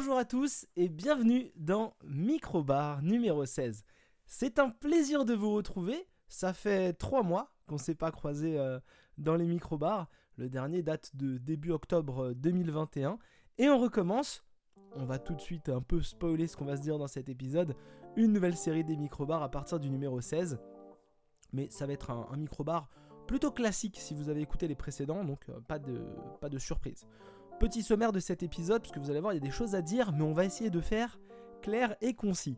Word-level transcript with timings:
Bonjour 0.00 0.16
à 0.16 0.24
tous 0.24 0.64
et 0.76 0.88
bienvenue 0.88 1.50
dans 1.56 1.96
Microbar 2.04 3.02
numéro 3.02 3.44
16. 3.44 3.82
C'est 4.26 4.60
un 4.60 4.70
plaisir 4.70 5.24
de 5.24 5.34
vous 5.34 5.52
retrouver. 5.52 6.06
Ça 6.28 6.52
fait 6.52 6.92
trois 6.92 7.24
mois 7.24 7.50
qu'on 7.66 7.74
ne 7.74 7.80
s'est 7.80 7.96
pas 7.96 8.12
croisé 8.12 8.60
euh, 8.60 8.78
dans 9.18 9.34
les 9.34 9.44
microbars. 9.44 10.08
Le 10.36 10.48
dernier 10.48 10.84
date 10.84 11.16
de 11.16 11.36
début 11.36 11.72
octobre 11.72 12.32
2021. 12.34 13.10
Euh, 13.10 13.16
et 13.58 13.68
on 13.68 13.76
recommence. 13.80 14.44
On 14.94 15.04
va 15.04 15.18
tout 15.18 15.34
de 15.34 15.40
suite 15.40 15.68
un 15.68 15.82
peu 15.82 16.00
spoiler 16.00 16.46
ce 16.46 16.56
qu'on 16.56 16.66
va 16.66 16.76
se 16.76 16.82
dire 16.82 16.96
dans 16.96 17.08
cet 17.08 17.28
épisode. 17.28 17.74
Une 18.14 18.32
nouvelle 18.32 18.56
série 18.56 18.84
des 18.84 18.96
microbars 18.96 19.42
à 19.42 19.50
partir 19.50 19.80
du 19.80 19.90
numéro 19.90 20.20
16. 20.20 20.60
Mais 21.52 21.70
ça 21.70 21.86
va 21.86 21.92
être 21.92 22.12
un, 22.12 22.36
microbar 22.36 22.88
plutôt 23.26 23.50
classique 23.50 23.96
si 23.98 24.14
vous 24.14 24.28
avez 24.28 24.42
écouté 24.42 24.68
les 24.68 24.76
précédents, 24.76 25.24
donc 25.24 25.40
euh, 25.48 25.58
pas, 25.66 25.80
de, 25.80 26.06
pas 26.40 26.48
de 26.48 26.58
surprise. 26.58 27.04
Petit 27.60 27.82
sommaire 27.82 28.12
de 28.12 28.20
cet 28.20 28.44
épisode, 28.44 28.82
parce 28.82 28.92
que 28.92 29.00
vous 29.00 29.10
allez 29.10 29.20
voir, 29.20 29.32
il 29.32 29.36
y 29.36 29.40
a 29.40 29.44
des 29.44 29.50
choses 29.50 29.74
à 29.74 29.82
dire, 29.82 30.12
mais 30.12 30.22
on 30.22 30.32
va 30.32 30.44
essayer 30.44 30.70
de 30.70 30.80
faire 30.80 31.18
clair 31.60 31.96
et 32.00 32.14
concis. 32.14 32.56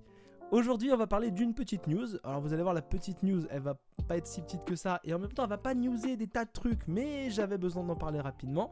Aujourd'hui, 0.51 0.93
on 0.93 0.97
va 0.97 1.07
parler 1.07 1.31
d'une 1.31 1.55
petite 1.55 1.87
news. 1.87 2.07
Alors, 2.23 2.41
vous 2.41 2.53
allez 2.53 2.63
voir, 2.63 2.75
la 2.75 2.83
petite 2.83 3.23
news, 3.23 3.43
elle 3.51 3.63
va 3.63 3.79
pas 4.07 4.19
être 4.19 4.27
si 4.27 4.43
petite 4.43 4.65
que 4.65 4.77
ça, 4.77 5.01
et 5.05 5.15
en 5.15 5.19
même 5.19 5.33
temps, 5.33 5.45
elle 5.45 5.49
va 5.49 5.59
pas 5.59 5.75
newser 5.75 6.17
des 6.17 6.27
tas 6.27 6.45
de 6.45 6.51
trucs, 6.53 6.87
mais 6.87 7.31
j'avais 7.31 7.57
besoin 7.57 7.83
d'en 7.83 7.97
parler 7.97 8.21
rapidement. 8.21 8.71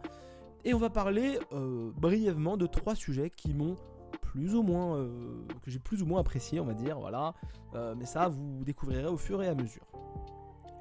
Et 0.65 0.75
on 0.75 0.79
va 0.79 0.91
parler 0.91 1.39
euh, 1.53 1.93
brièvement 1.97 2.59
de 2.59 2.67
trois 2.67 2.95
sujets 2.95 3.31
qui 3.31 3.55
m'ont 3.55 3.77
plus 4.21 4.55
ou 4.55 4.63
moins, 4.63 4.97
euh, 4.97 5.47
que 5.63 5.71
j'ai 5.71 5.79
plus 5.79 6.03
ou 6.03 6.07
moins 6.07 6.21
apprécié, 6.21 6.61
on 6.61 6.67
va 6.67 6.75
dire, 6.75 6.99
voilà. 6.99 7.33
Euh, 7.75 7.95
mais 7.97 8.05
ça, 8.05 8.29
vous 8.29 8.65
découvrirez 8.65 9.07
au 9.07 9.17
fur 9.17 9.43
et 9.43 9.49
à 9.49 9.55
mesure. 9.55 9.87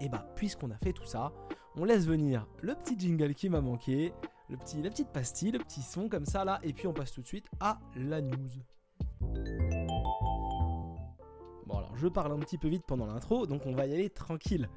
Et 0.02 0.09
bah, 0.09 0.28
puisqu'on 0.36 0.72
a 0.72 0.78
fait 0.78 0.92
tout 0.92 1.06
ça, 1.06 1.31
on 1.78 1.86
laisse 1.86 2.06
venir 2.06 2.48
le 2.62 2.75
petit 2.75 3.00
jingle 3.00 3.34
qui 3.34 3.50
m'a 3.50 3.62
manqué, 3.62 4.14
le 4.50 4.58
petit, 4.58 4.81
la 4.81 4.90
petite 4.90 5.09
pastille, 5.09 5.52
le 5.52 5.59
petit 5.59 5.81
son 5.81 6.09
comme 6.09 6.26
ça 6.26 6.45
là, 6.45 6.59
et 6.64 6.73
puis 6.73 6.88
on 6.88 6.94
passe 6.94 7.12
tout 7.12 7.22
de 7.22 7.28
suite 7.28 7.48
à 7.59 7.80
la 7.95 8.22
news. 8.22 8.50
Bon 11.66 11.78
alors 11.78 11.95
je 11.95 12.08
parle 12.08 12.31
un 12.31 12.40
petit 12.40 12.58
peu 12.58 12.70
vite 12.70 12.86
pendant 12.88 13.08
l'intro, 13.08 13.45
donc 13.45 13.66
on 13.66 13.73
va 13.73 13.86
y 13.86 13.94
aller 13.94 14.09
tranquille. 14.09 14.70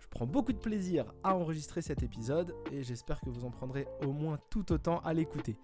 Je 0.00 0.08
prends 0.08 0.26
beaucoup 0.26 0.52
de 0.52 0.58
plaisir 0.58 1.04
à 1.22 1.34
enregistrer 1.36 1.82
cet 1.82 2.02
épisode 2.02 2.54
et 2.72 2.82
j'espère 2.82 3.20
que 3.20 3.30
vous 3.30 3.44
en 3.44 3.50
prendrez 3.50 3.86
au 4.04 4.12
moins 4.12 4.38
tout 4.50 4.72
autant 4.72 5.00
à 5.00 5.12
l'écouter. 5.12 5.56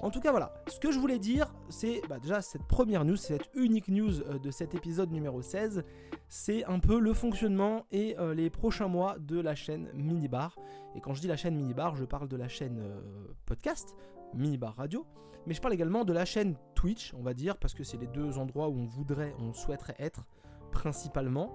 En 0.00 0.10
tout 0.10 0.20
cas 0.20 0.30
voilà, 0.30 0.54
ce 0.68 0.78
que 0.78 0.92
je 0.92 0.98
voulais 0.98 1.18
dire, 1.18 1.52
c'est 1.68 2.00
bah, 2.08 2.18
déjà 2.18 2.40
cette 2.40 2.64
première 2.64 3.04
news, 3.04 3.16
cette 3.16 3.50
unique 3.54 3.88
news 3.88 4.20
euh, 4.22 4.38
de 4.38 4.50
cet 4.50 4.74
épisode 4.74 5.10
numéro 5.10 5.42
16, 5.42 5.84
c'est 6.28 6.64
un 6.64 6.78
peu 6.78 6.98
le 6.98 7.12
fonctionnement 7.12 7.86
et 7.90 8.16
euh, 8.18 8.34
les 8.34 8.50
prochains 8.50 8.88
mois 8.88 9.16
de 9.18 9.40
la 9.40 9.54
chaîne 9.54 9.90
Minibar. 9.94 10.56
Et 10.94 11.00
quand 11.00 11.14
je 11.14 11.20
dis 11.20 11.28
la 11.28 11.36
chaîne 11.36 11.56
Minibar, 11.56 11.96
je 11.96 12.04
parle 12.04 12.28
de 12.28 12.36
la 12.36 12.48
chaîne 12.48 12.78
euh, 12.78 13.00
podcast, 13.46 13.94
Minibar 14.34 14.76
Radio, 14.76 15.06
mais 15.46 15.54
je 15.54 15.60
parle 15.60 15.74
également 15.74 16.04
de 16.04 16.12
la 16.12 16.24
chaîne 16.24 16.56
Twitch, 16.74 17.12
on 17.14 17.22
va 17.22 17.34
dire, 17.34 17.56
parce 17.56 17.74
que 17.74 17.82
c'est 17.82 17.96
les 17.96 18.06
deux 18.06 18.38
endroits 18.38 18.68
où 18.68 18.78
on 18.78 18.86
voudrait, 18.86 19.34
on 19.40 19.52
souhaiterait 19.52 19.96
être 19.98 20.26
principalement. 20.70 21.50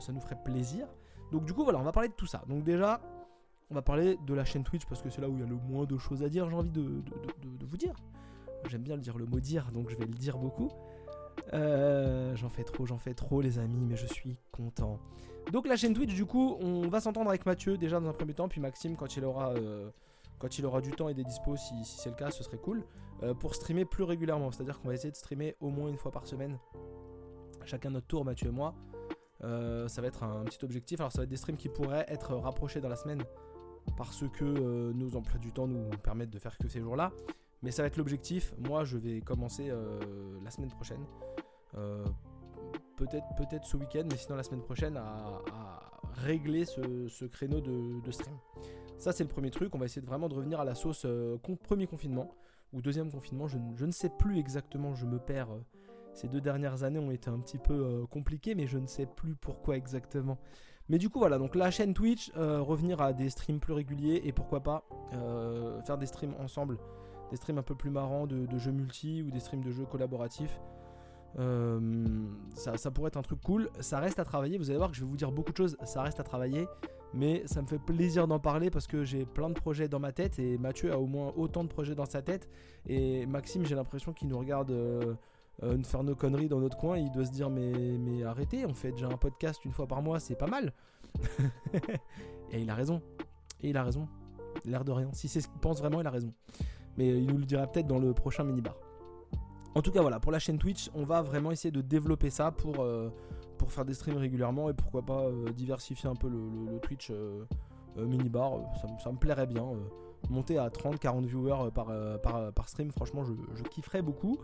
ça 0.00 0.12
nous 0.12 0.20
ferait 0.20 0.42
plaisir. 0.42 0.86
Donc 1.32 1.44
du 1.44 1.52
coup 1.52 1.64
voilà, 1.64 1.78
on 1.78 1.82
va 1.82 1.92
parler 1.92 2.08
de 2.08 2.14
tout 2.14 2.26
ça. 2.26 2.44
Donc 2.48 2.64
déjà, 2.64 3.00
on 3.70 3.74
va 3.74 3.82
parler 3.82 4.18
de 4.26 4.34
la 4.34 4.44
chaîne 4.44 4.62
Twitch 4.62 4.86
parce 4.86 5.02
que 5.02 5.10
c'est 5.10 5.20
là 5.20 5.28
où 5.28 5.34
il 5.34 5.40
y 5.40 5.42
a 5.42 5.46
le 5.46 5.56
moins 5.56 5.84
de 5.84 5.98
choses 5.98 6.22
à 6.22 6.28
dire, 6.28 6.48
j'ai 6.48 6.56
envie 6.56 6.70
de, 6.70 7.02
vous 7.64 7.76
dire. 7.76 7.94
J'aime 8.68 8.82
bien 8.82 8.96
le 8.96 9.02
dire 9.02 9.18
le 9.18 9.26
mot 9.26 9.40
dire, 9.40 9.70
donc 9.72 9.90
je 9.90 9.96
vais 9.96 10.06
le 10.06 10.14
dire 10.14 10.38
beaucoup. 10.38 10.70
Euh, 11.52 12.34
j'en 12.36 12.48
fais 12.48 12.64
trop, 12.64 12.86
j'en 12.86 12.98
fais 12.98 13.14
trop 13.14 13.40
les 13.40 13.58
amis, 13.58 13.84
mais 13.84 13.96
je 13.96 14.06
suis 14.06 14.38
content. 14.52 14.98
Donc 15.52 15.68
la 15.68 15.76
chaîne 15.76 15.94
Twitch, 15.94 16.14
du 16.14 16.26
coup, 16.26 16.56
on 16.60 16.88
va 16.88 17.00
s'entendre 17.00 17.28
avec 17.28 17.46
Mathieu 17.46 17.76
déjà 17.76 18.00
dans 18.00 18.08
un 18.08 18.12
premier 18.12 18.34
temps, 18.34 18.48
puis 18.48 18.60
Maxime 18.60 18.96
quand 18.96 19.16
il 19.16 19.24
aura, 19.24 19.50
euh, 19.50 19.90
quand 20.38 20.58
il 20.58 20.66
aura 20.66 20.80
du 20.80 20.90
temps 20.90 21.08
et 21.08 21.14
des 21.14 21.24
dispos, 21.24 21.56
si, 21.56 21.74
c'est 21.84 22.10
le 22.10 22.16
cas, 22.16 22.30
ce 22.30 22.42
serait 22.42 22.58
cool, 22.58 22.84
euh, 23.22 23.34
pour 23.34 23.54
streamer 23.54 23.84
plus 23.84 24.04
régulièrement. 24.04 24.50
C'est-à-dire 24.50 24.80
qu'on 24.80 24.88
va 24.88 24.94
essayer 24.94 25.10
de 25.10 25.16
streamer 25.16 25.54
au 25.60 25.70
moins 25.70 25.88
une 25.88 25.96
fois 25.96 26.10
par 26.10 26.26
semaine, 26.26 26.58
chacun 27.64 27.90
notre 27.90 28.06
tour, 28.06 28.24
Mathieu 28.24 28.48
et 28.48 28.52
moi. 28.52 28.74
Euh, 29.44 29.86
ça 29.88 30.00
va 30.00 30.08
être 30.08 30.22
un 30.22 30.44
petit 30.44 30.64
objectif. 30.64 31.00
Alors 31.00 31.12
ça 31.12 31.18
va 31.18 31.24
être 31.24 31.30
des 31.30 31.36
streams 31.36 31.56
qui 31.56 31.68
pourraient 31.68 32.06
être 32.08 32.34
rapprochés 32.34 32.80
dans 32.80 32.88
la 32.88 32.96
semaine 32.96 33.22
parce 33.96 34.24
que 34.32 34.44
euh, 34.44 34.92
nos 34.92 35.16
emplois 35.16 35.38
du 35.38 35.52
temps 35.52 35.66
nous 35.66 35.88
permettent 36.02 36.30
de 36.30 36.38
faire 36.38 36.56
que 36.58 36.68
ces 36.68 36.80
jours-là. 36.80 37.12
Mais 37.62 37.70
ça 37.70 37.82
va 37.82 37.88
être 37.88 37.96
l'objectif. 37.96 38.54
Moi, 38.58 38.84
je 38.84 38.98
vais 38.98 39.20
commencer 39.20 39.70
euh, 39.70 40.38
la 40.44 40.50
semaine 40.50 40.70
prochaine. 40.70 41.04
peut-être 42.96 43.26
peut-être 43.36 43.64
ce 43.64 43.76
week-end, 43.76 44.04
mais 44.10 44.16
sinon 44.16 44.36
la 44.36 44.42
semaine 44.42 44.62
prochaine 44.62 44.96
à, 44.96 45.42
régler 46.14 46.64
ce, 46.64 47.24
créneau 47.26 47.60
de, 47.60 48.10
stream. 48.10 48.36
Ça, 48.98 49.12
c'est 49.12 49.24
le 49.24 49.28
premier 49.28 49.50
truc. 49.50 49.74
On 49.74 49.78
va 49.78 49.84
essayer 49.84 50.00
de 50.00 50.06
vraiment 50.06 50.28
de 50.28 50.34
revenir 50.34 50.60
à 50.60 50.64
la 50.64 50.74
sauce 50.74 51.06
premier 51.62 51.86
confinement 51.86 52.34
ou 52.72 52.80
deuxième 52.80 53.10
confinement. 53.10 53.48
Je, 53.48 53.84
ne 53.84 53.90
sais 53.90 54.08
plus 54.08 54.38
exactement. 54.38 54.94
Je 54.94 55.04
me 55.04 55.18
perds 55.18 55.50
ces 56.16 56.28
deux 56.28 56.40
dernières 56.40 56.82
années 56.82 56.98
ont 56.98 57.10
été 57.10 57.28
un 57.28 57.38
petit 57.38 57.58
peu 57.58 57.74
euh, 57.74 58.06
compliquées, 58.06 58.54
mais 58.54 58.66
je 58.66 58.78
ne 58.78 58.86
sais 58.86 59.04
plus 59.04 59.34
pourquoi 59.34 59.76
exactement. 59.76 60.38
Mais 60.88 60.96
du 60.96 61.10
coup, 61.10 61.18
voilà, 61.18 61.36
donc 61.36 61.54
la 61.54 61.70
chaîne 61.70 61.92
Twitch, 61.92 62.32
euh, 62.38 62.62
revenir 62.62 63.02
à 63.02 63.12
des 63.12 63.28
streams 63.28 63.60
plus 63.60 63.74
réguliers 63.74 64.22
et 64.24 64.32
pourquoi 64.32 64.60
pas 64.62 64.84
euh, 65.12 65.82
faire 65.82 65.98
des 65.98 66.06
streams 66.06 66.34
ensemble, 66.40 66.78
des 67.30 67.36
streams 67.36 67.58
un 67.58 67.62
peu 67.62 67.74
plus 67.74 67.90
marrants 67.90 68.26
de, 68.26 68.46
jeux 68.56 68.72
multi 68.72 69.22
ou 69.22 69.30
des 69.30 69.40
streams 69.40 69.62
de 69.62 69.70
jeux 69.70 69.84
collaboratifs. 69.84 70.58
Ça, 72.54 72.78
ça, 72.78 72.90
pourrait 72.90 73.08
être 73.08 73.18
un 73.18 73.22
truc 73.22 73.42
cool. 73.42 73.68
Ça 73.80 74.00
reste 74.00 74.18
à 74.18 74.24
travailler. 74.24 74.56
Vous 74.56 74.70
allez 74.70 74.78
voir 74.78 74.90
que 74.90 74.96
je 74.96 75.02
vais 75.02 75.06
vous 75.06 75.18
dire 75.18 75.30
beaucoup 75.30 75.52
de 75.52 75.56
choses. 75.58 75.76
Ça 75.84 76.00
reste 76.00 76.18
à 76.18 76.22
travailler. 76.22 76.66
Mais 77.12 77.42
ça 77.46 77.60
me 77.60 77.66
fait 77.66 77.78
plaisir 77.78 78.26
d'en 78.26 78.38
parler 78.38 78.70
parce 78.70 78.86
que 78.86 79.04
j'ai 79.04 79.26
plein 79.26 79.50
de 79.50 79.54
projets 79.54 79.86
dans 79.86 80.00
ma 80.00 80.12
tête. 80.12 80.38
Et 80.38 80.56
Mathieu 80.56 80.92
a 80.92 80.98
au 80.98 81.04
moins 81.04 81.34
autant 81.36 81.62
de 81.62 81.68
projets 81.68 81.94
dans 81.94 82.06
sa 82.06 82.22
tête. 82.22 82.48
Et 82.86 83.26
Maxime, 83.26 83.66
j'ai 83.66 83.74
l'impression 83.74 84.14
qu'il 84.14 84.28
nous 84.28 84.38
regarde 84.38 84.72
euh, 85.62 85.82
faire 85.82 86.04
nos 86.04 86.14
conneries 86.14 86.48
dans 86.48 86.60
notre 86.60 86.76
coin, 86.76 86.98
il 86.98 87.10
doit 87.10 87.24
se 87.24 87.30
dire 87.30 87.48
mais, 87.48 88.22
arrêtez, 88.24 88.66
on 88.66 88.74
fait 88.74 88.92
déjà 88.92 89.06
un 89.06 89.16
podcast 89.16 89.64
une 89.64 89.72
fois 89.72 89.86
par 89.86 90.02
mois, 90.02 90.20
c'est 90.20 90.36
pas 90.36 90.46
mal. 90.46 90.72
et 92.52 92.60
il 92.60 92.68
a 92.68 92.74
raison. 92.74 93.00
Et 93.62 93.70
il 93.70 93.76
a 93.76 93.82
raison. 93.82 94.06
L'air 94.64 94.84
de 94.84 94.92
rien. 94.92 95.08
Si 95.12 95.28
c'est 95.28 95.40
ce 95.40 95.48
qu'il 95.48 95.60
pense 95.60 95.78
vraiment, 95.78 96.00
il 96.00 96.06
a 96.06 96.10
raison. 96.10 96.32
Mais 96.98 97.08
il 97.08 97.26
nous 97.26 97.38
le 97.38 97.44
dira 97.44 97.66
peut-être 97.66 97.86
dans 97.86 97.98
le 97.98 98.12
prochain 98.12 98.44
mini-bar. 98.44 98.74
En 99.74 99.82
tout 99.82 99.92
cas, 99.92 100.00
voilà, 100.00 100.20
pour 100.20 100.32
la 100.32 100.38
chaîne 100.38 100.58
Twitch, 100.58 100.90
on 100.94 101.04
va 101.04 101.22
vraiment 101.22 101.50
essayer 101.50 101.70
de 101.70 101.82
développer 101.82 102.30
ça 102.30 102.50
pour, 102.50 102.80
euh, 102.80 103.10
faire 103.68 103.84
des 103.84 103.94
streams 103.94 104.16
régulièrement 104.16 104.70
et 104.70 104.74
pourquoi 104.74 105.02
pas 105.02 105.24
euh, 105.24 105.50
diversifier 105.52 106.08
un 106.08 106.14
peu 106.14 106.28
le, 106.28 106.78
Twitch 106.80 107.10
mini-bar. 107.96 108.60
Ça, 109.02 109.10
me 109.10 109.16
plairait 109.16 109.46
bien. 109.46 109.64
monter 110.28 110.58
à 110.58 110.68
30-40 110.68 111.24
viewers 111.24 111.70
par, 111.72 111.88
par, 112.52 112.68
stream, 112.68 112.90
franchement, 112.90 113.24
je 113.24 113.62
kifferais 113.62 114.02
beaucoup. 114.02 114.38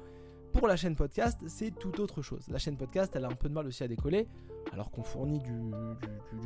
Pour 0.52 0.68
la 0.68 0.76
chaîne 0.76 0.96
podcast, 0.96 1.40
c'est 1.46 1.70
tout 1.70 2.00
autre 2.00 2.20
chose. 2.20 2.46
La 2.48 2.58
chaîne 2.58 2.76
podcast, 2.76 3.14
elle 3.16 3.24
a 3.24 3.28
un 3.28 3.34
peu 3.34 3.48
de 3.48 3.54
mal 3.54 3.66
aussi 3.66 3.82
à 3.84 3.88
décoller, 3.88 4.28
alors 4.72 4.90
qu'on 4.90 5.02
fournit 5.02 5.40
du, 5.40 5.70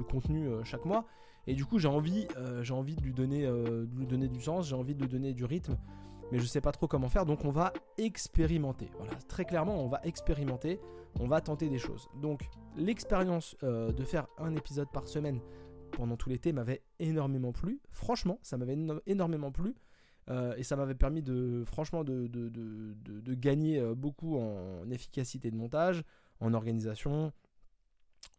contenu 0.09 0.49
euh, 0.49 0.63
chaque 0.65 0.85
mois. 0.85 1.07
Et 1.49 1.55
du 1.55 1.65
coup, 1.65 1.79
j'ai 1.79 1.89
envie, 1.89 2.27
euh, 2.37 2.63
j'ai 2.63 2.73
envie 2.73 2.95
de 2.95 3.03
lui, 3.03 3.13
donner, 3.13 3.45
euh, 3.45 3.85
de 3.85 3.99
lui 3.99 4.07
donner 4.07 4.29
du 4.29 4.41
sens, 4.41 4.69
j'ai 4.69 4.77
envie 4.77 4.95
de 4.95 5.03
lui 5.03 5.09
donner 5.09 5.33
du 5.33 5.45
rythme, 5.45 5.77
mais 6.31 6.39
je 6.39 6.47
sais 6.47 6.61
pas 6.61 6.73
trop 6.73 6.87
comment 6.87 7.09
faire, 7.09 7.27
donc 7.27 7.45
on 7.45 7.51
va 7.51 7.73
expérimenter. 7.99 8.91
Voilà, 8.97 9.15
très 9.29 9.45
clairement, 9.45 9.85
on 9.85 9.89
va 9.89 10.01
expérimenter, 10.05 10.81
on 11.19 11.27
va 11.27 11.41
tenter 11.41 11.69
des 11.69 11.79
choses. 11.79 12.09
Donc, 12.21 12.49
l'expérience 12.77 13.57
de 13.63 14.05
faire 14.05 14.29
un 14.39 14.55
épisode 14.55 14.91
par 14.93 15.09
semaine 15.09 15.41
pendant 15.93 16.17
tout 16.17 16.29
l'été 16.29 16.53
m'avait 16.53 16.83
énormément 17.01 17.53
plu. 17.53 17.81
Franchement, 17.91 18.39
ça 18.43 18.57
m'avait 18.57 18.79
énormément 19.07 19.51
plu. 19.51 19.75
Euh, 20.29 20.55
et 20.57 20.65
ça 20.65 20.77
m'avait 20.77 20.95
permis 20.95 21.23
de, 21.23 21.63
franchement, 21.67 22.03
de, 22.03 22.27
de, 22.27 23.35
gagner 23.35 23.79
euh, 23.79 23.95
beaucoup 23.95 24.39
en 24.39 24.91
efficacité 24.91 25.51
de 25.51 25.57
montage, 25.57 26.03
en 26.41 26.53
organisation, 26.53 27.33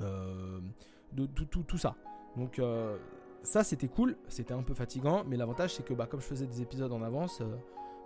euh, 0.01 0.60
de 1.13 1.25
tout, 1.25 1.45
tout, 1.45 1.63
tout, 1.63 1.78
ça. 1.78 1.95
Donc 2.36 2.62
ça 3.42 3.63
c'était 3.63 3.88
cool, 3.88 4.18
c'était 4.28 4.54
un 4.54 4.63
peu 4.63 4.74
fatigant, 4.74 5.24
mais 5.25 5.38
l'avantage 5.38 5.75
c'est 5.75 5.84
que 5.84 5.94
bah, 5.94 6.07
comme 6.07 6.19
je 6.19 6.25
faisais 6.25 6.45
des 6.45 6.62
épisodes 6.62 6.92
en 6.92 7.01
avance, 7.01 7.42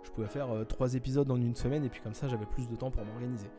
je 0.04 0.10
pouvais 0.10 0.28
faire 0.28 0.48
trois 0.68 0.94
épisodes 0.94 1.30
en 1.30 1.36
une 1.36 1.54
semaine 1.54 1.84
et 1.84 1.88
puis 1.88 2.00
comme 2.00 2.14
ça 2.14 2.28
j'avais 2.28 2.46
plus 2.46 2.68
de 2.68 2.76
temps 2.76 2.90
pour 2.90 3.04
m'organiser. 3.04 3.50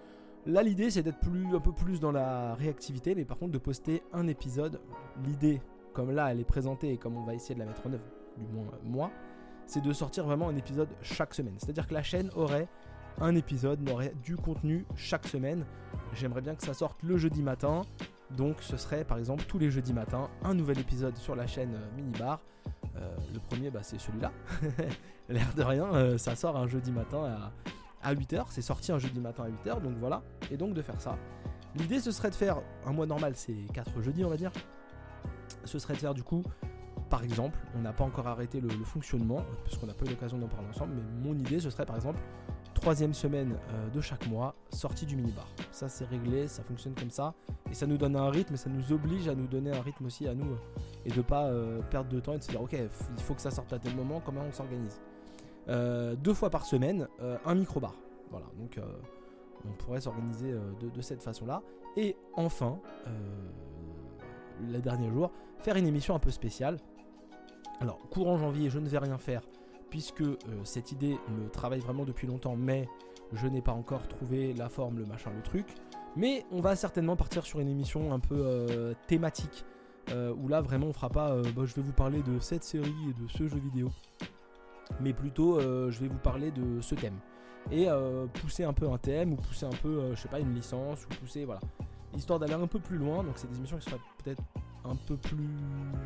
Là 0.46 0.64
l'idée 0.64 0.90
c'est 0.90 1.04
d'être 1.04 1.20
plus, 1.20 1.56
un 1.56 1.60
peu 1.60 1.74
plus 1.74 2.00
dans 2.00 2.12
la 2.12 2.56
réactivité, 2.56 3.14
mais 3.14 3.25
par 3.25 3.38
contre 3.38 3.52
de 3.52 3.58
poster 3.60 4.02
un 4.14 4.28
épisode. 4.28 4.80
L'idée, 5.25 5.62
comme 5.94 6.12
là 6.12 6.31
elle 6.31 6.40
est 6.40 6.46
présentée 6.46 6.92
et 6.94 6.98
comme 6.98 7.18
on 7.18 7.24
va 7.24 7.36
essayer 7.36 7.54
de 7.54 7.60
la 7.60 7.66
mettre 7.66 7.86
en 7.86 7.94
œuvre, 7.94 8.06
du 8.38 8.48
moins 8.48 8.66
moi, 8.84 9.12
c'est 9.65 9.81
de 9.81 9.94
sortir 9.94 10.25
vraiment 10.25 10.50
un 10.50 10.56
épisode 10.56 10.89
chaque 11.01 11.33
semaine. 11.33 11.56
C'est-à-dire 11.57 11.88
que 11.88 11.94
la 11.94 12.04
chaîne 12.04 12.30
aurait 12.36 12.68
un 13.21 13.36
épisode, 13.36 13.88
aurait 13.89 14.13
du 14.24 14.36
contenu 14.36 14.86
chaque 14.95 15.27
semaine. 15.27 15.65
J'aimerais 16.13 16.42
bien 16.42 16.56
que 16.56 16.63
ça 16.63 16.74
sorte 16.74 17.01
le 17.04 17.18
jeudi 17.18 17.42
matin. 17.42 17.81
Donc 18.31 18.57
ce 18.62 18.77
serait 18.77 19.04
par 19.04 19.19
exemple 19.19 19.44
tous 19.48 19.60
les 19.60 19.69
jeudis 19.69 19.94
matins 19.94 20.30
un 20.44 20.54
nouvel 20.56 20.80
épisode 20.80 21.15
sur 21.18 21.36
la 21.36 21.45
chaîne 21.45 21.75
euh, 21.75 21.95
Minibar. 21.95 22.39
Euh, 22.95 23.15
le 23.33 23.39
premier 23.39 23.69
bah, 23.69 23.81
c'est 23.83 24.00
celui-là. 24.00 24.31
L'air 25.30 25.54
de 25.56 25.63
rien, 25.63 25.86
euh, 25.94 26.18
ça 26.18 26.36
sort 26.36 26.57
un 26.57 26.68
jeudi 26.68 26.92
matin 26.92 27.51
à, 28.04 28.10
à 28.10 28.15
8h. 28.15 28.45
C'est 28.50 28.62
sorti 28.62 28.92
un 28.92 29.00
jeudi 29.00 29.19
matin 29.19 29.44
à 29.44 29.50
8h, 29.50 29.81
donc 29.81 29.98
voilà. 29.98 30.24
Et 30.51 30.57
donc 30.57 30.74
de 30.74 30.81
faire 30.81 31.00
ça. 31.00 31.18
L'idée 31.75 32.00
ce 32.00 32.12
serait 32.12 32.30
de 32.30 32.36
faire, 32.36 32.62
un 32.86 32.94
mois 32.94 33.06
normal 33.06 33.33
c'est 33.36 33.56
4 33.74 34.01
jeudis 34.01 34.25
on 34.25 34.30
va 34.30 34.38
dire. 34.38 34.51
Ce 35.65 35.77
serait 35.77 35.94
de 35.94 36.00
faire 36.00 36.13
du 36.13 36.24
coup 36.24 36.44
par 37.13 37.24
exemple, 37.24 37.60
on 37.77 37.81
n'a 37.81 37.94
pas 37.94 38.04
encore 38.04 38.25
arrêté 38.25 38.60
le, 38.60 38.69
fonctionnement, 38.86 39.44
parce 39.63 39.77
qu'on 39.77 39.86
n'a 39.86 39.94
pas 39.94 40.04
eu 40.04 40.10
l'occasion 40.10 40.39
d'en 40.39 40.48
parler 40.48 40.68
ensemble, 40.69 40.95
mais 40.95 41.30
mon 41.30 41.38
idée, 41.38 41.60
ce 41.60 41.69
serait 41.69 41.86
par 41.86 41.95
exemple 41.95 42.19
troisième 42.74 43.13
semaine 43.13 43.56
euh, 43.69 43.89
de 43.92 44.01
chaque 44.01 44.25
mois, 44.25 44.56
sortie 44.71 45.06
du 45.06 45.15
minibar. 45.15 45.48
Ça 45.69 45.89
c'est 45.89 46.06
réglé, 46.06 46.48
ça 46.48 46.63
fonctionne 46.63 46.95
comme 46.95 47.12
ça. 47.12 47.36
Et 47.69 47.75
ça 47.75 47.86
nous 47.86 47.98
donne 47.98 48.15
un 48.15 48.31
rythme 48.31 48.56
et 48.56 48.57
ça 48.57 48.71
nous 48.71 48.92
oblige 48.92 49.27
à 49.27 49.36
nous 49.36 49.45
donner 49.45 49.71
un 49.71 49.81
rythme 49.83 50.07
aussi 50.07 50.27
à 50.27 50.33
nous. 50.33 50.54
euh, 50.54 51.06
et 51.06 51.12
de 51.12 51.21
pas 51.21 51.44
euh, 51.44 51.83
perdre 51.83 52.10
de 52.10 52.19
temps 52.19 52.33
et 52.33 52.39
de 52.39 52.44
se 52.44 52.50
dire 52.50 52.63
ok, 52.63 52.74
il 52.74 53.21
faut 53.21 53.36
que 53.36 53.42
ça 53.42 53.51
sorte 53.51 53.71
à 53.74 53.77
tel 53.77 53.95
moment, 53.95 54.19
comment 54.19 54.42
on 54.42 54.51
s'organise. 54.51 55.00
Deux 55.68 56.33
fois 56.33 56.50
par 56.50 56.65
semaine, 56.65 57.07
un 57.45 57.54
micro-bar. 57.54 57.94
Voilà, 58.31 58.48
donc 58.57 58.80
on 59.65 59.71
pourrait 59.74 60.01
s'organiser 60.01 60.51
de, 60.81 60.89
de 60.89 61.01
cette 61.01 61.21
façon-là. 61.21 61.62
Et 61.95 62.18
enfin, 62.33 62.80
le 64.60 64.80
dernier 64.80 65.12
jour, 65.12 65.31
faire 65.60 65.75
une 65.75 65.86
émission 65.86 66.15
un 66.15 66.19
peu 66.19 66.31
spéciale. 66.31 66.80
Alors, 67.80 68.00
courant 68.10 68.38
janvier, 68.38 68.70
je 68.70 68.80
ne 68.80 68.88
vais 68.88 69.00
rien 69.00 69.18
faire 69.18 69.42
puisque 69.94 70.22
euh, 70.22 70.38
cette 70.64 70.92
idée 70.92 71.20
me 71.30 71.50
travaille 71.50 71.80
vraiment 71.80 72.04
depuis 72.04 72.25
longtemps, 72.25 72.56
mais 72.56 72.90
je 73.31 73.46
n'ai 73.46 73.62
pas 73.62 73.74
encore 73.74 74.08
trouvé 74.08 74.52
la 74.54 74.68
forme, 74.68 74.98
le 74.98 75.06
machin, 75.06 75.30
le 75.36 75.44
truc. 75.44 75.68
Mais 76.16 76.48
on 76.52 76.62
va 76.62 76.75
certainement 76.75 77.16
partir 77.16 77.46
sur 77.46 77.60
une 77.60 77.70
émission 77.70 78.12
un 78.12 78.18
peu 78.18 78.40
euh, 78.40 78.96
thématique, 79.06 79.66
euh, 80.10 80.34
où 80.34 80.48
là 80.48 80.62
vraiment 80.62 80.88
on 80.88 80.94
fera 80.94 81.10
pas, 81.10 81.40
bah, 81.56 81.66
je 81.66 81.75
vais 81.75 81.84
vous 81.84 81.94
parler 81.94 82.24
de 82.24 82.40
cette 82.40 82.64
série 82.64 82.96
et 83.08 83.22
de 83.22 83.28
ce 83.28 83.48
jeu 83.48 83.60
vidéo, 83.60 83.92
mais 85.00 85.14
plutôt 85.14 85.60
je 85.60 86.00
vais 86.00 86.08
vous 86.08 86.18
parler 86.18 86.50
de 86.50 86.81
ce 86.81 86.96
thème 86.96 87.20
et 87.72 87.86
pousser 88.42 88.64
un 88.64 88.74
peu 88.74 88.90
un 88.90 88.98
thème 88.98 89.34
ou 89.34 89.36
pousser 89.36 89.68
un 89.68 89.78
peu, 89.84 90.16
je 90.16 90.20
sais 90.20 90.28
pas, 90.28 90.40
une 90.40 90.56
licence 90.56 91.06
ou 91.06 91.10
pousser 91.20 91.46
voilà, 91.46 91.62
histoire 92.16 92.40
d'aller 92.40 92.54
un 92.54 92.66
peu 92.66 92.80
plus 92.80 92.98
loin. 92.98 93.24
Donc 93.24 93.34
c'est 93.36 93.50
des 93.50 93.58
émissions 93.58 93.78
qui 93.78 93.86
seraient 93.86 94.02
peut-être 94.24 94.42
un 94.86 94.96
peu 94.96 95.18
plus 95.18 95.50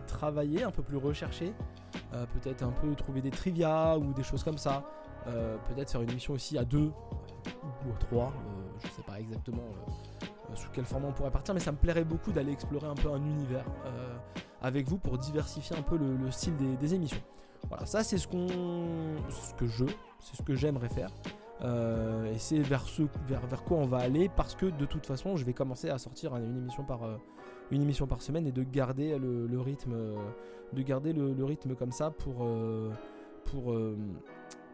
travaillées, 0.07 0.63
un 0.63 0.71
peu 0.71 0.83
plus 0.83 0.97
recherchées, 0.97 1.53
euh, 2.13 2.25
peut-être 2.33 2.63
un 2.63 2.71
peu 2.71 2.93
trouver 2.95 3.21
des 3.21 3.31
trivia 3.31 3.97
ou 3.97 4.13
des 4.13 4.23
choses 4.23 4.43
comme 4.43 4.57
ça. 4.57 4.83
Euh, 5.27 5.57
peut-être 5.69 5.91
faire 5.91 6.01
une 6.01 6.11
émission 6.11 6.33
aussi 6.33 6.57
à 6.57 6.63
deux 6.63 6.91
ou 7.85 7.91
à 7.93 7.97
trois, 7.99 8.27
euh, 8.27 8.79
je 8.83 8.87
sais 8.87 9.01
pas 9.01 9.19
exactement 9.19 9.63
euh, 9.63 10.25
euh, 10.51 10.55
sous 10.55 10.69
quel 10.71 10.85
format 10.85 11.07
on 11.09 11.11
pourrait 11.11 11.31
partir, 11.31 11.53
mais 11.53 11.59
ça 11.59 11.71
me 11.71 11.77
plairait 11.77 12.05
beaucoup 12.05 12.31
d'aller 12.31 12.51
explorer 12.51 12.87
un 12.87 12.95
peu 12.95 13.09
un 13.09 13.17
univers 13.17 13.65
euh, 13.85 14.15
avec 14.61 14.87
vous 14.87 14.97
pour 14.97 15.17
diversifier 15.17 15.75
un 15.77 15.81
peu 15.81 15.97
le, 15.97 16.15
le 16.15 16.31
style 16.31 16.55
des, 16.55 16.93
émissions. 16.93 17.21
Voilà, 17.69 17.85
ça 17.85 18.03
c'est 18.03 18.17
ce 18.17 18.27
qu'on, 18.27 18.47
ce 19.29 19.53
que 19.55 19.67
je, 19.67 19.85
c'est 20.19 20.37
ce 20.37 20.43
que 20.43 20.55
j'aimerais 20.55 20.89
faire. 20.89 21.09
Euh, 21.63 22.31
et 22.33 22.37
c'est 22.37 22.59
vers, 22.59 22.83
ce, 22.83 23.03
vers, 23.27 23.45
vers 23.47 23.63
quoi 23.63 23.77
on 23.77 23.87
va 23.87 23.97
aller 23.97 24.29
parce 24.29 24.55
que 24.55 24.67
de 24.67 24.85
toute 24.85 25.07
façon 25.07 25.37
je 25.37 25.43
vais 25.43 25.53
commencer 25.53 25.89
à 25.89 25.97
sortir 25.97 26.35
une 26.35 26.55
émission 26.55 26.83
par, 26.83 27.03
euh, 27.03 27.17
une 27.71 27.81
émission 27.81 28.07
par 28.07 28.21
semaine 28.21 28.47
et 28.47 28.51
de 28.51 28.63
garder 28.63 29.17
le, 29.17 29.59
rythme 29.59 29.93
euh, 29.93 30.15
de 30.73 30.81
garder 30.81 31.13
le, 31.13 31.43
rythme 31.43 31.75
comme 31.75 31.91
ça 31.91 32.11
pour 32.11 32.43
euh, 32.43 32.91
pour 33.45 33.71
euh, 33.73 33.97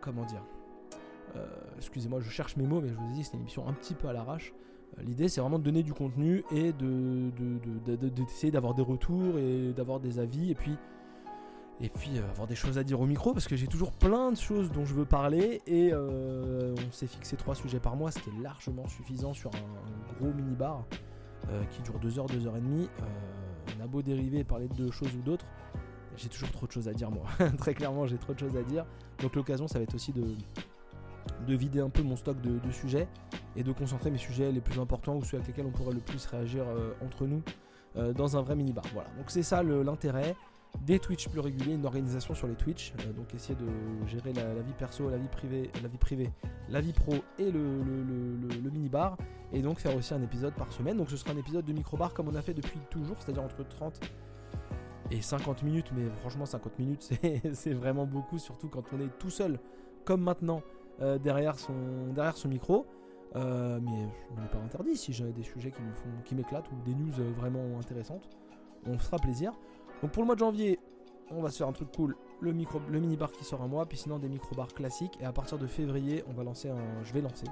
comment 0.01 0.25
dire 0.25 0.43
excusez-moi 1.77 2.19
je 2.19 2.29
cherche 2.29 2.55
mes 2.57 2.67
mots 2.67 2.79
mais 2.79 2.89
je 2.89 2.93
vous 2.93 3.09
ai 3.09 3.13
dit 3.13 3.23
c'est 3.23 3.33
une 3.33 3.41
émission 3.41 3.67
un 3.67 3.73
petit 3.73 3.95
peu 3.95 4.07
à 4.07 4.13
l'arrache. 4.13 4.53
L'idée 5.01 5.27
c'est 5.27 5.41
vraiment 5.41 5.57
de 5.57 5.63
donner 5.63 5.81
du 5.81 5.93
contenu 5.93 6.43
et 6.51 6.71
de 6.73 7.31
de- 7.31 7.57
de- 7.57 7.79
de- 7.85 7.95
de- 7.95 8.09
d'essayer 8.09 8.51
d'avoir 8.51 8.75
des 8.75 8.83
retours 8.83 9.39
et 9.39 9.73
d'avoir 9.73 9.99
des 9.99 10.19
avis 10.19 10.51
et 10.51 10.55
puis 10.55 10.75
et 11.81 11.89
puis 11.89 12.19
avoir 12.19 12.45
des 12.45 12.53
choses 12.53 12.77
à 12.77 12.83
dire 12.83 13.01
au 13.01 13.07
micro 13.07 13.33
parce 13.33 13.47
que 13.47 13.55
j'ai 13.55 13.65
toujours 13.65 13.91
plein 13.93 14.31
de 14.31 14.37
choses 14.37 14.71
dont 14.71 14.85
je 14.85 14.93
veux 14.93 15.05
parler 15.05 15.61
et 15.65 15.91
on 15.95 16.75
s'est 16.91 17.07
fixé 17.07 17.35
trois 17.35 17.55
sujets 17.55 17.79
par 17.79 17.95
mois 17.95 18.11
ce 18.11 18.19
qui 18.19 18.29
est 18.29 18.43
largement 18.43 18.87
suffisant 18.87 19.33
sur 19.33 19.49
un, 19.55 19.57
un 19.57 20.13
gros 20.19 20.31
mini 20.31 20.55
bar 20.55 20.85
euh, 21.49 21.63
qui 21.65 21.81
dure 21.81 21.99
2 21.99 22.19
heures, 22.19 22.25
2 22.27 22.47
heures 22.47 22.57
et 22.57 22.61
demie. 22.61 22.89
Euh, 23.01 23.05
on 23.79 23.83
a 23.83 23.87
beau 23.87 24.01
dériver 24.01 24.39
et 24.39 24.43
parler 24.43 24.67
de 24.67 24.91
choses 24.91 25.13
ou 25.15 25.21
d'autres, 25.21 25.45
j'ai 26.17 26.29
toujours 26.29 26.51
trop 26.51 26.67
de 26.67 26.71
choses 26.71 26.87
à 26.87 26.93
dire 26.93 27.11
moi. 27.11 27.25
Très 27.57 27.73
clairement, 27.73 28.05
j'ai 28.05 28.17
trop 28.17 28.33
de 28.33 28.39
choses 28.39 28.55
à 28.57 28.63
dire. 28.63 28.85
Donc 29.19 29.35
l'occasion, 29.35 29.67
ça 29.67 29.79
va 29.79 29.83
être 29.83 29.95
aussi 29.95 30.11
de, 30.11 30.23
de 31.47 31.55
vider 31.55 31.79
un 31.79 31.89
peu 31.89 32.01
mon 32.03 32.15
stock 32.15 32.39
de, 32.41 32.71
sujets 32.71 33.07
et 33.55 33.63
de 33.63 33.71
concentrer 33.71 34.11
mes 34.11 34.17
sujets 34.17 34.51
les 34.51 34.61
plus 34.61 34.79
importants 34.79 35.15
ou 35.15 35.23
ceux 35.23 35.37
avec 35.37 35.47
lesquels 35.47 35.65
on 35.65 35.71
pourrait 35.71 35.93
le 35.93 35.99
plus 35.99 36.25
réagir 36.25 36.63
euh, 36.67 36.93
entre 37.03 37.25
nous 37.25 37.41
euh, 37.95 38.13
dans 38.13 38.37
un 38.37 38.41
vrai 38.41 38.55
mini-bar. 38.55 38.85
Voilà, 38.93 39.09
donc 39.17 39.29
c'est 39.29 39.43
ça 39.43 39.63
l'intérêt. 39.63 40.35
Des 40.81 40.99
Twitch 40.99 41.29
plus 41.29 41.39
réguliers, 41.39 41.73
une 41.75 41.85
organisation 41.85 42.33
sur 42.33 42.47
les 42.47 42.55
Twitch, 42.55 42.93
euh, 42.99 43.13
donc 43.13 43.33
essayer 43.33 43.55
de 43.55 43.67
gérer 44.07 44.33
la, 44.33 44.53
vie 44.61 44.73
perso, 44.77 45.09
la 45.09 45.17
vie 45.17 45.29
privée, 45.29 45.69
la 45.81 45.87
vie 45.87 45.97
privée, 45.97 46.29
la 46.69 46.81
vie 46.81 46.91
pro 46.91 47.13
et 47.39 47.51
le, 47.51 47.81
le- 47.83 48.69
mini-bar 48.69 49.15
et 49.53 49.61
donc 49.61 49.79
faire 49.79 49.95
aussi 49.95 50.13
un 50.13 50.21
épisode 50.21 50.53
par 50.55 50.71
semaine. 50.73 50.97
Donc 50.97 51.09
ce 51.09 51.15
sera 51.15 51.31
un 51.31 51.37
épisode 51.37 51.63
de 51.63 51.71
micro-bar 51.71 52.13
comme 52.13 52.27
on 52.27 52.35
a 52.35 52.41
fait 52.41 52.53
depuis 52.53 52.79
toujours, 52.89 53.15
c'est-à-dire 53.19 53.43
entre 53.43 53.65
30 53.65 53.99
et 55.11 55.21
50 55.21 55.63
minutes, 55.63 55.91
mais 55.95 56.03
franchement 56.19 56.45
50 56.45 56.77
minutes 56.79 57.09
c'est- 57.53 57.73
vraiment 57.73 58.05
beaucoup, 58.05 58.37
surtout 58.37 58.67
quand 58.67 58.83
on 58.93 58.99
est 58.99 59.19
tout 59.19 59.29
seul, 59.29 59.59
comme 60.03 60.21
maintenant, 60.21 60.63
euh, 61.01 61.17
derrière, 61.17 61.57
son, 61.57 61.73
micro. 62.49 62.85
Euh, 63.35 63.79
mais 63.81 64.07
on 64.37 64.41
n'est 64.41 64.47
pas 64.47 64.59
interdit 64.63 64.95
si 64.95 65.11
j'ai 65.13 65.31
des 65.31 65.41
sujets 65.43 65.71
qui 66.25 66.35
m'éclatent 66.35 66.69
ou 66.71 66.75
des 66.85 66.93
news 66.93 67.11
vraiment 67.37 67.79
intéressantes, 67.79 68.27
on 68.85 68.97
fera 68.99 69.17
plaisir. 69.17 69.53
Donc 70.03 70.11
pour 70.11 70.21
le 70.21 70.25
mois 70.25 70.35
de 70.35 70.41
janvier, 70.41 70.79
on 71.31 71.41
va 71.41 71.49
se 71.49 71.59
faire 71.59 71.67
un 71.69 71.71
truc 71.71 71.89
cool, 71.95 72.17
le, 72.41 72.51
micro, 72.51 72.81
mini 72.91 73.15
bar 73.15 73.31
qui 73.31 73.45
sort 73.45 73.61
un 73.61 73.69
mois, 73.69 73.85
puis 73.85 73.97
sinon 73.97 74.19
des 74.19 74.27
micro 74.27 74.53
bars 74.53 74.73
classiques. 74.73 75.17
Et 75.21 75.25
à 75.25 75.31
partir 75.31 75.57
de 75.57 75.65
février, 75.65 76.25
on 76.27 76.33
va 76.33 76.43
lancer 76.43 76.69
un, 76.69 77.03
je 77.05 77.13
vais 77.13 77.21
lancer, 77.21 77.45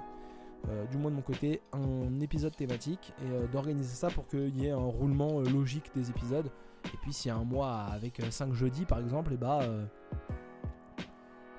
euh, 0.68 0.86
du 0.88 0.98
moins 0.98 1.12
de 1.12 1.16
mon 1.16 1.22
côté, 1.22 1.62
un 1.72 2.20
épisode 2.20 2.54
thématique 2.54 3.14
et 3.24 3.32
euh, 3.32 3.48
d'organiser 3.48 3.96
ça 3.96 4.10
pour 4.10 4.28
qu'il 4.28 4.54
y 4.62 4.68
ait 4.68 4.72
un 4.72 4.76
roulement 4.76 5.40
euh, 5.40 5.46
logique 5.46 5.92
des 5.96 6.10
épisodes. 6.10 6.52
Et 6.94 6.98
puis 7.02 7.14
s'il 7.14 7.30
y 7.30 7.32
a 7.32 7.38
un 7.38 7.46
mois 7.46 7.86
avec 7.90 8.22
5 8.30 8.52
jeudis 8.52 8.84
par 8.84 9.00
exemple, 9.00 9.32
et 9.32 9.38
bah 9.38 9.60
euh, 9.62 9.86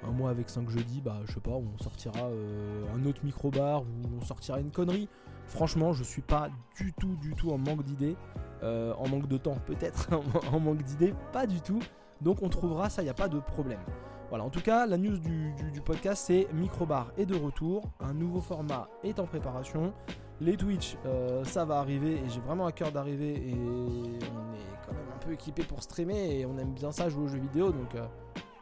un 0.06 0.10
mois 0.10 0.30
avec 0.30 0.50
5 0.50 0.68
jeudis, 0.68 1.00
bah 1.00 1.20
je 1.26 1.32
sais 1.32 1.40
pas, 1.40 1.50
on 1.50 1.78
sortira 1.78 2.26
euh, 2.26 2.84
un 2.94 3.04
autre 3.06 3.24
micro 3.24 3.50
bar 3.50 3.82
ou 3.82 3.86
on 4.20 4.24
sortira 4.24 4.60
une 4.60 4.70
connerie. 4.70 5.08
Franchement, 5.46 5.92
je 5.92 6.02
suis 6.02 6.22
pas 6.22 6.48
du 6.76 6.92
tout, 6.92 7.16
du 7.16 7.34
tout 7.34 7.50
en 7.50 7.58
manque 7.58 7.84
d'idées, 7.84 8.16
Euh, 8.62 8.94
en 8.96 9.08
manque 9.08 9.26
de 9.26 9.38
temps 9.38 9.56
peut-être, 9.66 10.08
en 10.52 10.60
manque 10.60 10.82
d'idées, 10.82 11.14
pas 11.32 11.46
du 11.46 11.60
tout. 11.60 11.80
Donc 12.20 12.42
on 12.42 12.48
trouvera 12.48 12.88
ça, 12.88 13.02
il 13.02 13.06
n'y 13.06 13.10
a 13.10 13.14
pas 13.14 13.28
de 13.28 13.40
problème. 13.40 13.80
Voilà, 14.28 14.44
en 14.44 14.50
tout 14.50 14.60
cas, 14.60 14.86
la 14.86 14.96
news 14.96 15.18
du, 15.18 15.80
podcast, 15.84 16.24
c'est 16.28 16.46
Microbar 16.54 17.12
est 17.18 17.26
de 17.26 17.34
retour, 17.34 17.90
un 18.00 18.14
nouveau 18.14 18.40
format 18.40 18.88
est 19.02 19.18
en 19.18 19.26
préparation. 19.26 19.92
Les 20.40 20.56
Twitch, 20.56 20.96
euh, 21.06 21.44
ça 21.44 21.64
va 21.64 21.78
arriver 21.78 22.14
et 22.14 22.28
j'ai 22.28 22.40
vraiment 22.40 22.66
à 22.66 22.72
cœur 22.72 22.92
d'arriver 22.92 23.34
et 23.34 23.54
on 23.54 24.54
est 24.54 24.86
quand 24.86 24.94
même 24.94 25.08
un 25.14 25.18
peu 25.18 25.32
équipé 25.32 25.64
pour 25.64 25.82
streamer 25.82 26.38
et 26.38 26.46
on 26.46 26.56
aime 26.58 26.72
bien 26.72 26.92
ça 26.92 27.08
jouer 27.08 27.24
aux 27.24 27.28
jeux 27.28 27.40
vidéo 27.40 27.72
donc 27.72 27.94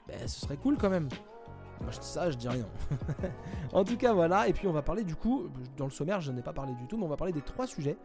ben, 0.09 0.26
ce 0.26 0.41
serait 0.41 0.57
cool 0.57 0.76
quand 0.76 0.91
même. 0.91 1.09
Moi 1.81 1.91
je 1.91 1.99
dis 1.99 2.07
ça, 2.07 2.31
je 2.31 2.37
dis 2.37 2.49
rien. 2.49 2.67
en 3.73 3.85
tout 3.85 3.97
cas 3.97 4.13
voilà, 4.13 4.49
et 4.49 4.53
puis 4.53 4.67
on 4.67 4.73
va 4.73 4.83
parler 4.83 5.05
du 5.05 5.17
coup, 5.17 5.49
dans 5.77 5.87
le 5.87 5.91
sommaire 5.91 6.21
je 6.21 6.31
n'en 6.31 6.39
ai 6.39 6.43
pas 6.43 6.53
parlé 6.53 6.75
du 6.75 6.87
tout, 6.87 6.97
mais 6.97 7.05
on 7.05 7.09
va 7.09 7.17
parler 7.17 7.33
des 7.33 7.43
trois 7.43 7.67
sujets. 7.67 7.97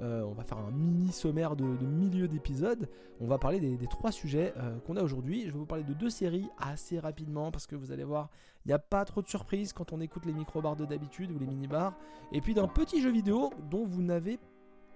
Euh, 0.00 0.22
on 0.22 0.32
va 0.32 0.42
faire 0.42 0.58
un 0.58 0.70
mini 0.70 1.12
sommaire 1.12 1.54
de, 1.54 1.64
milieu 1.64 2.26
d'épisode. 2.26 2.88
On 3.20 3.26
va 3.26 3.38
parler 3.38 3.60
des, 3.60 3.76
des 3.76 3.86
trois 3.86 4.10
sujets 4.10 4.52
euh, 4.56 4.78
qu'on 4.80 4.96
a 4.96 5.02
aujourd'hui. 5.02 5.42
Je 5.42 5.52
vais 5.52 5.58
vous 5.58 5.66
parler 5.66 5.84
de 5.84 5.92
deux 5.92 6.10
séries 6.10 6.48
assez 6.58 6.98
rapidement 6.98 7.52
parce 7.52 7.66
que 7.66 7.76
vous 7.76 7.92
allez 7.92 8.02
voir, 8.02 8.28
il 8.64 8.68
n'y 8.68 8.74
a 8.74 8.80
pas 8.80 9.04
trop 9.04 9.22
de 9.22 9.28
surprises 9.28 9.72
quand 9.72 9.92
on 9.92 10.00
écoute 10.00 10.26
les 10.26 10.32
micro-bars 10.32 10.74
de 10.74 10.86
d'habitude 10.86 11.30
ou 11.30 11.38
les 11.38 11.46
mini-bars. 11.46 11.94
Et 12.32 12.40
puis 12.40 12.54
d'un 12.54 12.66
petit 12.66 13.00
jeu 13.00 13.12
vidéo 13.12 13.50
dont 13.70 13.84
vous 13.86 14.02
n'avez 14.02 14.40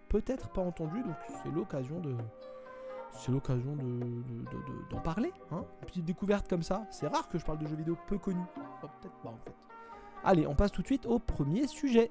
peut-être 0.09 0.49
pas 0.51 0.63
entendu, 0.63 1.03
donc 1.03 1.17
c'est 1.43 1.51
l'occasion 1.51 2.01
de. 2.01 2.15
C'est 3.19 3.33
l'occasion 3.33 3.75
de, 3.77 3.83
de- 3.83 4.91
d'en 4.91 5.01
parler. 5.01 5.33
Hein 5.51 5.65
Une 5.81 5.87
petite 5.87 6.05
découverte 6.05 6.49
comme 6.49 6.63
ça. 6.63 6.87
C'est 6.91 7.07
rare 7.07 7.29
que 7.29 7.39
je 7.39 7.45
parle 7.45 7.59
de 7.59 7.67
jeux 7.67 7.77
vidéo 7.77 7.97
peu 8.07 8.19
connus. 8.19 8.45
Oh, 8.83 8.87
peut-être 9.01 9.17
pas 9.23 9.31
en 9.31 9.39
fait. 9.39 9.55
Allez, 10.25 10.47
on 10.47 10.55
passe 10.55 10.73
tout 10.73 10.83
de 10.83 10.87
suite 10.87 11.07
au 11.07 11.19
premier 11.19 11.67
sujet. 11.67 12.11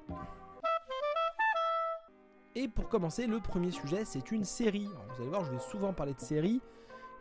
Et 2.55 2.67
pour 2.69 2.87
commencer, 2.87 3.27
le 3.27 3.39
premier 3.39 3.71
sujet, 3.71 4.05
c'est 4.05 4.31
une 4.31 4.45
série. 4.45 4.85
Vous 4.87 5.21
allez 5.21 5.29
voir, 5.29 5.43
je 5.43 5.51
vais 5.51 5.59
souvent 5.59 5.91
parler 5.93 6.13
de 6.13 6.21
séries. 6.21 6.61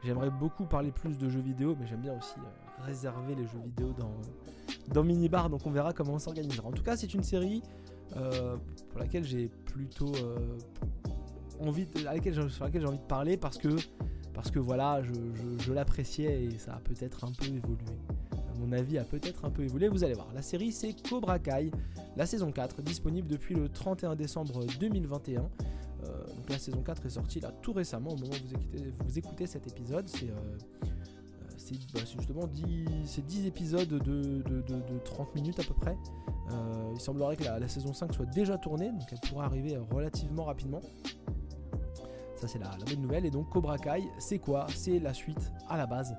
J'aimerais 0.03 0.31
beaucoup 0.31 0.65
parler 0.65 0.93
plus 0.93 1.19
de 1.19 1.29
jeux 1.29 1.41
vidéo, 1.41 1.77
mais 1.79 1.87
j'aime 1.87 2.03
bien 2.03 2.17
aussi 2.17 2.35
euh, 2.39 2.83
réserver 2.85 3.35
les 3.35 3.47
jeux 3.47 3.59
vidéo 3.65 3.93
dans, 3.99 4.13
dans 4.93 5.03
Minibar, 5.03 5.49
donc 5.51 5.67
on 5.67 5.71
verra 5.71 5.93
comment 5.95 6.13
on 6.13 6.19
s'organisera. 6.19 6.69
En 6.69 6.73
tout 6.73 6.83
cas, 6.83 6.97
c'est 6.97 7.15
une 7.15 7.23
série 7.23 7.63
euh, 8.17 8.57
pour 8.91 9.01
laquelle 9.01 9.25
j'ai 9.25 9.49
plutôt 9.49 10.13
euh, 10.17 10.59
sur 12.49 12.65
laquelle 12.65 12.83
j'ai 12.83 12.87
envie 12.89 12.99
de 12.99 13.03
parler 13.03 13.37
parce 13.37 13.59
que, 13.59 13.69
parce 14.33 14.51
que 14.51 14.59
voilà, 14.59 15.03
je, 15.03 15.13
je- 15.65 15.73
l'appréciais 15.73 16.45
et 16.45 16.59
ça 16.59 16.75
a 16.75 16.79
peut-être 16.81 17.25
un 17.25 17.33
peu 17.33 17.47
évolué. 17.47 17.97
Mon 18.59 18.73
avis 18.73 18.99
a 18.99 19.05
peut-être 19.05 19.45
un 19.45 19.51
peu 19.51 19.63
évolué, 19.63 19.89
vous 19.89 20.05
allez 20.05 20.15
voir. 20.15 20.29
La 20.35 20.43
série, 20.43 20.73
c'est 20.73 20.95
Cobra 21.09 21.39
Kai, 21.39 21.71
la 22.17 22.25
saison 22.27 22.51
4, 22.53 22.83
disponible 22.83 23.29
depuis 23.29 23.55
le 23.55 23.69
31 23.69 24.15
décembre 24.17 24.65
2021. 24.81 25.41
Euh, 26.05 26.27
donc 26.37 26.51
la 26.51 26.59
saison 26.59 26.83
4 26.83 27.07
est 27.07 27.11
sortie 27.11 27.41
là 27.41 27.51
tout 27.63 27.73
récemment 27.73 28.11
au 28.11 28.17
moment 28.17 28.33
où 28.33 28.47
vous 28.47 28.55
écoutez, 28.55 28.93
vous 29.07 29.19
écoutez 29.19 29.47
cet 29.47 29.67
épisode. 29.67 30.07
C'est 30.09 30.29
euh, 30.31 30.35
euh, 30.85 31.77
bah, 31.95 32.01
justement 32.05 32.47
10, 32.47 32.85
c'est 33.07 33.25
10 33.27 33.47
épisodes 33.47 33.89
de, 33.89 33.99
de- 33.99 34.43
de- 34.43 34.63
de 34.63 34.99
30 35.05 35.35
minutes 35.35 35.59
à 35.61 35.63
peu 35.65 35.75
près. 35.75 35.97
Il 36.95 37.01
semblerait 37.01 37.37
que 37.37 37.45
la, 37.45 37.59
la 37.59 37.69
saison 37.69 37.93
5 37.93 38.13
soit 38.15 38.27
déjà 38.27 38.57
tournée, 38.59 38.91
donc 38.91 39.03
elle 39.11 39.19
pourrait 39.29 39.47
arriver 39.47 39.77
relativement 39.91 40.45
rapidement. 40.45 40.81
C'est 42.47 42.59
la, 42.59 42.71
bonne 42.87 43.01
nouvelle. 43.01 43.27
Et 43.27 43.31
donc 43.31 43.49
Cobra 43.49 43.79
Kai, 43.79 44.09
c'est 44.19 44.39
quoi? 44.39 44.67
C'est 44.75 44.99
la 44.99 45.15
suite 45.15 45.53
à 45.69 45.77
la 45.77 45.87
base. 45.87 46.17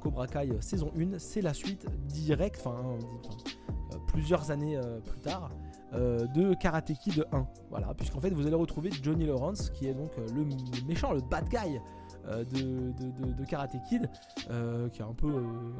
Cobra 0.00 0.26
Kai 0.26 0.50
euh, 0.50 0.60
saison 0.60 0.92
1, 0.96 1.18
c'est 1.18 1.42
la 1.42 1.54
suite 1.54 1.86
directe, 2.06 2.62
enfin, 2.64 2.76
euh, 2.84 2.98
euh, 3.94 3.98
plusieurs 4.06 4.50
années 4.50 4.78
plus 5.04 5.20
tard, 5.20 5.50
de 5.92 6.54
Karate 6.54 6.92
Kid 6.92 7.26
1. 7.32 7.46
Voilà, 7.70 7.94
puisqu'en 7.94 8.20
fait 8.20 8.30
vous 8.30 8.46
allez 8.46 8.56
retrouver 8.56 8.90
Johnny 9.02 9.26
Lawrence, 9.26 9.70
qui 9.70 9.88
est 9.88 9.94
donc 9.94 10.12
le 10.16 10.46
méchant, 10.86 11.12
le 11.12 11.20
bad 11.20 11.48
guy 11.48 11.80
de, 12.26 12.92
de, 13.32 13.44
Karate 13.44 13.76
Kid, 13.88 14.10
qui 14.92 15.02
a 15.02 15.06
un 15.06 15.14
peu, 15.14 15.32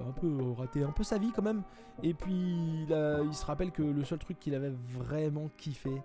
un 0.08 0.12
peu 0.12 0.52
raté 0.56 0.82
un 0.84 0.92
peu 0.92 1.02
sa 1.02 1.18
vie 1.18 1.32
quand 1.34 1.42
même. 1.42 1.62
Et 2.02 2.14
puis 2.14 2.86
il 2.88 3.34
se 3.34 3.44
rappelle 3.44 3.72
que 3.72 3.82
le 3.82 4.04
seul 4.04 4.18
truc 4.18 4.38
qu'il 4.38 4.54
avait 4.54 4.72
vraiment 4.92 5.50
kiffé, 5.56 6.02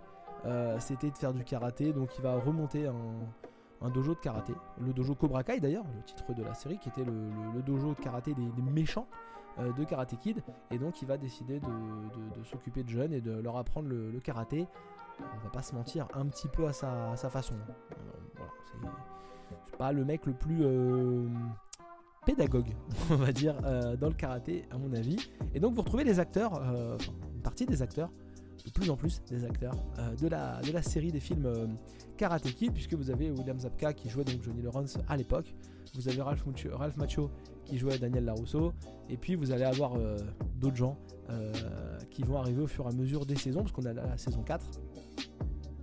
c'était 0.79 1.12
de 1.12 1.17
faire 1.17 1.33
du 1.33 1.43
karaté. 1.43 1.93
Donc 1.93 2.10
il 2.17 2.21
va 2.21 2.36
remonter 2.36 2.88
un, 2.88 2.95
un 3.81 3.89
dojo 3.89 4.13
de 4.13 4.19
karaté, 4.19 4.53
le 4.79 4.93
dojo 4.93 5.15
Cobra 5.15 5.43
Kai 5.43 5.59
d'ailleurs, 5.59 5.85
le 5.95 6.03
titre 6.03 6.33
de 6.33 6.43
la 6.43 6.53
série, 6.53 6.77
qui 6.77 6.89
était 6.89 7.03
le, 7.03 7.61
dojo 7.63 7.93
de 7.93 8.00
karaté 8.00 8.33
des, 8.33 8.61
méchants 8.61 9.07
euh, 9.59 9.73
de 9.73 9.83
Karate 9.83 10.17
Kid, 10.19 10.43
et 10.69 10.77
donc 10.77 11.01
il 11.01 11.07
va 11.07 11.17
décider 11.17 11.59
de, 11.59 12.43
s'occuper 12.43 12.83
de 12.83 12.89
jeunes 12.89 13.13
et 13.13 13.21
de 13.21 13.31
leur 13.39 13.57
apprendre 13.57 13.89
le, 13.89 14.19
karaté. 14.19 14.67
On 15.19 15.43
va 15.43 15.50
pas 15.51 15.61
se 15.61 15.75
mentir, 15.75 16.07
un 16.13 16.25
petit 16.27 16.47
peu 16.47 16.67
à 16.67 16.73
sa, 16.73 17.15
façon. 17.15 17.55
Euh, 17.55 18.43
c'est 19.65 19.77
pas 19.77 19.91
le 19.91 20.05
mec 20.05 20.25
le 20.25 20.33
plus 20.33 20.59
euh, 20.61 21.27
pédagogue, 22.25 22.73
on 23.11 23.15
va 23.15 23.31
dire, 23.31 23.55
dans 24.00 24.07
le 24.07 24.13
karaté, 24.15 24.67
à 24.71 24.77
mon 24.77 24.93
avis. 24.93 25.17
Et 25.53 25.59
donc 25.59 25.73
vous 25.73 25.81
retrouvez 25.81 26.03
les 26.03 26.19
acteurs, 26.19 26.61
une 26.61 27.41
partie 27.41 27.65
des 27.65 27.81
acteurs 27.81 28.09
de 28.65 28.72
plus 28.72 28.89
en 28.89 28.96
plus 28.96 29.22
des 29.30 29.46
acteurs 29.46 29.75
euh, 30.00 30.15
de, 30.15 30.27
la, 30.27 30.62
la 30.72 30.82
série 30.82 31.12
des 31.12 31.20
films 31.20 31.46
euh, 31.46 31.68
Karate 32.18 32.44
Kid, 32.44 32.74
puisque 32.74 32.94
vous 32.94 33.10
avez 33.10 33.32
William 33.32 33.60
Zabka 33.60 33.94
qui 33.94 34.10
jouait 34.10 34.24
donc 34.24 34.41
Johnny 34.44 34.62
Lawrence 34.62 34.98
à 35.08 35.18
l'époque, 35.18 35.53
vous 35.96 36.08
avez 36.08 36.22
Ralph 36.22 36.46
Macho, 36.98 37.30
qui 37.65 37.77
jouait 37.77 37.98
Daniel 37.98 38.25
Larusso, 38.25 38.74
et 39.10 39.18
puis 39.18 39.36
vous 39.36 39.51
allez 39.51 39.63
avoir 39.63 39.96
euh, 39.96 40.18
d'autres 40.56 40.77
gens 40.77 40.98
qui 42.10 42.24
vont 42.24 42.36
arriver 42.36 42.62
au 42.62 42.68
fur 42.68 42.84
et 42.84 42.89
à 42.89 42.91
mesure 42.91 43.25
des 43.25 43.38
saisons, 43.38 43.62
parce 43.62 43.72
qu'on 43.72 43.86
a 43.86 43.94
la 43.94 44.18
saison 44.18 44.44
4, 44.44 44.65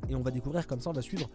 et 0.09 0.15
on 0.15 0.23
va 0.23 0.31
découvrir 0.31 0.67
comme 0.67 0.81
ça, 0.81 0.91
on 0.91 0.95
va 0.95 1.03
suivre 1.03 1.29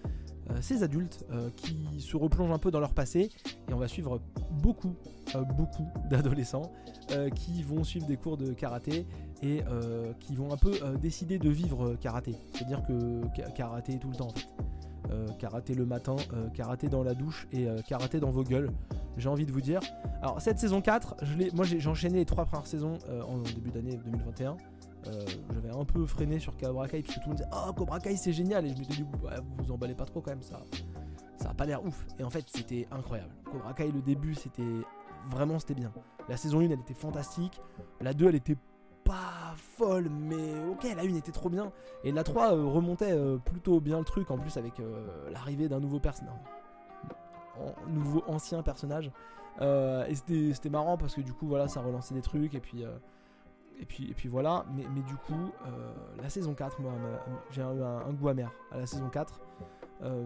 euh, 0.51 0.57
ces 0.61 0.83
adultes 0.83 1.25
euh, 1.31 1.49
qui 1.55 2.01
se 2.01 2.17
replongent 2.17 2.51
un 2.51 2.57
peu 2.57 2.71
dans 2.71 2.79
leur 2.79 2.93
passé 2.93 3.29
et 3.69 3.73
on 3.73 3.77
va 3.77 3.87
suivre 3.87 4.19
beaucoup, 4.51 4.95
euh, 5.35 5.43
beaucoup 5.43 5.87
d'adolescents 6.09 6.71
qui 7.35 7.61
vont 7.61 7.83
suivre 7.83 8.07
des 8.07 8.17
cours 8.17 8.37
de 8.37 8.53
karaté 8.53 9.05
et 9.43 9.61
qui 10.19 10.35
vont 10.35 10.51
un 10.51 10.57
peu 10.57 10.71
décider 10.99 11.37
de 11.37 11.49
vivre 11.49 11.95
karaté. 11.95 12.33
C'est-à-dire 12.53 12.81
que 12.81 13.21
karaté 13.55 13.99
tout 13.99 14.09
le 14.09 14.15
temps 14.15 14.27
en 14.27 14.29
fait. 14.29 15.37
karaté 15.37 15.75
le 15.75 15.85
matin, 15.85 16.15
karaté 16.55 16.87
dans 16.87 17.03
la 17.03 17.13
douche 17.13 17.47
et 17.51 17.67
karaté 17.87 18.19
dans 18.19 18.31
vos 18.31 18.43
gueules. 18.43 18.71
J'ai 19.17 19.29
envie 19.29 19.45
de 19.45 19.51
vous 19.51 19.61
dire. 19.61 19.81
Alors 20.23 20.41
cette 20.41 20.57
saison 20.57 20.81
4, 20.81 21.17
je 21.21 21.55
moi 21.55 21.65
j'ai 21.65 21.87
enchaîné 21.87 22.19
les 22.19 22.25
trois 22.25 22.45
premières 22.45 22.65
saisons 22.67 22.97
en 23.27 23.39
début 23.39 23.69
d'année 23.69 23.99
2021. 24.05 24.57
Euh, 25.07 25.25
j'avais 25.53 25.69
un 25.69 25.83
peu 25.83 26.05
freiné 26.05 26.39
sur 26.39 26.55
Cobra 26.57 26.87
Kai 26.87 27.01
parce 27.01 27.15
tout 27.15 27.21
le 27.25 27.27
monde 27.29 27.37
disait 27.37 27.49
Oh 27.51 27.73
Cobra 27.73 27.99
Kai 27.99 28.15
c'est 28.15 28.31
génial 28.31 28.65
et 28.65 28.69
je 28.69 28.77
me 28.77 28.83
suis 28.83 28.93
dit 28.93 29.03
vous 29.03 29.27
vous 29.57 29.71
emballez 29.71 29.95
pas 29.95 30.05
trop 30.05 30.21
quand 30.21 30.31
même 30.31 30.41
ça 30.41 30.61
ça 31.37 31.49
a 31.49 31.53
pas 31.53 31.65
l'air 31.65 31.83
ouf. 31.83 32.05
Et 32.19 32.23
en 32.23 32.29
fait 32.29 32.45
c'était 32.47 32.87
incroyable. 32.91 33.33
Cobra 33.51 33.73
Kai 33.73 33.91
le 33.91 34.01
début 34.01 34.33
c'était 34.35 34.63
vraiment 35.27 35.59
c'était 35.59 35.73
bien. 35.73 35.91
La 36.29 36.37
saison 36.37 36.59
1 36.59 36.63
elle 36.63 36.79
était 36.79 36.93
fantastique. 36.93 37.61
La 37.99 38.13
2 38.13 38.29
elle 38.29 38.35
était 38.35 38.57
pas 39.03 39.53
folle 39.57 40.09
mais 40.09 40.53
ok 40.71 40.83
la 40.95 41.03
1 41.03 41.15
était 41.15 41.33
trop 41.33 41.49
bien. 41.49 41.71
Et 42.05 42.11
la 42.11 42.23
3 42.23 42.53
euh, 42.53 42.65
remontait 42.65 43.11
euh, 43.11 43.37
plutôt 43.37 43.81
bien 43.81 43.99
le 43.99 44.05
truc 44.05 44.31
en 44.31 44.37
plus 44.37 44.55
avec 44.57 44.73
l'arrivée 45.31 45.67
d'un 45.67 45.79
nouveau 45.79 45.99
personnage 45.99 46.33
nouveau 47.87 48.23
ancien 48.27 48.63
personnage. 48.63 49.11
Et 49.61 50.15
c'était 50.15 50.69
marrant 50.69 50.97
parce 50.97 51.13
que 51.13 51.21
du 51.21 51.33
coup 51.33 51.47
voilà 51.47 51.67
ça 51.67 51.81
relançait 51.81 52.15
des 52.15 52.21
trucs 52.21 52.55
et 52.55 52.59
puis 52.59 52.83
et 53.79 53.85
puis, 53.85 54.09
et 54.09 54.13
puis 54.13 54.29
voilà, 54.29 54.65
mais, 54.75 54.85
mais 54.93 55.01
du 55.01 55.15
coup, 55.15 55.51
euh, 55.65 55.93
la 56.21 56.29
saison 56.29 56.53
4, 56.53 56.79
moi, 56.81 56.93
j'ai 57.51 57.61
eu 57.61 57.65
un, 57.65 58.13
goût 58.13 58.29
amer 58.29 58.51
à 58.71 58.77
la 58.77 58.85
saison 58.85 59.09
4. 59.09 59.41
Euh, 60.03 60.25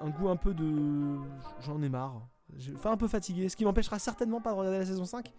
un, 0.00 0.10
goût 0.10 0.28
un 0.28 0.36
peu 0.36 0.54
de. 0.54 1.16
J'en 1.60 1.82
ai 1.82 1.88
marre. 1.88 2.20
Enfin, 2.74 2.92
un 2.92 2.96
peu 2.96 3.08
fatigué, 3.08 3.48
ce 3.48 3.56
qui 3.56 3.64
m'empêchera 3.64 3.98
certainement 3.98 4.40
pas 4.40 4.52
de 4.52 4.56
regarder 4.56 4.78
la 4.78 4.86
saison 4.86 5.04
5. 5.04 5.32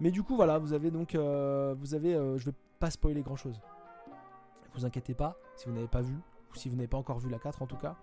Mais 0.00 0.10
du 0.10 0.22
coup, 0.22 0.36
voilà, 0.36 0.58
vous 0.58 0.72
avez 0.72 0.90
donc. 0.90 1.14
Euh, 1.14 1.74
vous 1.78 1.94
avez. 1.94 2.14
je 2.36 2.46
vais 2.46 2.56
pas 2.78 2.90
spoiler 2.90 3.22
grand 3.22 3.36
chose. 3.36 3.60
Vous 4.74 4.84
inquiétez 4.84 5.14
pas, 5.14 5.36
si 5.56 5.66
vous 5.68 5.74
n'avez 5.74 5.88
pas 5.88 6.00
vu, 6.00 6.14
ou 6.14 6.54
si 6.54 6.68
vous 6.68 6.76
n'avez 6.76 6.88
pas 6.88 6.98
encore 6.98 7.18
vu 7.18 7.28
la 7.28 7.38
4 7.38 7.62
en 7.62 7.66
tout 7.66 7.76
cas. 7.76 7.96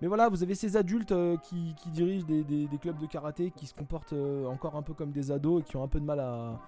Mais 0.00 0.08
voilà, 0.08 0.28
vous 0.28 0.42
avez 0.42 0.54
ces 0.54 0.76
adultes 0.76 1.14
qui, 1.42 1.74
dirigent 1.86 2.26
des, 2.26 2.42
des, 2.42 2.78
clubs 2.78 2.98
de 2.98 3.06
karaté, 3.06 3.52
qui 3.52 3.66
se 3.66 3.74
comportent 3.74 4.14
encore 4.46 4.74
un 4.76 4.82
peu 4.82 4.92
comme 4.92 5.12
des 5.12 5.30
ados 5.30 5.62
et 5.62 5.64
qui 5.64 5.76
ont 5.76 5.84
un 5.84 5.88
peu 5.88 6.00
de 6.00 6.04
mal 6.04 6.18
à 6.18 6.58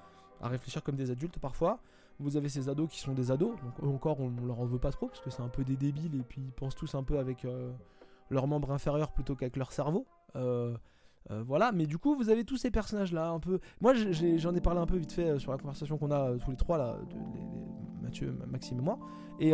à 0.40 0.48
réfléchir 0.48 0.82
comme 0.82 0.96
des 0.96 1.10
adultes 1.10 1.38
parfois. 1.38 1.78
Vous 2.18 2.36
avez 2.36 2.48
ces 2.48 2.68
ados 2.68 2.88
qui 2.88 2.98
sont 2.98 3.12
des 3.12 3.30
ados, 3.30 3.56
donc 3.62 3.94
encore 3.94 4.20
on, 4.20 4.32
leur 4.46 4.60
en 4.60 4.64
veut 4.64 4.78
pas 4.78 4.90
trop 4.90 5.08
parce 5.08 5.20
que 5.20 5.28
c'est 5.28 5.42
un 5.42 5.48
peu 5.48 5.64
des 5.64 5.76
débiles 5.76 6.14
et 6.18 6.22
puis 6.22 6.40
ils 6.40 6.52
pensent 6.52 6.74
tous 6.74 6.94
un 6.94 7.02
peu 7.02 7.18
avec 7.18 7.44
euh, 7.44 7.70
leurs 8.30 8.46
membres 8.46 8.70
inférieurs 8.70 9.12
plutôt 9.12 9.34
qu'avec 9.34 9.56
leur 9.56 9.70
cerveau. 9.70 10.06
Euh, 10.34 10.74
euh, 11.30 11.42
voilà, 11.46 11.72
mais 11.72 11.86
du 11.86 11.98
coup, 11.98 12.14
vous 12.14 12.30
avez 12.30 12.44
tous 12.44 12.56
ces 12.56 12.70
personnages-là, 12.70 13.28
un 13.28 13.40
peu. 13.40 13.58
Moi, 13.80 13.94
j'en 13.94 14.54
ai, 14.54 14.60
parlé 14.60 14.80
un 14.80 14.86
peu 14.86 14.96
vite 14.96 15.12
fait 15.12 15.38
sur 15.38 15.50
la 15.50 15.58
conversation 15.58 15.98
qu'on 15.98 16.10
a 16.10 16.38
tous 16.38 16.50
les 16.50 16.56
trois 16.56 16.78
là, 16.78 16.96
Mathieu, 18.24 18.38
Maxime 18.50 18.78
et 18.78 18.82
moi, 18.82 18.98
et 19.38 19.52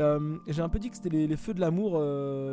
j'ai 0.52 0.62
un 0.62 0.68
peu 0.68 0.78
dit 0.78 0.90
que 0.90 0.96
c'était 0.96 1.08
les, 1.08 1.36
feux 1.36 1.54
de 1.54 1.60
l'amour, 1.60 1.98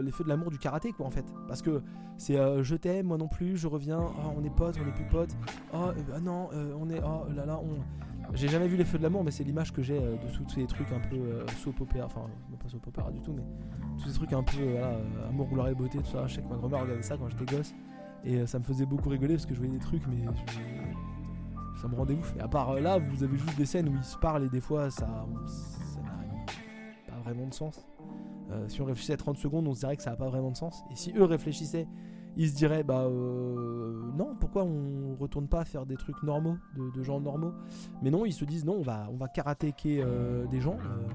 les 0.01 0.11
feux 0.11 0.23
de 0.23 0.29
l'amour 0.29 0.51
du 0.51 0.57
karaté, 0.57 0.91
quoi, 0.91 1.05
en 1.05 1.11
fait, 1.11 1.25
parce 1.47 1.61
que 1.61 1.81
c'est 2.17 2.37
je 2.63 2.75
t'aime, 2.75 3.07
moi 3.07 3.17
non 3.17 3.27
plus, 3.27 3.57
je 3.57 3.67
reviens, 3.67 3.99
oh, 3.99 4.33
on 4.37 4.43
est 4.43 4.55
potes, 4.55 4.75
on 4.83 4.87
est 4.87 4.93
plus 4.93 5.07
potes, 5.07 5.35
oh 5.73 5.91
bah 6.09 6.19
non, 6.19 6.49
on 6.79 6.89
est, 6.89 7.01
oh 7.03 7.31
là 7.33 7.45
là, 7.45 7.59
on, 7.61 7.77
j'ai 8.33 8.47
jamais 8.47 8.67
vu 8.67 8.77
les 8.77 8.85
feux 8.85 8.97
de 8.97 9.03
l'amour, 9.03 9.23
mais 9.23 9.31
c'est 9.31 9.43
l'image 9.43 9.73
que 9.73 9.81
j'ai 9.81 9.97
euh, 9.97 10.15
de 10.17 10.31
tous 10.31 10.47
ces 10.49 10.65
trucs 10.67 10.91
un 10.91 10.99
peu 10.99 11.15
euh, 11.15 11.47
soap 11.57 11.81
opéra, 11.81 12.05
enfin, 12.05 12.21
pas 12.61 12.69
soap 12.69 12.85
opéra 12.87 13.11
du 13.11 13.21
tout, 13.21 13.33
mais 13.33 13.43
tous 13.97 14.09
ces 14.09 14.15
trucs 14.15 14.33
un 14.33 14.43
peu, 14.43 14.57
euh, 14.59 15.29
amour, 15.29 15.47
gloire 15.47 15.69
et 15.69 15.75
beauté, 15.75 15.97
tout 15.97 16.05
ça. 16.05 16.27
Je 16.27 16.35
sais 16.35 16.41
que 16.41 16.47
ma 16.47 16.55
grand-mère 16.55 16.81
regardait 16.81 17.01
ça 17.01 17.17
quand 17.17 17.27
j'étais 17.29 17.55
gosse, 17.55 17.73
et 18.23 18.45
ça 18.45 18.59
me 18.59 18.63
faisait 18.63 18.85
beaucoup 18.85 19.09
rigoler 19.09 19.35
parce 19.35 19.45
que 19.45 19.53
je 19.53 19.59
voyais 19.59 19.73
des 19.73 19.79
trucs, 19.79 20.05
mais 20.07 20.25
ça 21.81 21.87
me 21.87 21.95
rendait 21.95 22.13
ouf. 22.13 22.35
Et 22.37 22.41
à 22.41 22.47
part 22.47 22.79
là, 22.79 22.99
vous 22.99 23.23
avez 23.23 23.37
juste 23.37 23.57
des 23.57 23.65
scènes 23.65 23.89
où 23.89 23.95
ils 23.95 24.03
se 24.03 24.17
parlent 24.17 24.43
et 24.43 24.49
des 24.49 24.61
fois, 24.61 24.91
ça 24.91 25.25
vraiment 27.19 27.47
de 27.47 27.53
sens. 27.53 27.87
si 28.67 28.81
on 28.81 28.85
réfléchissait 28.85 29.13
à 29.13 29.17
30 29.17 29.37
secondes, 29.37 29.67
on 29.67 29.73
se 29.73 29.79
dirait 29.81 29.97
que 29.97 30.03
ça 30.03 30.11
n'a 30.11 30.17
pas 30.17 30.29
vraiment 30.29 30.51
de 30.51 30.57
sens. 30.57 30.83
Et 30.91 30.95
si 30.95 31.13
eux 31.15 31.23
réfléchissaient 31.23 31.87
ils 32.37 32.49
se 32.49 32.55
diraient 32.55 32.83
bah 32.83 33.01
euh, 33.01 34.11
non 34.17 34.35
pourquoi 34.39 34.63
on 34.63 35.15
retourne 35.19 35.47
pas 35.47 35.65
faire 35.65 35.85
des 35.85 35.97
trucs 35.97 36.21
normaux 36.23 36.57
de, 36.95 37.03
gens 37.03 37.19
normaux? 37.19 37.53
Mais 38.01 38.11
non 38.11 38.25
ils 38.25 38.33
se 38.33 38.45
disent 38.45 38.65
non 38.65 38.75
on 38.79 38.81
va 38.81 39.09
on 39.11 39.17
va 39.17 39.27
euh, 39.85 40.45
des 40.47 40.61
gens 40.61 40.77
euh, 40.77 41.07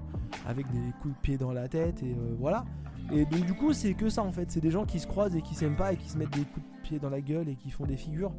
avec 0.46 0.70
des 0.70 0.92
coups 1.00 1.14
de 1.14 1.20
pied 1.20 1.38
dans 1.38 1.52
la 1.52 1.68
tête 1.68 2.02
et 2.02 2.16
voilà 2.38 2.64
et 3.12 3.25
donc 3.25 3.44
du 3.44 3.54
coup 3.54 3.73
c'est 3.73 3.94
que 3.94 4.08
ça 4.08 4.23
en 4.23 4.32
fait 4.32 4.50
c'est 4.50 4.61
des 4.61 4.70
gens 4.70 4.84
qui 4.84 4.99
se 4.99 5.06
croisent 5.06 5.37
et 5.37 5.42
qui 5.42 5.54
s'aiment 5.54 5.76
pas 5.76 5.92
et 5.92 5.96
qui 5.96 6.08
se 6.08 6.18
mettent 6.18 6.30
des 6.30 6.44
coups 6.44 6.66
de 6.66 6.82
pied 6.82 6.99
dans 6.99 7.11
la 7.11 7.20
gueule 7.20 7.49
et 7.49 7.56
qui 7.56 7.70
font 7.70 7.87
des 7.87 7.96
figures 7.96 8.32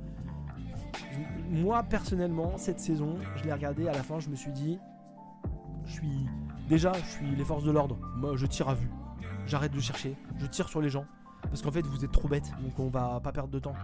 moi 1.50 1.84
personnellement 1.84 2.58
cette 2.58 2.80
saison 2.80 3.16
je 3.36 3.46
l'ai 3.46 3.54
regardé 3.54 3.88
à 3.88 3.94
la 3.94 4.04
fin 4.04 4.20
je 4.20 4.30
me 4.30 4.36
suis 4.36 4.52
dit 4.52 4.80
je 5.86 5.92
suis 5.94 6.26
déjà 6.68 6.94
je 6.94 7.10
suis 7.10 7.36
les 7.36 7.46
forces 7.46 7.64
de 7.64 7.72
l'ordre. 7.72 7.98
Moi 8.16 8.36
je 8.36 8.46
tire 8.46 8.70
à 8.70 8.74
vue. 8.74 8.90
J'arrête 9.48 9.74
de 9.74 9.80
chercher. 9.80 10.16
Je 10.38 10.46
tire 10.46 10.70
sur 10.70 10.82
les 10.82 10.90
gens. 10.90 11.06
Parce 11.44 11.62
qu'en 11.62 11.72
fait 11.72 11.86
vous 11.86 12.04
êtes 12.04 12.12
trop 12.12 12.28
bête 12.28 12.52
donc 12.62 12.80
on 12.80 12.90
va 12.90 13.20
pas 13.24 13.32
perdre 13.32 13.50
de 13.50 13.60
temps. 13.60 13.76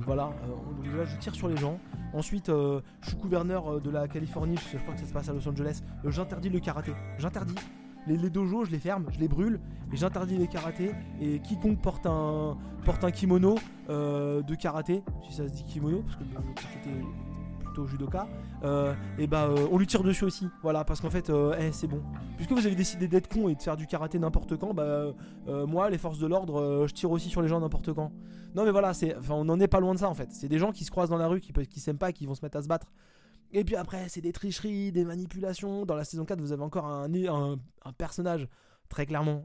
Voilà. 0.00 0.30
Euh, 0.44 1.04
je 1.06 1.16
tire 1.18 1.34
sur 1.34 1.48
les 1.48 1.56
gens. 1.56 1.78
Ensuite 2.12 2.48
euh, 2.48 2.80
je 3.02 3.10
suis 3.10 3.18
gouverneur 3.18 3.74
euh, 3.74 3.80
de 3.80 3.90
la 3.90 4.08
Californie. 4.08 4.56
Je 4.72 4.78
crois 4.78 4.94
que 4.94 5.00
ça 5.00 5.06
se 5.06 5.12
passe 5.12 5.28
à 5.28 5.32
Los 5.32 5.48
Angeles. 5.48 5.82
J'interdis 6.04 6.48
le 6.48 6.60
karaté. 6.60 6.92
J'interdis. 7.18 7.54
Les, 8.06 8.30
dojos 8.30 8.64
je 8.64 8.70
les 8.70 8.78
ferme. 8.78 9.06
Je 9.10 9.18
les 9.18 9.28
brûle. 9.28 9.60
Et 9.92 9.96
j'interdis 9.96 10.36
les 10.36 10.48
karatés. 10.48 10.92
Et 11.20 11.40
quiconque 11.40 11.80
porte 11.80 12.06
un 12.06 12.56
porte 12.84 13.04
un 13.04 13.10
kimono 13.10 13.56
de 13.88 14.54
karaté 14.54 15.02
si 15.26 15.34
ça 15.34 15.46
se 15.46 15.52
dit 15.52 15.64
kimono 15.64 16.02
parce 16.02 16.16
que 16.16 16.24
c'était 16.72 17.04
au 17.78 17.86
judoka, 17.86 18.28
euh, 18.64 18.94
et 19.18 19.26
bah 19.26 19.48
on 19.70 19.78
lui 19.78 19.86
tire 19.86 20.02
dessus 20.02 20.24
aussi. 20.24 20.48
Voilà, 20.62 20.84
parce 20.84 21.00
qu'en 21.00 21.10
fait, 21.10 21.30
euh, 21.30 21.56
eh, 21.58 21.72
c'est 21.72 21.86
bon. 21.86 22.02
Puisque 22.36 22.52
vous 22.52 22.66
avez 22.66 22.74
décidé 22.74 23.08
d'être 23.08 23.28
con 23.28 23.48
et 23.48 23.54
de 23.54 23.62
faire 23.62 23.76
du 23.76 23.86
karaté 23.86 24.18
n'importe 24.18 24.56
quand, 24.56 24.74
bah 24.74 25.12
moi, 25.66 25.90
les 25.90 25.98
forces 25.98 26.18
de 26.18 26.26
l'ordre, 26.26 26.86
je 26.86 26.94
tire 26.94 27.10
aussi 27.10 27.28
sur 27.28 27.42
les 27.42 27.48
gens 27.48 27.60
n'importe 27.60 27.92
quand. 27.92 28.12
Non 28.54 28.64
mais 28.64 28.70
voilà, 28.70 28.94
c'est, 28.94 29.14
on 29.30 29.44
n'en 29.44 29.60
est 29.60 29.68
pas 29.68 29.80
loin 29.80 29.94
de 29.94 29.98
ça 29.98 30.08
en 30.08 30.14
fait. 30.14 30.30
C'est 30.32 30.48
des 30.48 30.58
gens 30.58 30.72
qui 30.72 30.84
se 30.84 30.90
croisent 30.90 31.10
dans 31.10 31.18
la 31.18 31.28
rue, 31.28 31.40
qui, 31.40 31.52
qui 31.52 31.80
s'aiment 31.80 31.98
pas, 31.98 32.12
qui 32.12 32.26
vont 32.26 32.34
se 32.34 32.44
mettre 32.44 32.56
à 32.56 32.62
se 32.62 32.68
battre. 32.68 32.90
Et 33.52 33.64
puis 33.64 33.76
après, 33.76 34.08
c'est 34.08 34.20
des 34.20 34.32
tricheries, 34.32 34.92
des 34.92 35.04
manipulations. 35.04 35.86
Dans 35.86 35.94
la 35.94 36.04
saison 36.04 36.24
4, 36.24 36.40
vous 36.40 36.52
avez 36.52 36.62
encore 36.62 36.86
un, 36.86 37.58
personnage, 37.96 38.48
très 38.88 39.06
clairement. 39.06 39.44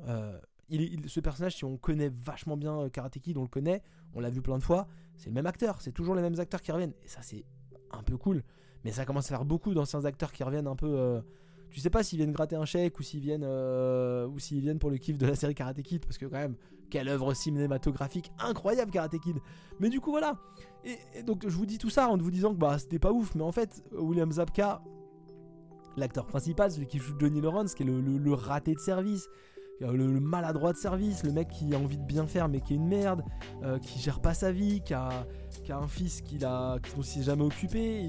Il, 0.69 1.09
ce 1.09 1.19
personnage, 1.19 1.55
si 1.55 1.65
on 1.65 1.77
connaît 1.77 2.09
vachement 2.09 2.57
bien 2.57 2.89
Karate 2.89 3.19
Kid, 3.19 3.37
on 3.37 3.43
le 3.43 3.47
connaît, 3.47 3.83
on 4.13 4.19
l'a 4.19 4.29
vu 4.29 4.41
plein 4.41 4.57
de 4.57 4.63
fois, 4.63 4.87
c'est 5.15 5.27
le 5.27 5.33
même 5.33 5.45
acteur, 5.45 5.81
c'est 5.81 5.91
toujours 5.91 6.15
les 6.15 6.21
mêmes 6.21 6.39
acteurs 6.39 6.61
qui 6.61 6.71
reviennent. 6.71 6.93
Et 7.03 7.07
ça, 7.07 7.21
c'est 7.21 7.45
un 7.97 8.03
peu 8.03 8.17
cool. 8.17 8.43
Mais 8.83 8.91
ça 8.91 9.05
commence 9.05 9.25
à 9.25 9.29
faire 9.29 9.45
beaucoup 9.45 9.73
d'anciens 9.73 10.05
acteurs 10.05 10.31
qui 10.31 10.43
reviennent 10.43 10.67
un 10.67 10.75
peu. 10.75 10.93
Euh, 10.97 11.21
tu 11.69 11.79
sais 11.79 11.89
pas 11.89 12.03
s'ils 12.03 12.17
viennent 12.17 12.31
gratter 12.31 12.55
un 12.55 12.65
chèque 12.65 12.99
ou 12.99 13.03
s'ils 13.03 13.21
viennent 13.21 13.45
euh, 13.45 14.27
ou 14.27 14.37
s'ils 14.37 14.61
viennent 14.61 14.79
pour 14.79 14.91
le 14.91 14.97
kiff 14.97 15.17
de 15.17 15.25
la 15.25 15.35
série 15.35 15.55
Karate 15.55 15.81
Kid 15.81 16.05
parce 16.05 16.19
que 16.19 16.25
quand 16.25 16.37
même 16.37 16.55
quelle 16.91 17.09
œuvre 17.09 17.33
cinématographique 17.33 18.31
incroyable 18.37 18.91
Karate 18.91 19.19
Kid. 19.19 19.37
Mais 19.79 19.89
du 19.89 19.99
coup 19.99 20.11
voilà. 20.11 20.37
Et, 20.85 21.23
donc 21.23 21.43
je 21.47 21.55
vous 21.55 21.65
dis 21.65 21.79
tout 21.79 21.89
ça 21.89 22.09
en 22.09 22.17
vous 22.17 22.29
disant 22.29 22.53
que 22.53 22.59
bah 22.59 22.77
c'était 22.77 22.99
pas 22.99 23.11
ouf, 23.11 23.33
mais 23.33 23.41
en 23.41 23.51
fait 23.51 23.83
William 23.91 24.31
Zabka 24.31 24.83
l'acteur 25.97 26.25
principal, 26.25 26.71
celui 26.71 26.87
qui 26.87 26.99
joue 26.99 27.13
Johnny 27.19 27.41
Lawrence, 27.41 27.75
qui 27.75 27.83
est 27.83 27.85
le, 27.85 28.33
raté 28.33 28.73
de 28.73 28.79
service, 28.79 29.27
le, 29.79 30.19
maladroit 30.19 30.73
de 30.73 30.77
service, 30.77 31.23
le 31.23 31.31
mec 31.31 31.49
qui 31.49 31.73
a 31.73 31.77
envie 31.77 31.97
de 31.97 32.03
bien 32.05 32.25
faire 32.27 32.49
mais 32.49 32.61
qui 32.61 32.73
est 32.73 32.77
une 32.77 32.87
merde, 32.87 33.23
euh, 33.63 33.79
qui 33.79 33.99
gère 33.99 34.19
pas 34.19 34.33
sa 34.33 34.51
vie, 34.51 34.81
qui 34.81 34.93
a, 34.93 35.25
un 35.69 35.87
fils 35.87 36.21
qu'il 36.21 36.45
a, 36.45 36.77
dont 36.95 37.01
s'est 37.03 37.23
jamais 37.23 37.43
occupé, 37.43 38.07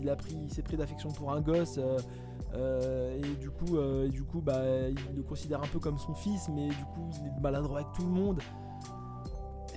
il, 0.00 0.08
a 0.08 0.16
pris, 0.16 0.36
s'est 0.48 0.62
pris 0.62 0.76
d'affection 0.76 1.10
pour 1.10 1.32
un 1.32 1.40
gosse. 1.40 1.78
Euh, 1.78 1.98
euh, 2.54 3.16
et 3.16 3.36
du 3.36 3.50
coup, 3.50 3.78
du 4.10 4.24
coup 4.24 4.40
bah, 4.40 4.88
il 4.88 5.16
le 5.16 5.22
considère 5.22 5.62
un 5.62 5.68
peu 5.68 5.78
comme 5.78 5.98
son 5.98 6.14
fils, 6.14 6.48
mais 6.54 6.68
du 6.68 6.84
coup, 6.94 7.08
il 7.20 7.26
est 7.26 7.40
maladroit 7.40 7.80
avec 7.80 7.92
tout 7.92 8.02
le 8.02 8.10
monde. 8.10 8.40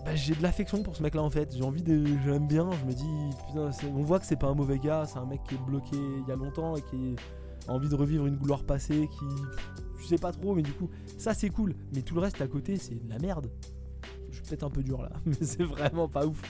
Bah, 0.06 0.16
j'ai 0.16 0.36
de 0.36 0.44
l'affection 0.44 0.84
pour 0.84 0.96
ce 0.96 1.04
mec 1.04 1.16
là 1.16 1.22
en 1.22 1.30
fait. 1.30 1.56
J'ai 1.56 1.64
envie 1.64 1.82
de. 1.82 2.06
J'aime 2.26 2.48
bien. 2.48 2.70
Je 2.72 2.86
me 2.86 2.94
dis, 2.94 3.38
putain, 3.48 3.72
on 3.96 4.02
voit 4.02 4.20
que 4.20 4.26
c'est 4.26 4.36
pas 4.36 4.48
un 4.48 4.54
mauvais 4.54 4.80
gars. 4.80 5.06
C'est 5.06 5.18
un 5.18 5.26
mec 5.26 5.42
qui 5.48 5.56
est 5.56 5.66
bloqué 5.66 5.96
il 5.96 6.28
y 6.28 6.32
a 6.32 6.36
longtemps 6.36 6.76
et 6.76 6.82
qui 6.82 7.16
a 7.68 7.72
envie 7.72 7.90
de 7.90 7.96
revivre 7.96 8.26
une 8.26 8.36
gloire 8.36 8.64
passée. 8.64 9.08
Qui. 9.08 9.26
Je 9.98 10.06
sais 10.06 10.18
pas 10.18 10.34
trop, 10.34 10.56
mais 10.56 10.62
du 10.62 10.74
coup, 10.74 10.90
ça 11.18 11.34
c'est 11.34 11.50
cool. 11.50 11.76
Mais 11.94 12.02
tout 12.02 12.16
le 12.16 12.22
reste 12.22 12.42
à 12.42 12.48
côté, 12.48 12.78
c'est 12.78 12.96
de 12.96 13.10
la 13.10 13.20
merde. 13.20 13.50
Je 14.30 14.36
suis 14.36 14.44
peut-être 14.44 14.64
un 14.64 14.70
peu 14.70 14.84
dur 14.84 15.02
là, 15.02 15.12
mais 15.26 15.38
c'est 15.42 15.64
vraiment 15.64 16.10
pas 16.10 16.26
ouf. 16.26 16.42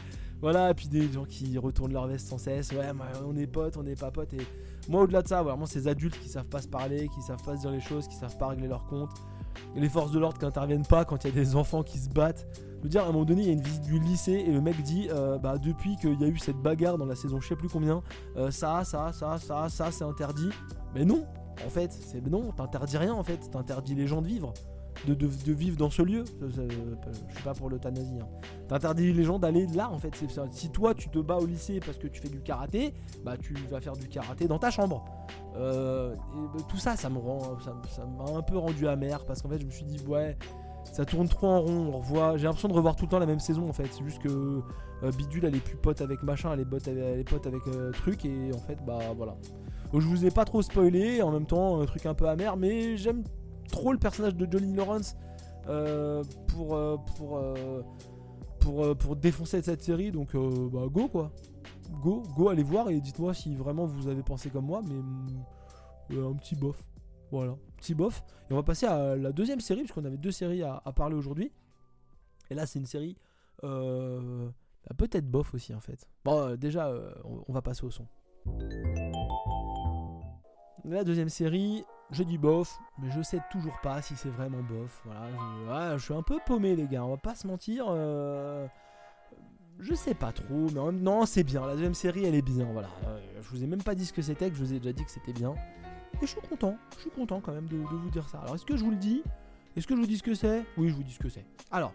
Voilà, 0.43 0.69
et 0.69 0.73
puis 0.75 0.87
des 0.87 1.11
gens 1.11 1.25
qui 1.25 1.57
retournent 1.57 1.93
leur 1.93 2.05
veste 2.05 2.27
sans 2.27 2.37
cesse. 2.37 2.71
Ouais, 2.71 2.91
on 3.25 3.35
est 3.35 3.47
potes, 3.47 3.77
on 3.77 3.83
n'est 3.83 3.95
pas 3.95 4.11
potes. 4.11 4.33
Et 4.33 4.45
moi, 4.87 5.01
au-delà 5.01 5.23
de 5.23 5.27
ça, 5.27 5.41
vraiment, 5.41 5.65
ces 5.65 5.87
adultes 5.87 6.19
qui 6.19 6.29
savent 6.29 6.45
pas 6.45 6.61
se 6.61 6.67
parler, 6.67 7.09
qui 7.15 7.21
savent 7.21 7.41
pas 7.43 7.55
se 7.55 7.61
dire 7.61 7.71
les 7.71 7.81
choses, 7.81 8.07
qui 8.07 8.15
savent 8.15 8.37
pas 8.37 8.49
régler 8.49 8.67
leur 8.67 8.85
compte. 8.85 9.09
Et 9.75 9.79
les 9.79 9.89
forces 9.89 10.11
de 10.11 10.19
l'ordre 10.19 10.37
qui 10.37 10.45
interviennent 10.45 10.85
pas 10.85 11.05
quand 11.05 11.23
il 11.23 11.27
y 11.27 11.31
a 11.31 11.33
des 11.33 11.55
enfants 11.55 11.81
qui 11.81 11.97
se 11.97 12.09
battent 12.09 12.45
veux 12.83 12.89
dire, 12.89 13.03
à 13.03 13.05
un 13.05 13.11
moment 13.11 13.25
donné, 13.25 13.43
il 13.43 13.47
y 13.47 13.49
a 13.49 13.53
une 13.53 13.61
visite 13.61 13.83
du 13.83 13.97
lycée 13.99 14.43
et 14.45 14.51
le 14.51 14.61
mec 14.61 14.81
dit 14.83 15.07
euh, 15.09 15.37
bah, 15.37 15.57
depuis 15.57 15.95
qu'il 15.95 16.19
y 16.19 16.23
a 16.25 16.27
eu 16.27 16.37
cette 16.37 16.57
bagarre 16.57 16.97
dans 16.97 17.05
la 17.05 17.15
saison, 17.15 17.39
je 17.39 17.47
sais 17.47 17.55
plus 17.55 17.69
combien, 17.69 18.03
euh, 18.35 18.51
ça, 18.51 18.83
ça, 18.83 19.11
ça, 19.13 19.37
ça, 19.39 19.69
ça, 19.69 19.91
c'est 19.91 20.03
interdit. 20.03 20.49
Mais 20.93 21.05
non, 21.05 21.25
en 21.65 21.69
fait, 21.69 21.93
c'est 21.93 22.25
non, 22.27 22.51
t'interdis 22.51 22.97
rien 22.97 23.13
en 23.13 23.23
fait, 23.23 23.49
t'interdis 23.49 23.95
les 23.95 24.05
gens 24.05 24.21
de 24.21 24.27
vivre. 24.27 24.53
De, 25.07 25.53
vivre 25.53 25.77
dans 25.77 25.89
ce 25.89 26.01
lieu. 26.01 26.23
Je 26.41 27.33
suis 27.33 27.43
pas 27.43 27.53
pour 27.53 27.69
l'euthanasie. 27.69 28.19
Hein. 28.21 28.27
T'interdis 28.67 29.11
les 29.11 29.23
gens 29.23 29.39
d'aller 29.39 29.67
là 29.67 29.89
en 29.89 29.97
fait. 29.97 30.13
Si 30.51 30.69
toi 30.69 30.93
tu 30.93 31.09
te 31.09 31.19
bats 31.19 31.37
au 31.37 31.45
lycée 31.45 31.79
parce 31.85 31.97
que 31.97 32.07
tu 32.07 32.21
fais 32.21 32.29
du 32.29 32.41
karaté, 32.41 32.93
bah 33.23 33.35
tu 33.37 33.53
vas 33.69 33.81
faire 33.81 33.95
du 33.95 34.07
karaté 34.07 34.47
dans 34.47 34.59
ta 34.59 34.71
chambre. 34.71 35.03
Euh, 35.55 36.15
bah, 36.15 36.63
tout 36.69 36.77
ça, 36.77 36.95
ça 36.95 37.09
me 37.09 37.17
rend, 37.17 37.57
ça 37.59 38.05
m'a 38.05 38.37
un 38.37 38.41
peu 38.41 38.57
rendu 38.57 38.87
amer 38.87 39.23
parce 39.25 39.41
qu'en 39.41 39.49
fait 39.49 39.59
je 39.59 39.65
me 39.65 39.71
suis 39.71 39.85
dit 39.85 40.03
ouais, 40.07 40.37
ça 40.83 41.05
tourne 41.05 41.27
trop 41.27 41.47
en 41.47 41.61
rond. 41.61 41.91
On 41.93 41.97
revoit, 41.97 42.37
j'ai 42.37 42.45
l'impression 42.45 42.69
de 42.69 42.73
revoir 42.73 42.95
tout 42.95 43.05
le 43.05 43.09
temps 43.09 43.19
la 43.19 43.25
même 43.25 43.39
saison 43.39 43.67
en 43.67 43.73
fait. 43.73 43.87
C'est 43.91 44.03
juste 44.03 44.21
que 44.21 44.61
euh, 45.03 45.11
Bidule 45.17 45.45
elle 45.45 45.55
est 45.55 45.63
plus 45.63 45.77
pote 45.77 46.01
avec 46.01 46.23
machin, 46.23 46.53
elle 46.53 46.61
est, 46.61 46.87
avec, 46.87 47.27
pote 47.27 47.45
avec 47.45 47.67
euh, 47.67 47.91
truc 47.91 48.25
et 48.25 48.51
en 48.53 48.59
fait 48.59 48.77
bah 48.85 48.99
voilà. 49.15 49.35
Je 49.93 50.07
vous 50.07 50.25
ai 50.25 50.31
pas 50.31 50.45
trop 50.45 50.63
spoilé, 50.63 51.21
en 51.21 51.31
même 51.31 51.45
temps 51.45 51.79
un 51.81 51.85
truc 51.85 52.07
un 52.07 52.15
peu 52.15 52.27
amer, 52.27 52.57
mais 52.57 52.97
j'aime 52.97 53.23
trop 53.73 53.91
le 53.91 53.99
personnage 53.99 54.35
de 54.35 54.47
Johnny 54.49 54.73
Lawrence 54.75 55.15
euh, 55.67 56.23
pour 56.47 56.77
pour 57.17 57.41
pour 58.59 58.97
pour 58.97 59.15
défoncer 59.15 59.61
cette 59.61 59.81
série. 59.81 60.11
Donc 60.11 60.35
bah 60.35 60.87
go 60.91 61.07
quoi, 61.07 61.31
go 62.01 62.23
go 62.35 62.49
allez 62.49 62.63
voir 62.63 62.89
et 62.89 63.01
dites-moi 63.01 63.33
si 63.33 63.55
vraiment 63.55 63.85
vous 63.85 64.07
avez 64.07 64.23
pensé 64.23 64.49
comme 64.49 64.65
moi, 64.65 64.81
mais 64.87 66.17
un 66.17 66.33
petit 66.33 66.55
bof. 66.55 66.83
Voilà, 67.31 67.55
petit 67.77 67.95
bof. 67.95 68.23
Et 68.49 68.53
on 68.53 68.57
va 68.57 68.63
passer 68.63 68.85
à 68.85 69.15
la 69.15 69.31
deuxième 69.31 69.59
série, 69.59 69.79
puisqu'on 69.79 70.05
avait 70.05 70.17
deux 70.17 70.31
séries 70.31 70.61
à, 70.61 70.79
parler 70.95 71.15
aujourd'hui. 71.15 71.51
Et 72.51 72.53
là, 72.53 72.67
c'est 72.67 72.77
une 72.77 72.85
série 72.85 73.17
euh, 73.63 74.49
bah, 74.87 74.95
peut-être 74.95 75.25
bof 75.25 75.53
aussi, 75.55 75.73
en 75.73 75.79
fait. 75.79 76.07
Bon, 76.23 76.49
euh, 76.49 76.57
déjà, 76.57 76.89
euh, 76.89 77.11
on, 77.47 77.51
va 77.51 77.63
passer 77.63 77.85
au 77.85 77.89
son. 77.89 78.05
La 80.85 81.03
deuxième 81.03 81.29
série, 81.29 81.83
je 82.13 82.23
dis 82.23 82.37
bof, 82.37 82.79
mais 82.99 83.09
je 83.11 83.21
sais 83.21 83.41
toujours 83.51 83.79
pas 83.81 84.01
si 84.01 84.15
c'est 84.15 84.29
vraiment 84.29 84.61
bof. 84.61 85.01
Voilà, 85.65 85.97
je, 85.97 86.03
suis 86.03 86.13
un 86.13 86.21
peu 86.21 86.39
paumé, 86.45 86.75
les 86.75 86.87
gars, 86.87 87.03
on 87.03 87.09
va 87.09 87.17
pas 87.17 87.35
se 87.35 87.47
mentir. 87.47 87.87
je 89.79 89.93
sais 89.93 90.13
pas 90.13 90.31
trop, 90.31 90.69
mais 90.73 90.91
non, 90.91 91.25
c'est 91.25 91.43
bien. 91.43 91.65
La 91.65 91.73
deuxième 91.73 91.95
série, 91.95 92.25
elle 92.25 92.35
est 92.35 92.41
bien. 92.41 92.65
Voilà, 92.71 92.89
je 93.41 93.49
vous 93.49 93.63
ai 93.63 93.67
même 93.67 93.83
pas 93.83 93.95
dit 93.95 94.05
ce 94.05 94.13
que 94.13 94.21
c'était, 94.21 94.49
que 94.49 94.55
je 94.55 94.63
vous 94.63 94.73
ai 94.73 94.79
déjà 94.79 94.93
dit 94.93 95.03
que 95.03 95.11
c'était 95.11 95.33
bien. 95.33 95.53
Et 96.21 96.25
je 96.25 96.27
suis 96.27 96.41
content, 96.41 96.77
je 96.95 97.01
suis 97.01 97.09
content 97.09 97.41
quand 97.41 97.51
même 97.51 97.67
de, 97.67 97.77
vous 97.77 98.09
dire 98.09 98.29
ça. 98.29 98.39
Alors 98.39 98.55
est-ce 98.55 98.65
que 98.65 98.77
je 98.77 98.83
vous 98.83 98.91
le 98.91 98.97
dis? 98.97 99.23
Est-ce 99.75 99.87
que 99.87 99.95
je 99.95 99.99
vous 99.99 100.07
dis 100.07 100.17
ce 100.17 100.23
que 100.23 100.35
c'est? 100.35 100.63
Oui, 100.77 100.89
je 100.89 100.93
vous 100.93 101.03
dis 101.03 101.13
ce 101.13 101.19
que 101.19 101.29
c'est. 101.29 101.45
Alors, 101.71 101.93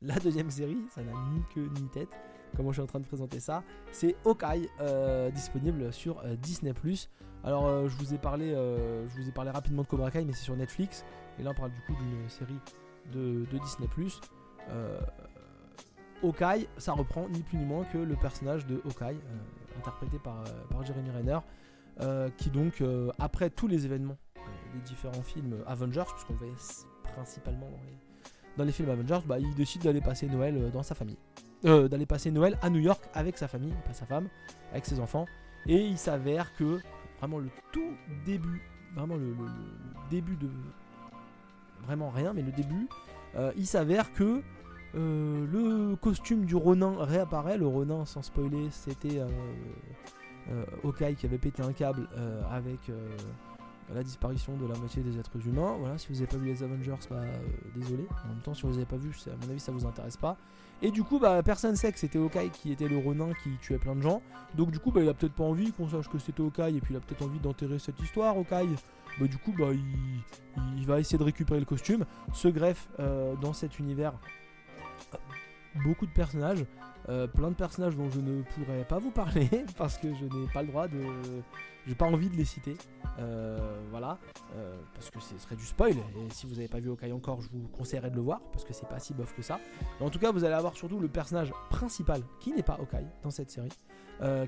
la 0.00 0.14
deuxième 0.16 0.50
série, 0.50 0.78
ça 0.94 1.02
n'a 1.02 1.12
ni 1.12 1.42
queue 1.52 1.68
ni 1.74 1.88
tête, 1.88 2.16
comment 2.56 2.70
je 2.70 2.76
suis 2.76 2.82
en 2.82 2.86
train 2.86 3.00
de 3.00 3.06
présenter 3.06 3.40
ça, 3.40 3.62
c'est 3.92 4.16
Hawkeye, 4.24 4.68
euh, 4.80 5.30
disponible 5.30 5.92
sur 5.92 6.18
euh, 6.20 6.36
Disney+. 6.36 6.72
Alors 7.44 7.66
euh, 7.66 7.88
je 7.88 7.96
vous 7.96 8.14
ai 8.14 8.18
parlé, 8.18 8.50
je 8.50 9.20
vous 9.20 9.28
ai 9.28 9.32
parlé 9.32 9.50
rapidement 9.50 9.82
de 9.82 9.88
Cobra 9.88 10.10
Kai, 10.10 10.24
mais 10.24 10.32
c'est 10.32 10.44
sur 10.44 10.56
Netflix. 10.56 11.04
Et 11.38 11.42
là 11.42 11.50
on 11.50 11.54
parle 11.54 11.70
du 11.70 11.80
coup 11.82 11.94
d'une 11.94 12.28
série 12.28 12.58
de, 13.12 13.44
Disney+. 13.58 13.88
Hawkeye, 16.22 16.68
ça 16.78 16.92
reprend 16.92 17.28
ni 17.28 17.40
plus 17.42 17.58
ni 17.58 17.64
moins 17.64 17.84
que 17.84 17.98
le 17.98 18.16
personnage 18.16 18.66
de 18.66 18.82
Hawkeye, 18.84 19.18
interprété 19.78 20.18
par, 20.18 20.44
Jeremy 20.84 21.10
Renner. 21.10 21.38
Euh, 22.00 22.28
qui 22.36 22.50
donc, 22.50 22.80
euh, 22.80 23.10
après 23.18 23.50
tous 23.50 23.66
les 23.66 23.84
événements 23.84 24.16
euh, 24.36 24.40
des 24.72 24.80
différents 24.88 25.22
films 25.22 25.56
Avengers, 25.66 26.04
puisqu'on 26.12 26.34
voyait 26.34 26.52
principalement 27.12 27.68
dans 28.56 28.62
les, 28.62 28.70
films 28.72 28.90
Avengers, 28.90 29.20
bah, 29.26 29.40
il 29.40 29.52
décide 29.54 29.82
d'aller 29.82 30.00
passer 30.00 30.28
Noël 30.28 30.70
dans 30.72 30.84
sa 30.84 30.94
famille. 30.94 31.18
D'aller 31.62 32.06
passer 32.06 32.30
Noël 32.30 32.58
à 32.62 32.70
New 32.70 32.80
York 32.80 33.02
avec 33.14 33.36
sa 33.38 33.48
famille, 33.48 33.74
pas 33.84 33.92
sa 33.92 34.06
femme, 34.06 34.28
avec 34.72 34.86
ses 34.86 35.00
enfants. 35.00 35.26
Et 35.66 35.84
il 35.84 35.98
s'avère 35.98 36.54
que, 36.54 36.80
vraiment 37.18 37.38
le 37.38 37.50
tout 37.72 37.92
début, 38.24 38.62
vraiment 38.94 39.16
le, 39.16 39.34
début 40.10 40.36
de... 40.36 40.48
Vraiment 41.84 42.10
rien, 42.10 42.32
mais 42.32 42.42
le 42.42 42.52
début, 42.52 42.88
il 43.56 43.66
s'avère 43.66 44.12
que 44.12 44.42
le 44.94 45.96
costume 45.96 46.44
du 46.44 46.54
Ronin 46.54 46.96
réapparaît. 46.98 47.58
Le 47.58 47.66
Ronin, 47.66 48.04
sans 48.04 48.22
spoiler, 48.22 48.68
c'était 48.70 49.20
euh, 50.50 50.64
Hawkeye 50.82 51.14
qui 51.14 51.26
avait 51.26 51.38
pété 51.38 51.62
un 51.62 51.72
câble 51.72 52.08
euh, 52.16 52.42
avec 52.50 52.88
euh, 52.88 53.16
la 53.92 54.02
disparition 54.02 54.56
de 54.56 54.66
la 54.66 54.78
moitié 54.78 55.02
des 55.02 55.18
êtres 55.18 55.46
humains. 55.46 55.76
Voilà, 55.78 55.98
si 55.98 56.08
vous 56.08 56.14
n'avez 56.14 56.26
pas 56.26 56.38
vu 56.38 56.46
les 56.46 56.62
Avengers, 56.62 56.94
bah 57.10 57.22
désolé. 57.74 58.06
En 58.24 58.28
même 58.28 58.40
temps, 58.42 58.54
si 58.54 58.62
vous 58.62 58.72
n'avez 58.72 58.86
pas 58.86 58.96
vu, 58.96 59.10
à 59.26 59.44
mon 59.44 59.50
avis, 59.50 59.60
ça 59.60 59.72
vous 59.72 59.86
intéresse 59.86 60.16
pas. 60.16 60.36
Et 60.80 60.90
du 60.90 61.02
coup, 61.02 61.18
bah, 61.18 61.42
personne 61.42 61.74
sait 61.76 61.92
que 61.92 61.98
c'était 61.98 62.18
Hawkeye 62.18 62.50
qui 62.50 62.72
était 62.72 62.88
le 62.88 62.98
Ronin 62.98 63.32
qui 63.42 63.50
tuait 63.60 63.78
plein 63.78 63.96
de 63.96 64.02
gens. 64.02 64.22
Donc 64.54 64.70
du 64.70 64.78
coup, 64.78 64.92
bah, 64.92 65.00
il 65.02 65.08
a 65.08 65.14
peut-être 65.14 65.34
pas 65.34 65.44
envie 65.44 65.72
qu'on 65.72 65.88
sache 65.88 66.08
que 66.08 66.18
c'était 66.18 66.42
Hawkeye 66.42 66.76
et 66.76 66.80
puis 66.80 66.94
il 66.94 66.96
a 66.96 67.00
peut-être 67.00 67.22
envie 67.22 67.40
d'enterrer 67.40 67.78
cette 67.78 68.00
histoire, 68.00 68.36
Hawkeye. 68.36 68.74
Bah, 69.18 69.26
du 69.26 69.36
coup, 69.38 69.52
bah, 69.58 69.70
il, 70.76 70.86
va 70.86 71.00
essayer 71.00 71.18
de 71.18 71.24
récupérer 71.24 71.60
le 71.60 71.66
costume, 71.66 72.04
se 72.32 72.48
greffe 72.48 72.88
dans 73.42 73.52
cet 73.52 73.78
univers 73.78 74.14
beaucoup 75.76 76.06
de 76.06 76.12
personnages. 76.12 76.64
Euh, 77.08 77.26
plein 77.26 77.48
de 77.48 77.54
personnages 77.54 77.96
dont 77.96 78.10
je 78.10 78.20
ne 78.20 78.42
pourrais 78.42 78.84
pas 78.84 78.98
vous 78.98 79.10
parler 79.10 79.48
parce 79.78 79.96
que 79.96 80.12
je 80.14 80.24
n'ai 80.24 80.46
pas 80.52 80.62
le 80.62 80.68
droit 80.68 80.88
de. 80.88 81.00
J'ai 81.86 81.94
pas 81.94 82.04
envie 82.04 82.28
de 82.28 82.36
les 82.36 82.44
citer. 82.44 82.76
Euh, 83.18 83.56
voilà. 83.90 84.18
Euh, 84.54 84.76
parce 84.92 85.10
que 85.10 85.18
ce 85.20 85.38
serait 85.38 85.56
du 85.56 85.64
spoil. 85.64 85.92
Et 85.94 86.32
si 86.32 86.46
vous 86.46 86.56
n'avez 86.56 86.68
pas 86.68 86.80
vu 86.80 86.90
Hawkeye 86.90 87.12
encore, 87.12 87.40
je 87.40 87.48
vous 87.50 87.66
conseillerais 87.68 88.10
de 88.10 88.16
le 88.16 88.20
voir 88.20 88.40
parce 88.52 88.64
que 88.64 88.74
c'est 88.74 88.88
pas 88.88 88.98
si 88.98 89.14
bof 89.14 89.34
que 89.34 89.40
ça. 89.40 89.58
Mais 89.98 90.06
en 90.06 90.10
tout 90.10 90.18
cas, 90.18 90.30
vous 90.32 90.44
allez 90.44 90.54
avoir 90.54 90.76
surtout 90.76 90.98
le 90.98 91.08
personnage 91.08 91.50
principal 91.70 92.20
qui 92.40 92.52
n'est 92.52 92.62
pas 92.62 92.74
Hawkeye 92.74 93.06
dans 93.22 93.30
cette 93.30 93.50
série. 93.50 93.72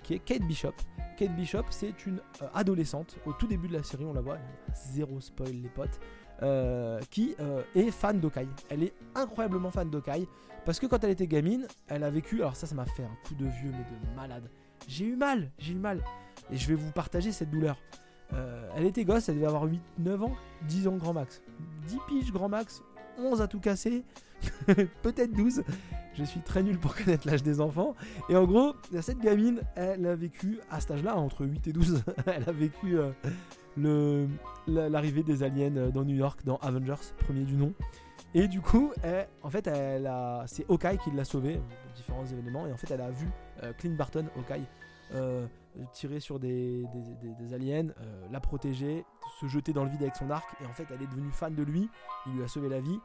qui 0.03 0.15
est 0.15 0.19
Kate 0.19 0.43
Bishop. 0.43 0.75
Kate 1.17 1.35
Bishop, 1.35 1.65
c'est 1.71 2.05
une 2.05 2.21
adolescente. 2.53 3.17
Au 3.25 3.33
tout 3.33 3.47
début 3.47 3.69
de 3.69 3.75
la 3.75 3.83
série, 3.83 4.05
on 4.05 4.13
la 4.13 4.21
voit. 4.21 4.39
Zéro 4.75 5.19
spoil, 5.21 5.53
les 5.53 5.71
potes. 5.71 5.99
qui 7.09 7.35
est 7.75 7.91
fan 7.91 8.21
d'Hawkeye. 8.21 8.49
Elle 8.69 8.83
est 8.83 8.95
incroyablement 9.15 9.71
fan 9.71 9.89
d'Hawkeye. 9.89 10.27
Parce 10.65 10.79
que 10.79 10.87
quand 10.87 11.03
elle 11.05 11.11
était 11.11 11.27
gamine, 11.27 11.67
elle 11.89 12.05
a 12.05 12.11
vécu. 12.11 12.41
Alors, 12.43 12.57
ça, 12.57 12.67
ça 12.67 12.75
m'a 12.75 12.87
fait 12.87 13.05
un 13.05 13.17
coup 13.27 13.35
de 13.35 13.47
vieux, 13.47 13.71
mais 13.73 13.79
de 13.79 14.17
malade. 14.17 14.51
J'ai 14.89 15.07
eu 15.07 15.17
mal, 15.17 15.51
j'ai 15.59 15.73
eu 15.73 15.79
mal. 15.79 16.03
Et 16.51 16.57
je 16.57 16.67
vais 16.69 16.75
vous 16.75 16.91
partager 16.93 17.33
cette 17.33 17.51
douleur. 17.51 17.79
Euh, 18.33 18.69
elle 18.77 18.87
était 18.87 19.05
gosse, 19.05 19.29
elle 19.29 19.37
devait 19.37 19.47
avoir 19.47 19.65
8, 19.65 19.81
9 19.99 20.23
ans, 20.23 20.37
10 20.69 20.89
ans 20.89 20.97
grand 20.97 21.13
max. 21.13 21.43
10 21.87 21.99
piges 22.09 22.33
grand 22.33 22.49
max, 22.49 22.83
11 23.19 23.41
à 23.41 23.49
tout 23.49 23.61
casser, 23.61 24.05
peut-être 25.03 25.33
12. 25.33 25.65
Je 26.15 26.25
suis 26.25 26.41
très 26.41 26.63
nul 26.63 26.79
pour 26.79 26.95
connaître 26.95 27.27
l'âge 27.27 27.43
des 27.43 27.61
enfants. 27.61 27.95
Et 28.29 28.37
en 28.37 28.45
gros, 28.45 28.75
cette 29.01 29.21
gamine, 29.21 29.63
elle 29.75 30.07
a 30.07 30.15
vécu 30.15 30.59
à 30.71 30.81
cet 30.81 30.93
âge-là, 30.93 31.17
entre 31.17 31.45
8 31.45 31.69
et 31.69 31.73
12, 31.73 32.03
elle 32.27 32.49
a 32.49 32.53
vécu 32.53 32.99
euh, 32.99 34.27
l'arrivée 34.67 35.23
des 35.23 35.43
aliens 35.43 35.77
euh, 35.77 35.91
dans 35.91 36.05
New 36.05 36.17
York, 36.17 36.41
dans 36.45 36.57
Avengers, 36.59 37.13
premier 37.19 37.45
du 37.45 37.57
nom. 37.57 37.73
Et 38.35 38.47
du 38.47 38.61
coup, 38.61 38.93
en 39.43 39.51
fait, 39.51 39.69
c'est 40.47 40.71
Hawkeye 40.71 40.99
qui 40.99 41.11
l'a 41.11 41.25
sauvée 41.25 41.61
différents 41.95 42.27
événements. 42.27 42.67
Et 42.67 42.73
en 42.73 42.77
fait, 42.77 42.91
elle 42.93 43.01
a 43.01 43.11
vu 43.11 43.29
euh, 43.63 43.73
Clint 43.73 43.95
Barton, 43.95 44.27
Hawkeye, 44.37 44.65
euh, 45.15 45.47
tirer 45.93 46.21
sur 46.21 46.39
des, 46.39 46.85
des, 47.39 47.55
aliens, 47.55 47.89
euh, 47.89 48.27
la 48.31 48.41
protéger, 48.41 49.05
se 49.41 49.47
jeter 49.47 49.73
dans 49.73 49.85
le 49.85 49.91
vide 49.91 50.03
avec 50.03 50.17
son 50.17 50.31
arc. 50.31 50.49
Et 50.63 50.67
en 50.67 50.73
fait, 50.73 50.87
elle 50.91 51.03
est 51.03 51.07
devenue 51.07 51.31
fan 51.31 51.55
de 51.55 51.63
lui. 51.63 51.89
Il 52.27 52.35
lui 52.35 52.43
a 52.43 52.49
sauvé 52.49 52.69
la 52.69 52.81
vie. 52.81 52.99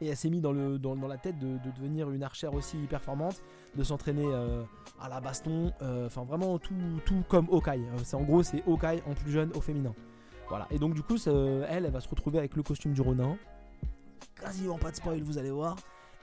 Et 0.00 0.08
elle 0.08 0.16
s'est 0.16 0.30
mise 0.30 0.42
dans, 0.42 0.52
dans, 0.52 1.06
la 1.06 1.16
tête 1.16 1.38
de, 1.38 1.58
devenir 1.76 2.10
une 2.10 2.24
archère 2.24 2.54
aussi 2.54 2.76
performante, 2.88 3.40
de 3.76 3.84
s'entraîner 3.84 4.26
à 5.00 5.08
la 5.08 5.20
baston, 5.20 5.72
enfin 5.80 6.24
vraiment 6.24 6.58
tout, 6.58 6.74
tout 7.04 7.22
comme 7.28 7.46
Hawkeye. 7.52 7.84
c'est 8.02 8.16
en 8.16 8.22
gros 8.22 8.42
c'est 8.42 8.64
Hawkeye 8.66 9.00
en 9.06 9.14
plus 9.14 9.30
jeune 9.30 9.52
au 9.54 9.60
féminin. 9.60 9.94
Voilà. 10.48 10.66
Et 10.72 10.80
donc 10.80 10.94
du 10.94 11.02
coup, 11.04 11.18
elle, 11.24 11.84
elle 11.84 11.90
va 11.92 12.00
se 12.00 12.08
retrouver 12.08 12.38
avec 12.38 12.56
le 12.56 12.64
costume 12.64 12.94
du 12.94 13.00
Ronin. 13.00 13.36
Quasiment 14.42 14.78
pas 14.78 14.90
de 14.90 14.96
spoil, 14.96 15.22
vous 15.22 15.38
allez 15.38 15.50
voir. 15.50 15.76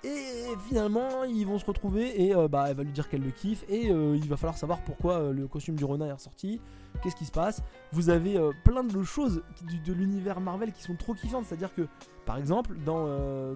Et 0.04 0.56
finalement, 0.68 1.26
ils 1.26 1.46
vont 1.46 1.60
se 1.60 1.66
retrouver 1.66 2.24
et 2.24 2.34
euh, 2.34 2.48
bah, 2.48 2.68
elle 2.70 2.76
va 2.76 2.84
lui 2.84 2.92
dire 2.92 3.10
qu'elle 3.10 3.24
le 3.24 3.32
kiffe. 3.32 3.66
Et 3.68 3.90
euh, 3.90 4.16
il 4.16 4.28
va 4.30 4.38
falloir 4.38 4.58
savoir 4.58 4.82
pourquoi 4.82 5.20
euh, 5.20 5.34
le 5.34 5.48
costume 5.48 5.76
du 5.76 5.84
renard 5.84 6.08
est 6.08 6.14
ressorti. 6.14 6.62
Qu'est-ce 7.02 7.16
qui 7.16 7.26
se 7.26 7.32
passe 7.32 7.62
Vous 7.92 8.10
avez 8.10 8.38
plein 8.64 8.84
de 8.84 9.04
choses 9.04 9.44
de, 9.86 9.94
l'univers 9.94 10.40
Marvel 10.40 10.72
qui 10.72 10.84
sont 10.84 10.96
trop 10.96 11.14
kiffantes. 11.14 11.46
C'est-à-dire 11.46 11.74
que, 11.74 11.88
par 12.26 12.38
exemple, 12.38 12.76
dans, 12.86 13.06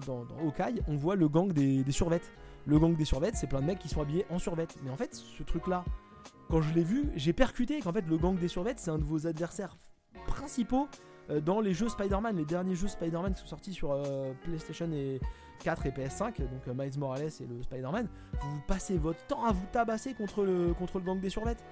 dans, 0.06 0.24
Hawkeye, 0.42 0.82
on 0.86 0.96
voit 0.96 1.16
le 1.16 1.28
gang 1.28 1.52
des, 1.52 1.82
des 1.82 1.92
survettes. 1.92 2.32
Le 2.66 2.78
gang 2.78 2.94
des 2.96 3.04
survettes, 3.04 3.36
c'est 3.36 3.48
plein 3.48 3.60
de 3.60 3.66
mecs 3.66 3.78
qui 3.78 3.88
sont 3.88 4.00
habillés 4.00 4.24
en 4.30 4.38
survette. 4.38 4.76
Mais 4.82 4.90
en 4.90 4.96
fait, 4.96 5.14
ce 5.14 5.42
truc-là, 5.42 5.84
quand 6.48 6.62
je 6.62 6.72
l'ai 6.74 6.84
vu, 6.84 7.10
j'ai 7.16 7.32
percuté 7.32 7.80
qu'en 7.80 7.92
fait, 7.92 8.06
le 8.06 8.16
gang 8.16 8.38
des 8.38 8.48
survettes, 8.48 8.78
c'est 8.78 8.90
un 8.90 8.98
de 8.98 9.04
vos 9.04 9.26
adversaires 9.26 9.76
principaux 10.26 10.88
dans 11.44 11.60
les 11.60 11.72
jeux 11.72 11.88
Spider-Man, 11.88 12.36
les 12.36 12.44
derniers 12.44 12.74
jeux 12.74 12.88
Spider-Man 12.88 13.34
qui 13.34 13.40
sont 13.40 13.46
sortis 13.46 13.72
sur 13.72 13.96
PlayStation 14.42 14.90
et, 14.92 15.20
4 15.62 15.86
et 15.86 15.90
PS5, 15.90 16.38
donc 16.38 16.68
euh, 16.68 16.74
Miles 16.74 16.98
Morales 16.98 17.30
et 17.40 17.46
le 17.46 17.62
Spider-Man, 17.62 18.08
vous 18.40 18.60
passez 18.66 18.98
votre 18.98 19.24
temps 19.26 19.44
à 19.44 19.52
vous 19.52 19.66
tabasser 19.72 20.14
contre 20.14 20.44
le, 20.44 20.74
contre 20.74 20.98
le 20.98 21.04
gang 21.04 21.20
des 21.20 21.30
survettes. 21.30 21.64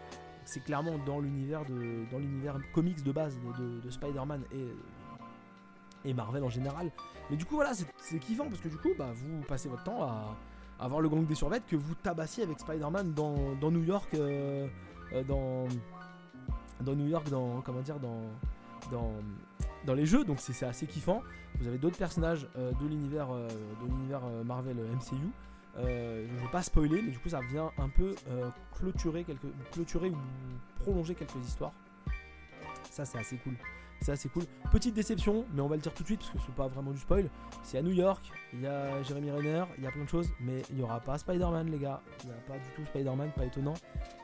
C'est 0.44 0.64
clairement 0.64 0.98
dans 1.06 1.20
l'univers 1.20 1.64
de 1.64 2.10
dans 2.10 2.18
l'univers 2.18 2.58
comics 2.72 3.02
de 3.04 3.12
base 3.12 3.38
de, 3.58 3.90
Spider-Man 3.90 4.42
et, 4.52 6.08
et 6.08 6.14
Marvel 6.14 6.42
en 6.42 6.48
général. 6.48 6.90
Mais 7.30 7.36
du 7.36 7.44
coup 7.44 7.54
voilà, 7.54 7.72
c'est 7.74 8.18
kiffant 8.18 8.48
parce 8.48 8.60
que 8.60 8.68
du 8.68 8.76
coup 8.76 8.90
bah, 8.98 9.12
vous 9.14 9.42
passez 9.46 9.68
votre 9.68 9.84
temps 9.84 10.02
à, 10.02 10.36
avoir 10.80 11.00
le 11.00 11.08
gang 11.08 11.24
des 11.24 11.36
survettes 11.36 11.66
que 11.66 11.76
vous 11.76 11.94
tabassiez 11.94 12.42
avec 12.42 12.58
Spider-Man 12.58 13.12
dans, 13.14 13.70
New 13.70 13.84
York, 13.84 14.08
euh, 14.14 14.66
euh, 15.12 15.22
dans, 15.22 15.68
dans 16.80 16.96
New 16.96 17.06
York, 17.06 17.28
dans 17.28 17.60
comment 17.60 17.82
dire, 17.82 18.00
dans, 18.00 18.22
dans 18.90 19.12
dans 19.84 19.94
les 19.94 20.06
jeux, 20.06 20.24
donc 20.24 20.38
c'est 20.40 20.64
assez 20.64 20.86
kiffant. 20.86 21.22
Vous 21.58 21.66
avez 21.66 21.78
d'autres 21.78 21.98
personnages 21.98 22.46
euh, 22.56 22.72
de 22.72 22.86
l'univers 22.86 23.30
euh, 23.30 23.48
de 23.48 23.86
l'univers 23.86 24.22
euh, 24.24 24.44
Marvel 24.44 24.76
MCU. 24.76 25.16
je 25.76 25.80
ne 25.80 26.40
vais 26.40 26.50
pas 26.50 26.62
spoiler, 26.62 27.02
mais 27.02 27.10
du 27.10 27.18
coup 27.18 27.28
ça 27.28 27.40
vient 27.40 27.70
un 27.78 27.88
peu 27.88 28.14
clôturer, 28.76 29.24
quelques, 29.24 29.46
clôturer 29.72 30.10
ou 30.10 30.16
prolonger 30.80 31.14
quelques 31.14 31.44
histoires. 31.46 31.72
Ça 32.90 33.04
c'est 33.04 33.18
assez 33.18 33.36
cool. 33.38 33.54
C'est 34.00 34.10
assez 34.10 34.28
cool. 34.28 34.42
Petite 34.72 34.94
déception, 34.94 35.44
mais 35.54 35.60
on 35.60 35.68
va 35.68 35.76
le 35.76 35.82
dire 35.82 35.94
tout 35.94 36.02
de 36.02 36.08
suite 36.08 36.20
parce 36.20 36.32
que 36.32 36.38
c'est 36.44 36.54
pas 36.56 36.66
vraiment 36.66 36.90
du 36.90 36.98
spoil. 36.98 37.30
C'est 37.62 37.78
à 37.78 37.82
New 37.82 37.92
York, 37.92 38.32
il 38.52 38.62
y 38.62 38.66
a 38.66 39.00
Jeremy 39.04 39.30
Renner, 39.30 39.64
il 39.78 39.84
y 39.84 39.86
a 39.86 39.92
plein 39.92 40.02
de 40.02 40.08
choses, 40.08 40.28
mais 40.40 40.62
il 40.70 40.76
n'y 40.76 40.82
aura 40.82 40.98
pas 40.98 41.18
Spider-Man, 41.18 41.70
les 41.70 41.78
gars. 41.78 42.00
Il 42.24 42.30
n'y 42.30 42.34
a 42.34 42.40
pas 42.48 42.58
du 42.58 42.68
tout 42.74 42.84
Spider-Man, 42.86 43.30
pas 43.36 43.44
étonnant. 43.44 43.74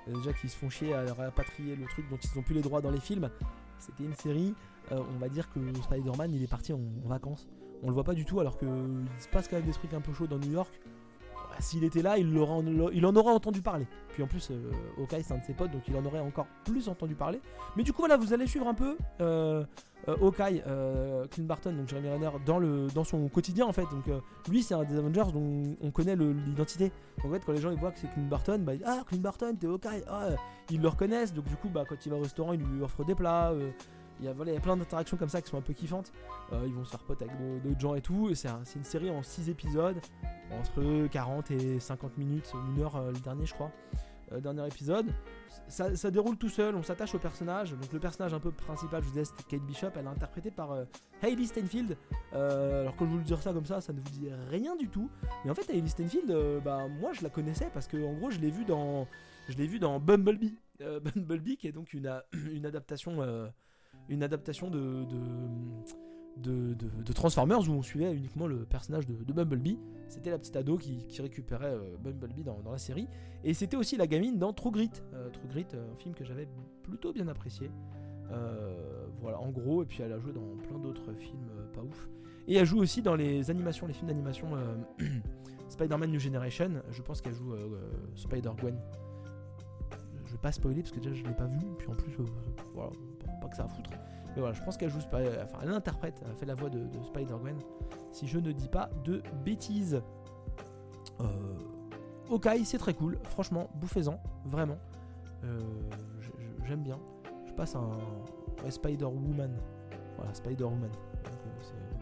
déjà 0.08 0.32
qu'ils 0.32 0.50
se 0.50 0.56
font 0.56 0.68
chier 0.68 0.94
à 0.94 1.14
rapatrier 1.14 1.76
le 1.76 1.86
truc 1.86 2.10
dont 2.10 2.16
ils 2.16 2.36
n'ont 2.36 2.42
plus 2.42 2.56
les 2.56 2.62
droits 2.62 2.80
dans 2.80 2.90
les 2.90 3.00
films. 3.00 3.30
C'était 3.78 4.04
une 4.04 4.14
série. 4.14 4.54
Euh, 4.92 5.02
on 5.14 5.18
va 5.18 5.28
dire 5.28 5.50
que 5.50 5.60
Spider-Man 5.82 6.32
il 6.32 6.42
est 6.42 6.50
parti 6.50 6.72
en, 6.72 6.80
vacances. 7.04 7.48
On 7.82 7.88
le 7.88 7.94
voit 7.94 8.04
pas 8.04 8.14
du 8.14 8.24
tout 8.24 8.40
alors 8.40 8.58
qu'il 8.58 8.68
se 9.18 9.28
passe 9.28 9.48
quand 9.48 9.56
même 9.56 9.66
des 9.66 9.72
trucs 9.72 9.94
un 9.94 10.00
peu 10.00 10.12
chauds 10.12 10.26
dans 10.26 10.38
New 10.38 10.52
York. 10.52 10.80
S'il 11.60 11.84
était 11.84 12.02
là, 12.02 12.18
il, 12.18 12.26
en, 12.38 13.16
aurait 13.16 13.32
entendu 13.32 13.62
parler. 13.62 13.86
Puis 14.12 14.22
en 14.22 14.26
plus, 14.26 14.50
euh, 14.50 14.70
Hawkeye 14.98 15.22
c'est 15.22 15.34
un 15.34 15.38
de 15.38 15.44
ses 15.44 15.54
potes, 15.54 15.70
donc 15.70 15.82
il 15.88 15.96
en 15.96 16.04
aurait 16.04 16.20
encore 16.20 16.46
plus 16.64 16.88
entendu 16.88 17.14
parler. 17.14 17.40
Mais 17.76 17.82
du 17.82 17.92
coup, 17.92 18.02
voilà, 18.02 18.16
vous 18.16 18.32
allez 18.32 18.46
suivre 18.46 18.68
un 18.68 18.74
peu 18.74 18.96
euh, 19.20 19.64
euh 20.08 20.16
Hawkeye, 20.20 20.62
Clint 21.30 21.44
Barton, 21.44 21.72
donc 21.72 21.88
Jeremy 21.88 22.10
Renner, 22.10 22.30
dans, 22.46 22.58
le, 22.58 22.86
dans 22.94 23.04
son 23.04 23.28
quotidien 23.28 23.66
en 23.66 23.72
fait. 23.72 23.82
Donc 23.90 24.04
lui, 24.48 24.62
c'est 24.62 24.74
un 24.74 24.84
des 24.84 24.96
Avengers 24.96 25.32
dont 25.32 25.76
on 25.82 25.90
connaît 25.90 26.16
l'identité. 26.16 26.92
En 27.24 27.30
fait, 27.30 27.44
quand 27.44 27.52
les 27.52 27.60
gens 27.60 27.70
ils 27.70 27.78
voient 27.78 27.90
que 27.90 27.98
c'est 27.98 28.10
Clint 28.12 28.28
Barton, 28.28 28.60
bah, 28.60 28.72
ah, 28.84 29.02
Clint 29.06 29.20
Barton, 29.20 29.54
t'es 29.58 29.66
Hawkeye, 29.66 30.04
ah, 30.08 30.28
ils 30.70 30.80
le 30.80 30.88
reconnaissent. 30.88 31.34
Donc 31.34 31.46
du 31.46 31.56
coup, 31.56 31.68
bah, 31.68 31.84
quand 31.88 31.96
il 32.06 32.10
va 32.10 32.16
au 32.16 32.22
restaurant, 32.22 32.52
il 32.52 32.60
lui 32.60 32.82
offre 32.82 33.04
des 33.04 33.14
plats. 33.14 33.52
Il 34.20 34.26
y, 34.26 34.28
a, 34.28 34.32
voilà, 34.32 34.58
plein 34.60 34.76
d'interactions 34.76 35.16
comme 35.16 35.28
ça 35.28 35.40
qui 35.40 35.50
sont 35.50 35.58
un 35.58 35.62
peu 35.62 35.72
kiffantes. 35.72 36.12
Euh, 36.52 36.64
ils 36.66 36.74
vont 36.74 36.84
se 36.84 36.90
faire 36.90 37.04
pote 37.04 37.22
avec 37.22 37.34
d'autres 37.62 37.80
gens 37.80 37.94
et 37.94 38.00
tout. 38.00 38.30
Et 38.30 38.34
c'est 38.34 38.48
une 38.74 38.84
série 38.84 39.10
en 39.10 39.22
6 39.22 39.48
épisodes, 39.48 39.98
entre 40.52 41.06
40 41.08 41.50
et 41.52 41.78
50 41.78 42.18
minutes, 42.18 42.52
une 42.74 42.82
heure 42.82 42.96
euh, 42.96 43.12
le 43.12 43.18
dernier, 43.18 43.46
je 43.46 43.54
crois. 43.54 43.70
Euh, 44.32 44.40
dernier 44.40 44.66
épisode. 44.66 45.06
Ça, 45.68 45.94
ça, 45.96 46.10
déroule 46.10 46.36
tout 46.36 46.48
seul, 46.48 46.74
on 46.74 46.82
s'attache 46.82 47.14
au 47.14 47.18
personnage. 47.18 47.72
Donc 47.72 47.92
le 47.92 48.00
personnage 48.00 48.34
un 48.34 48.40
peu 48.40 48.50
principal, 48.50 49.02
je 49.02 49.06
vous 49.06 49.12
disais, 49.12 49.24
c'était 49.24 49.44
Kate 49.44 49.66
Bishop. 49.66 49.88
Elle 49.94 50.04
est 50.04 50.08
interprétée 50.08 50.50
par 50.50 50.76
Hailey 51.22 51.46
Steinfeld. 51.46 51.96
alors 52.32 52.94
quand 52.96 53.06
je 53.06 53.10
vous 53.10 53.18
le 53.18 53.24
dire 53.24 53.40
ça 53.40 53.52
comme 53.52 53.66
ça, 53.66 53.80
ça 53.80 53.92
ne 53.92 54.00
vous 54.00 54.10
dit 54.10 54.28
rien 54.50 54.76
du 54.76 54.88
tout. 54.88 55.08
Mais 55.44 55.50
en 55.50 55.54
fait, 55.54 55.70
Hailey 55.70 55.88
Steinfeld, 55.88 56.62
bah, 56.62 56.88
moi 56.88 57.12
je 57.12 57.22
la 57.22 57.30
connaissais 57.30 57.70
parce 57.72 57.86
que 57.86 57.96
en 58.04 58.12
gros, 58.14 58.30
je 58.30 58.38
l'ai 58.38 58.50
vue 58.50 58.64
dans, 58.64 59.06
je 59.48 59.56
l'ai 59.56 59.66
vu 59.66 59.78
dans 59.78 59.98
Bumblebee. 60.00 60.58
Bumblebee, 60.78 61.56
qui 61.56 61.68
est 61.68 61.72
donc 61.72 61.94
une 61.94 62.06
adaptation 62.66 63.22
une 64.08 64.22
adaptation 64.22 64.70
de, 64.70 65.04
de, 65.04 65.16
de, 66.42 67.12
Transformers 67.12 67.68
où 67.68 67.72
on 67.72 67.82
suivait 67.82 68.12
uniquement 68.14 68.46
le 68.46 68.64
personnage 68.64 69.06
de, 69.06 69.32
Bumblebee. 69.32 69.78
C'était 70.08 70.30
la 70.30 70.38
petite 70.38 70.56
ado 70.56 70.78
qui, 70.78 71.04
récupérait 71.20 71.74
euh, 71.74 71.96
Bumblebee 72.02 72.44
dans, 72.44 72.70
la 72.70 72.78
série. 72.78 73.08
Et 73.44 73.54
c'était 73.54 73.76
aussi 73.76 73.96
la 73.96 74.06
gamine 74.06 74.38
dans 74.38 74.52
True 74.52 74.70
Grit. 74.70 74.90
Euh, 75.14 75.28
True 75.30 75.48
Grit, 75.48 75.66
euh, 75.74 75.92
un 75.92 75.96
film 75.96 76.14
que 76.14 76.24
j'avais 76.24 76.48
plutôt 76.82 77.12
bien 77.12 77.28
apprécié. 77.28 77.70
voilà, 79.20 79.40
en 79.40 79.50
gros, 79.50 79.82
et 79.82 79.86
puis 79.86 80.02
elle 80.02 80.12
a 80.12 80.18
joué 80.18 80.32
dans 80.32 80.56
plein 80.68 80.78
d'autres 80.78 81.12
films 81.14 81.50
pas 81.74 81.82
ouf. 81.82 82.08
Et 82.46 82.54
elle 82.54 82.66
joue 82.66 82.78
aussi 82.78 83.02
dans 83.02 83.14
les 83.14 83.50
animations, 83.50 83.86
les 83.86 83.92
films 83.92 84.08
d'animation 84.08 84.48
Spider-Man 85.68 86.10
New 86.10 86.20
Generation. 86.20 86.70
Je 86.90 87.02
pense 87.02 87.20
qu'elle 87.20 87.34
joue 87.34 87.54
Spider-Gwen. 88.14 88.78
Je 90.24 90.32
vais 90.32 90.38
pas 90.38 90.52
spoiler 90.52 90.82
parce 90.82 90.92
que 90.92 91.00
déjà 91.00 91.14
je 91.14 91.24
l'ai 91.24 91.34
pas 91.34 91.46
vu. 91.46 91.58
Puis 91.78 91.88
en 91.88 91.94
plus, 91.94 92.12
voilà, 92.74 92.92
pas 93.40 93.48
que 93.48 93.56
ça 93.56 93.64
à 93.64 93.68
foutre. 93.68 93.90
Mais 94.34 94.40
voilà, 94.40 94.54
je 94.54 94.62
pense 94.62 94.76
qu'elle 94.76 94.90
joue, 94.90 94.98
enfin, 94.98 95.58
elle 95.62 95.70
interprète, 95.70 96.22
elle 96.24 96.34
fait 96.36 96.46
la 96.46 96.54
voix 96.54 96.70
de, 96.70 96.86
Spider-Gwen, 97.02 97.58
si 98.12 98.26
je 98.26 98.38
ne 98.38 98.52
dis 98.52 98.68
pas 98.68 98.90
de 99.04 99.22
bêtises. 99.44 100.00
Euh, 101.20 101.24
Okai, 102.30 102.64
c'est 102.64 102.78
très 102.78 102.94
cool, 102.94 103.18
franchement, 103.24 103.68
bouffez-en, 103.74 104.20
vraiment. 104.44 104.78
Euh, 105.44 105.58
j'aime 106.66 106.82
bien. 106.82 106.98
Je 107.46 107.52
passe 107.52 107.74
un 107.74 107.90
Spider-Woman. 108.68 109.56
Voilà, 110.16 110.34
Spider-Woman. 110.34 110.90
Euh, 110.90 111.30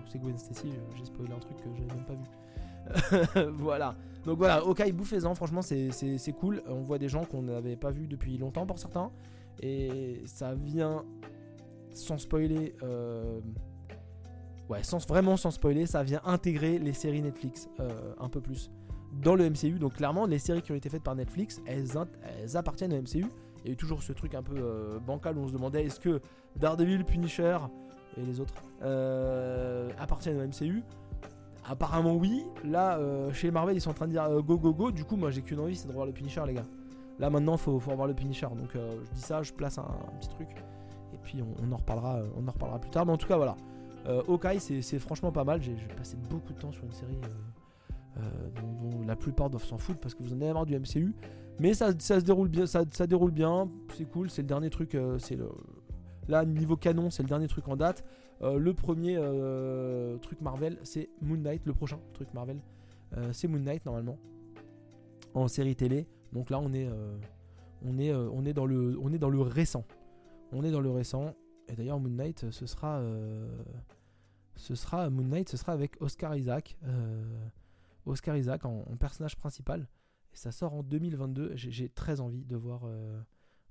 c'est 0.09 0.18
Gwen 0.18 0.37
Stacy, 0.37 0.72
j'ai 0.96 1.05
spoilé 1.05 1.33
un 1.33 1.38
truc 1.38 1.57
que 1.59 1.70
j'avais 1.75 1.94
même 1.94 2.05
pas 2.05 2.14
vu. 2.14 3.51
voilà. 3.59 3.94
Donc 4.25 4.38
voilà, 4.38 4.64
Okai, 4.64 4.92
bouffez-en, 4.92 5.35
franchement, 5.35 5.62
c'est 5.62 6.35
cool. 6.38 6.62
On 6.68 6.83
voit 6.83 6.99
des 6.99 7.09
gens 7.09 7.25
qu'on 7.25 7.42
n'avait 7.42 7.77
pas 7.77 7.90
vus 7.90 8.09
depuis 8.09 8.37
longtemps 8.38 8.66
pour 8.66 8.79
certains. 8.79 9.11
Et 9.62 10.23
ça 10.27 10.55
vient 10.55 11.05
sans 11.97 12.19
spoiler. 12.19 12.75
Euh, 12.83 13.40
ouais, 14.69 14.83
sans, 14.83 15.05
vraiment 15.07 15.37
sans 15.37 15.51
spoiler, 15.51 15.87
ça 15.87 16.03
vient 16.03 16.21
intégrer 16.25 16.79
les 16.79 16.92
séries 16.92 17.23
Netflix 17.23 17.69
euh, 17.81 18.14
un 18.21 18.29
peu 18.29 18.40
plus 18.40 18.71
dans 19.23 19.35
le 19.35 19.49
MCU. 19.49 19.79
Donc 19.79 19.95
clairement, 19.95 20.27
les 20.27 20.38
séries 20.38 20.62
qui 20.62 20.73
ont 20.73 20.77
été 20.77 20.88
faites 20.88 21.03
par 21.03 21.16
Netflix, 21.16 21.61
elles, 21.66 21.88
appartiennent 22.57 22.92
au 22.92 23.01
MCU. 23.01 23.25
Il 23.64 23.69
y 23.69 23.71
a 23.71 23.73
eu 23.73 23.77
toujours 23.77 24.03
ce 24.03 24.12
truc 24.12 24.35
un 24.35 24.42
peu 24.42 24.57
euh, 24.57 24.99
bancal 25.01 25.37
où 25.37 25.40
on 25.40 25.49
se 25.49 25.53
demandait 25.53 25.85
est-ce 25.85 25.99
que 25.99 26.21
Daredevil, 26.57 27.05
Punisher 27.05 27.59
et 28.16 28.23
les 28.23 28.40
autres 28.40 28.55
appartiennent 29.99 30.40
au 30.40 30.47
MCU. 30.47 30.83
Apparemment 31.69 32.14
oui. 32.14 32.45
Là, 32.64 33.01
chez 33.33 33.51
Marvel, 33.51 33.77
ils 33.77 33.81
sont 33.81 33.90
en 33.90 33.95
train 33.95 34.07
de 34.07 34.12
dire 34.12 34.29
go 34.42 34.57
go 34.57 34.73
go. 34.73 34.90
Du 34.90 35.05
coup, 35.05 35.16
moi 35.16 35.31
j'ai 35.31 35.42
qu'une 35.42 35.61
envie, 35.61 35.77
c'est 35.77 35.88
de 35.88 35.92
voir 35.92 36.07
le 36.07 36.12
Punisher, 36.12 36.42
les 36.47 36.55
gars. 36.55 36.64
Là 37.18 37.31
maintenant, 37.31 37.57
faut, 37.57 37.79
faut 37.81 37.90
avoir 37.90 38.07
le 38.07 38.14
Punisher. 38.14 38.48
Donc 38.57 38.74
euh, 38.74 38.98
je 39.05 39.11
dis 39.12 39.20
ça, 39.20 39.42
je 39.42 39.52
place 39.52 39.79
un, 39.79 39.87
petit 40.20 40.29
truc. 40.29 40.48
Et 41.14 41.18
puis 41.22 41.42
on, 41.42 41.72
en 41.72 41.76
reparlera, 41.76 42.16
euh, 42.16 42.29
on 42.37 42.46
en 42.46 42.50
reparlera 42.50 42.79
plus 42.79 42.90
tard. 42.90 43.07
Mais 43.07 43.12
en 43.12 43.16
tout 43.16 43.29
cas, 43.29 43.37
voilà. 43.37 43.57
Euh, 44.07 44.22
Hawkeye, 44.29 44.61
c'est 44.61 44.98
franchement 44.98 45.33
pas 45.33 45.44
mal. 45.44 45.62
J'ai 45.62 45.76
passé 45.96 46.16
beaucoup 46.31 46.52
de 46.52 46.59
temps 46.59 46.72
sur 46.72 46.85
une 46.85 46.92
série 46.92 47.18
dont, 48.55 49.07
la 49.07 49.14
plupart 49.14 49.50
doivent 49.50 49.64
s'en 49.64 49.79
foutre 49.79 50.00
parce 50.00 50.14
que 50.14 50.22
vous 50.22 50.33
en 50.33 50.40
avez 50.40 50.52
marre 50.52 50.66
du 50.66 50.79
MCU. 50.79 51.14
Mais 51.59 51.74
ça, 51.74 51.90
se 51.98 52.20
déroule 52.20 52.48
bien, 52.48 52.66
ça, 52.66 52.85
déroule 53.07 53.31
bien. 53.31 53.68
C'est 53.94 54.05
cool. 54.05 54.31
C'est 54.31 54.42
le 54.42 54.48
dernier 54.48 54.70
truc. 54.70 54.96
c'est 55.18 55.37
le 55.37 55.50
là 56.29 56.44
niveau 56.44 56.76
canon, 56.76 57.09
c'est 57.11 57.22
le 57.22 57.29
dernier 57.29 57.46
truc 57.46 57.68
en 57.68 57.76
date. 57.76 58.05
le 58.42 58.72
premier 58.74 59.16
truc 60.22 60.40
Marvel, 60.40 60.79
c'est 60.83 61.09
Moon 61.20 61.38
Knight. 61.38 61.62
Le 61.64 61.72
prochain 61.72 61.98
truc 62.12 62.33
Marvel, 62.35 62.61
c'est 63.33 63.48
Moon 63.48 63.61
Knight 63.61 63.85
normalement 63.87 64.18
en 65.35 65.48
série 65.48 65.76
télé. 65.76 66.07
Donc 66.37 66.51
là, 66.51 66.61
on 66.61 66.70
est, 66.75 66.87
euh, 66.87 67.16
on 67.83 67.99
est, 67.99 68.12
euh, 68.12 68.29
on 68.31 68.44
est, 68.44 68.53
dans, 68.53 68.66
le, 68.66 68.99
on 69.01 69.11
est 69.11 69.18
dans 69.18 69.31
le 69.31 69.40
récent. 69.40 69.85
On 70.53 70.62
est 70.64 70.70
dans 70.70 70.83
le 70.83 70.90
récent. 70.90 71.35
Et 71.66 71.75
d'ailleurs, 71.75 71.99
Moon 71.99 72.11
Knight, 72.11 72.51
ce 72.51 72.66
sera, 72.66 72.99
euh, 72.99 73.49
ce 74.55 74.75
sera 74.75 75.09
Moon 75.09 75.25
ce 75.46 75.57
sera 75.57 75.72
avec 75.72 76.01
Oscar 76.03 76.37
Isaac, 76.37 76.77
Oscar 78.05 78.37
Isaac 78.37 78.66
en, 78.66 78.83
personnage 79.01 79.37
principal. 79.37 79.88
Et 80.35 80.37
ça 80.37 80.53
sort 80.53 80.75
en 80.75 80.83
2022. 80.83 81.53
J'ai 81.55 81.88
très 81.88 82.20
envie 82.20 82.44
de 82.44 82.55
voir. 82.55 82.83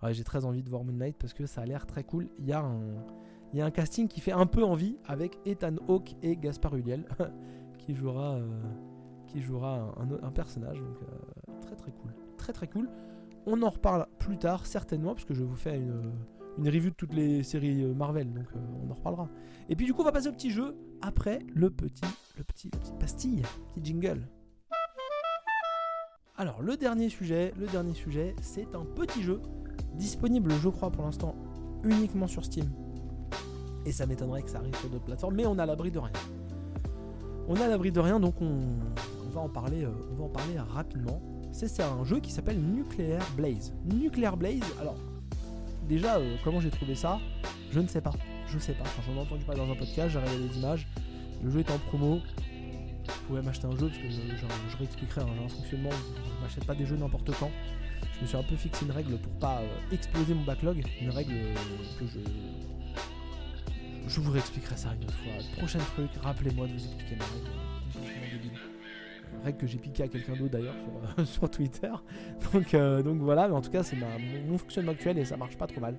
j'ai 0.09 0.23
très 0.23 0.43
envie 0.43 0.63
de 0.63 0.69
voir 0.69 0.83
Moon 0.83 0.93
Knight 0.93 1.17
parce 1.19 1.33
que 1.33 1.45
ça 1.45 1.61
a 1.61 1.65
l'air 1.67 1.85
très 1.85 2.03
cool. 2.03 2.29
Il 2.39 2.45
y 2.45 2.51
a 2.51 2.65
un, 2.65 3.71
casting 3.71 4.07
qui 4.07 4.21
fait 4.21 4.31
un 4.31 4.47
peu 4.47 4.63
envie 4.63 4.97
avec 5.05 5.37
Ethan 5.45 5.75
Hawke 5.87 6.15
et 6.23 6.35
Gaspard 6.35 6.75
Ulliel. 6.75 7.05
qui 7.77 7.93
jouera, 7.93 8.39
qui 9.27 9.39
jouera 9.39 9.93
un, 10.23 10.31
personnage. 10.31 10.81
Très 11.61 11.75
très 11.75 11.91
cool. 11.91 12.24
Très 12.53 12.67
cool. 12.67 12.89
On 13.45 13.61
en 13.61 13.69
reparle 13.69 14.07
plus 14.19 14.37
tard, 14.37 14.65
certainement, 14.65 15.13
parce 15.13 15.25
que 15.25 15.33
je 15.33 15.43
vous 15.43 15.55
fais 15.55 15.77
une, 15.77 16.13
une 16.57 16.67
review 16.67 16.89
de 16.89 16.95
toutes 16.95 17.13
les 17.13 17.43
séries 17.43 17.85
Marvel, 17.85 18.33
donc 18.33 18.45
on 18.55 18.91
en 18.91 18.93
reparlera. 18.93 19.29
Et 19.69 19.75
puis 19.75 19.85
du 19.85 19.93
coup, 19.93 20.01
on 20.01 20.05
va 20.05 20.11
passer 20.11 20.27
au 20.27 20.31
petit 20.31 20.51
jeu 20.51 20.75
après 21.01 21.39
le 21.53 21.69
petit, 21.69 22.05
le 22.37 22.43
petit, 22.43 22.69
la 22.73 22.79
petite 22.79 22.99
pastille, 22.99 23.43
petit 23.73 23.85
jingle. 23.85 24.27
Alors 26.37 26.61
le 26.61 26.75
dernier 26.75 27.09
sujet, 27.09 27.53
le 27.57 27.67
dernier 27.67 27.93
sujet, 27.93 28.35
c'est 28.41 28.75
un 28.75 28.83
petit 28.83 29.23
jeu 29.23 29.41
disponible, 29.93 30.51
je 30.61 30.69
crois 30.69 30.91
pour 30.91 31.03
l'instant, 31.03 31.35
uniquement 31.83 32.27
sur 32.27 32.43
Steam. 32.43 32.69
Et 33.85 33.91
ça 33.91 34.05
m'étonnerait 34.05 34.41
que 34.41 34.49
ça 34.49 34.57
arrive 34.57 34.75
sur 34.75 34.89
d'autres 34.89 35.05
plateformes, 35.05 35.35
mais 35.35 35.45
on 35.45 35.57
a 35.59 35.65
l'abri 35.65 35.91
de 35.91 35.99
rien. 35.99 36.11
On 37.47 37.55
a 37.55 37.67
l'abri 37.67 37.91
de 37.91 37.99
rien, 37.99 38.19
donc 38.19 38.41
on, 38.41 39.29
va 39.31 39.41
en 39.41 39.49
parler, 39.49 39.85
euh, 39.85 39.91
on 40.11 40.15
va 40.15 40.23
en 40.25 40.29
parler 40.29 40.57
rapidement. 40.59 41.21
C'est 41.55 41.81
un 41.81 42.03
jeu 42.03 42.19
qui 42.19 42.31
s'appelle 42.31 42.59
Nuclear 42.59 43.25
Blaze. 43.37 43.73
Nuclear 43.85 44.35
Blaze, 44.35 44.59
alors 44.77 44.97
déjà, 45.87 46.17
euh, 46.17 46.35
comment 46.43 46.59
j'ai 46.59 46.69
trouvé 46.69 46.95
ça? 46.95 47.17
Je 47.71 47.79
ne 47.79 47.87
sais 47.87 48.01
pas. 48.01 48.11
Je 48.49 48.59
sais 48.59 48.73
pas. 48.73 48.83
j'en 49.07 49.15
ai 49.15 49.19
entendu 49.21 49.45
pas 49.45 49.55
dans 49.55 49.71
un 49.71 49.75
podcast, 49.75 50.09
j'ai 50.09 50.19
regardé 50.19 50.37
les 50.37 50.57
images. 50.57 50.85
Le 51.41 51.49
jeu 51.49 51.61
est 51.61 51.71
en 51.71 51.77
promo. 51.77 52.17
Vous 52.17 53.13
pouvez 53.27 53.41
m'acheter 53.41 53.67
un 53.67 53.75
jeu 53.77 53.87
parce 53.87 53.97
que 53.99 54.09
je, 54.09 54.77
réexpliquerai 54.77 55.21
un, 55.21 55.47
fonctionnement. 55.47 55.91
Je 55.91 56.43
m'achète 56.43 56.65
pas 56.65 56.75
des 56.75 56.85
jeux 56.85 56.97
n'importe 56.97 57.31
quand. 57.39 57.51
Je 58.17 58.21
me 58.23 58.27
suis 58.27 58.37
un 58.37 58.43
peu 58.43 58.57
fixé 58.57 58.83
une 58.83 58.91
règle 58.91 59.17
pour 59.17 59.31
pas 59.39 59.61
euh, 59.61 59.93
exploser 59.93 60.33
mon 60.33 60.43
backlog. 60.43 60.83
Une 60.99 61.11
règle 61.11 61.35
que 61.97 62.05
je. 62.05 62.19
Je 64.09 64.19
vous 64.19 64.31
réexpliquerai 64.31 64.75
ça 64.75 64.93
une 64.93 65.05
autre 65.05 65.17
fois. 65.19 65.33
Prochain 65.57 65.79
truc, 65.79 66.09
rappelez-moi 66.21 66.67
de 66.67 66.73
vous 66.73 66.83
expliquer 66.83 67.15
ma 67.15 67.23
règle. 67.23 68.74
Règle 69.43 69.57
que 69.57 69.67
j'ai 69.67 69.77
piqué 69.77 70.03
à 70.03 70.07
quelqu'un 70.07 70.33
d'autre 70.33 70.51
d'ailleurs 70.51 70.75
sur, 71.25 71.49
Twitter. 71.49 71.91
Donc, 72.53 72.73
euh, 72.73 73.03
donc 73.03 73.19
voilà, 73.19 73.47
mais 73.47 73.53
en 73.53 73.61
tout 73.61 73.71
cas 73.71 73.83
c'est 73.83 73.97
mon, 74.47 74.57
fonctionnement 74.57 74.91
actuel 74.91 75.17
et 75.17 75.25
ça 75.25 75.37
marche 75.37 75.57
pas 75.57 75.67
trop 75.67 75.81
mal. 75.81 75.97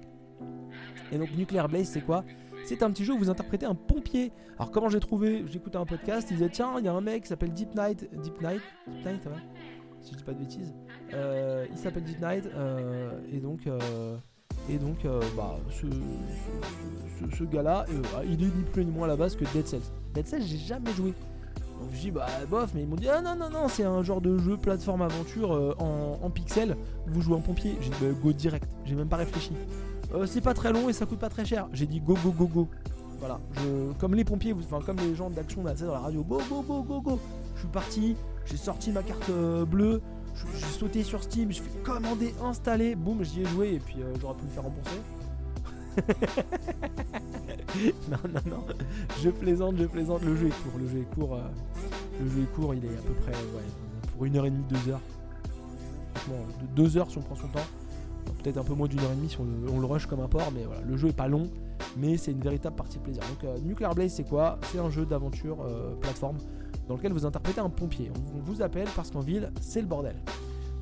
Et 1.13 1.19
donc 1.19 1.31
Nuclear 1.37 1.69
Blaze 1.69 1.89
c'est 1.89 2.01
quoi? 2.01 2.25
C'est 2.65 2.83
un 2.83 2.91
petit 2.91 3.05
jeu 3.05 3.15
où 3.15 3.19
vous 3.19 3.31
interprétez 3.31 3.67
un 3.67 3.75
pompier. 3.75 4.33
Alors 4.59 4.71
comment 4.71 4.89
j'ai 4.89 5.01
trouvé? 5.01 5.45
J'écoutais 5.47 5.77
un 5.77 5.87
podcast, 5.87 6.29
il 6.31 6.39
disait 6.39 6.49
tiens, 6.49 6.75
il 6.79 6.85
y 6.85 6.89
a 6.89 6.93
un 6.93 7.01
mec 7.01 7.23
qui 7.23 7.29
s'appelle 7.29 7.53
Deep 7.53 7.75
Night. 7.77 8.09
Deep 8.23 8.41
Night 8.41 8.63
Deep 8.89 9.07
Night, 9.07 9.25
va 9.25 9.37
Si 10.01 10.13
je 10.13 10.19
dis 10.19 10.25
pas 10.25 10.33
de 10.33 10.39
bêtises. 10.39 10.75
Euh, 11.15 11.67
il 11.71 11.79
s'appelle 11.79 12.03
Deep 12.03 12.21
Night. 12.21 12.47
Euh, 12.55 13.21
et 13.33 13.39
donc, 13.39 13.69
et 14.69 14.79
donc 14.79 15.07
bah, 15.37 15.57
ce, 15.71 17.45
gars-là, 17.45 17.87
il 18.25 18.43
est 18.43 18.47
ni 18.47 18.65
plus 18.73 18.85
ni 18.85 18.91
moins 18.91 19.05
à 19.05 19.09
la 19.09 19.17
base 19.17 19.37
que 19.37 19.45
Dead 19.53 19.67
Cells. 19.67 19.81
Dead 20.13 20.27
Cells, 20.27 20.43
j'ai 20.43 20.59
jamais 20.59 20.93
joué. 20.93 21.15
Donc 21.81 21.91
je 21.93 22.01
dis 22.01 22.11
bah 22.11 22.27
bof, 22.49 22.71
mais 22.75 22.83
ils 22.83 22.89
m'ont 22.89 22.97
dit 22.97 23.09
ah 23.09 23.21
non 23.21 23.37
non 23.37 23.51
non, 23.51 23.69
c'est 23.69 23.85
un 23.85 24.03
genre 24.03 24.21
de 24.21 24.39
jeu 24.39 24.57
plateforme 24.57 25.03
aventure 25.03 25.51
en, 25.79 26.19
en 26.23 26.31
pixel. 26.31 26.77
Vous 27.07 27.21
jouez 27.21 27.37
un 27.37 27.41
pompier. 27.41 27.77
J'ai 27.81 27.91
dit 27.91 27.97
bah, 28.01 28.07
go 28.23 28.33
direct. 28.33 28.69
J'ai 28.85 28.95
même 28.95 29.09
pas 29.09 29.17
réfléchi. 29.17 29.53
Euh, 30.15 30.27
c'est 30.27 30.41
pas 30.41 30.55
très 30.55 30.73
long 30.73 30.89
et 30.89 30.93
ça 30.93 31.05
coûte 31.07 31.19
pas 31.19 31.29
très 31.29 31.45
cher. 31.45 31.69
J'ai 31.73 31.87
dit 31.87 32.01
go 32.01 32.17
go 32.23 32.31
go 32.31 32.47
go. 32.47 32.69
Voilà, 33.19 33.41
je, 33.55 33.93
comme 33.99 34.15
les 34.15 34.25
pompiers, 34.25 34.53
enfin 34.53 34.81
comme 34.85 34.99
les 34.99 35.15
gens 35.15 35.31
d'action 35.31 35.63
dans 35.63 35.73
la 35.73 35.99
radio, 35.99 36.23
go 36.23 36.39
go 36.51 36.63
go 36.63 36.83
go 36.83 37.01
go. 37.01 37.19
Je 37.55 37.61
suis 37.61 37.69
parti, 37.69 38.15
j'ai 38.45 38.59
sorti 38.59 38.93
ma 38.93 39.03
carte 39.03 39.31
euh, 39.31 39.65
bleue, 39.65 40.03
j'ai 40.55 40.67
sauté 40.67 41.03
sur 41.03 41.23
Steam, 41.23 41.51
je 41.51 41.63
fais 41.63 41.79
commander, 41.83 42.35
installer, 42.45 42.95
boum, 42.95 43.25
j'y 43.25 43.41
ai 43.41 43.47
joué 43.47 43.73
et 43.75 43.79
puis 43.79 43.97
euh, 44.03 44.13
j'aurais 44.21 44.35
pu 44.35 44.45
me 44.45 44.51
faire 44.51 44.65
rembourser. 44.65 45.01
non, 48.11 48.19
non, 48.33 48.41
non, 48.51 48.65
je 49.23 49.31
plaisante, 49.31 49.77
je 49.79 49.85
plaisante. 49.85 50.23
Le 50.23 50.37
jeu 50.37 50.49
est 50.49 50.63
court, 50.63 50.79
le 50.79 50.89
jeu 50.89 50.99
est 50.99 51.15
court. 51.15 51.39
le 52.21 52.31
jeu 52.31 52.43
est 52.43 52.55
court, 52.55 52.75
il 52.75 52.85
est 52.85 52.89
à 52.89 53.03
peu 53.03 53.15
près 53.15 53.33
pour 54.13 54.25
une 54.25 54.37
heure 54.37 54.47
et 54.47 54.51
demie, 54.51 54.65
deux 54.69 54.91
heures. 54.91 55.01
Franchement, 56.15 56.47
deux 56.75 56.97
heures 56.97 57.11
si 57.11 57.19
on 57.19 57.23
prend 57.23 57.37
son 57.37 57.49
temps 57.49 57.67
peut-être 58.43 58.59
un 58.59 58.65
peu 58.65 58.75
moins 58.75 58.89
d'une 58.89 59.01
heure 59.01 59.13
et 59.13 59.17
demie 59.17 59.29
si 59.29 59.39
on 59.41 59.81
le, 59.81 59.87
rush 59.87 60.07
comme 60.07 60.21
un 60.21 60.29
porc, 60.29 60.51
mais 60.55 60.65
voilà, 60.65 60.83
le 60.83 60.97
jeu 60.97 61.09
est 61.09 61.17
pas 61.17 61.29
long, 61.29 61.49
mais 61.97 62.17
c'est 62.17 62.33
une 62.33 62.41
véritable 62.41 62.77
partie 62.77 62.99
de 62.99 63.03
plaisir. 63.03 63.23
Donc 63.23 63.45
euh, 63.45 63.57
Nuclear 63.65 63.95
Blaze 63.95 64.13
c'est 64.13 64.29
quoi? 64.29 64.59
C'est 64.71 64.79
un 64.79 64.91
jeu 64.91 65.07
d'aventure 65.07 65.59
euh, 65.63 65.95
plateforme 66.01 66.39
dans 66.89 66.95
lequel 66.95 67.13
vous 67.13 67.27
interprétez 67.27 67.61
un 67.61 67.71
pompier. 67.71 68.11
On, 68.35 68.41
vous 68.41 68.63
appelle 68.63 68.89
parce 68.95 69.11
qu'en 69.11 69.21
ville 69.21 69.51
c'est 69.61 69.81
le 69.81 69.87
bordel. 69.87 70.17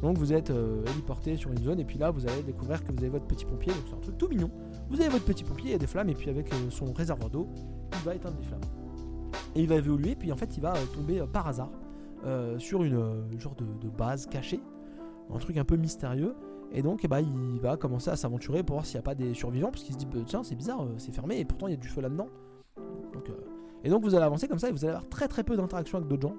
Donc 0.02 0.18
vous 0.18 0.32
êtes 0.32 0.50
euh, 0.50 0.84
héliporté 0.92 1.36
sur 1.36 1.50
une 1.50 1.62
zone 1.62 1.80
et 1.80 1.84
puis 1.84 1.98
là 1.98 2.10
vous 2.10 2.26
allez 2.26 2.42
découvrir 2.42 2.84
que 2.84 2.92
vous 2.92 2.98
avez 2.98 3.08
votre 3.08 3.26
petit 3.26 3.44
pompier, 3.44 3.72
donc 3.72 3.82
c'est 3.88 3.94
un 3.94 4.00
truc 4.00 4.18
tout 4.18 4.28
mignon. 4.28 4.50
Vous 4.90 5.00
avez 5.00 5.08
votre 5.08 5.24
petit 5.24 5.44
pompier, 5.44 5.70
il 5.70 5.72
y 5.72 5.74
a 5.74 5.78
des 5.78 5.86
flammes 5.86 6.10
et 6.10 6.14
puis 6.14 6.30
avec 6.30 6.50
son 6.70 6.92
réservoir 6.92 7.30
d'eau, 7.30 7.48
il 7.92 8.04
va 8.04 8.14
éteindre 8.14 8.36
des 8.36 8.44
flammes. 8.44 8.60
Et 9.54 9.62
il 9.62 9.68
va 9.68 9.76
évoluer, 9.76 10.14
puis 10.14 10.30
en 10.32 10.36
fait 10.36 10.56
il 10.56 10.60
va 10.60 10.74
tomber 10.94 11.22
par 11.32 11.46
hasard 11.46 11.70
sur 12.58 12.82
une 12.82 13.38
genre 13.38 13.54
de, 13.54 13.88
base 13.88 14.26
cachée, 14.26 14.60
un 15.32 15.38
truc 15.38 15.56
un 15.56 15.64
peu 15.64 15.76
mystérieux. 15.76 16.34
Et 16.74 16.82
donc, 16.82 17.04
eh 17.04 17.08
ben, 17.08 17.20
il 17.20 17.60
va 17.60 17.76
commencer 17.76 18.10
à 18.10 18.16
s'aventurer 18.16 18.64
pour 18.64 18.74
voir 18.74 18.84
s'il 18.84 18.96
n'y 18.96 19.00
a 19.00 19.02
pas 19.02 19.14
des 19.14 19.32
survivants, 19.32 19.70
parce 19.70 19.84
qu'il 19.84 19.94
se 19.94 19.98
dit, 19.98 20.06
bah, 20.06 20.18
tiens, 20.26 20.42
c'est 20.42 20.56
bizarre, 20.56 20.82
euh, 20.82 20.94
c'est 20.98 21.12
fermé, 21.12 21.38
et 21.38 21.44
pourtant 21.44 21.68
il 21.68 21.70
y 21.70 21.74
a 21.74 21.76
du 21.76 21.86
feu 21.86 22.00
là-dedans. 22.00 22.26
Donc, 23.12 23.30
euh, 23.30 23.34
et 23.84 23.90
donc, 23.90 24.02
vous 24.02 24.14
allez 24.14 24.24
avancer 24.24 24.48
comme 24.48 24.58
ça, 24.58 24.68
et 24.68 24.72
vous 24.72 24.84
allez 24.84 24.94
avoir 24.94 25.08
très 25.08 25.28
très 25.28 25.44
peu 25.44 25.56
d'interactions 25.56 25.98
avec 25.98 26.08
d'autres 26.08 26.28
gens, 26.28 26.36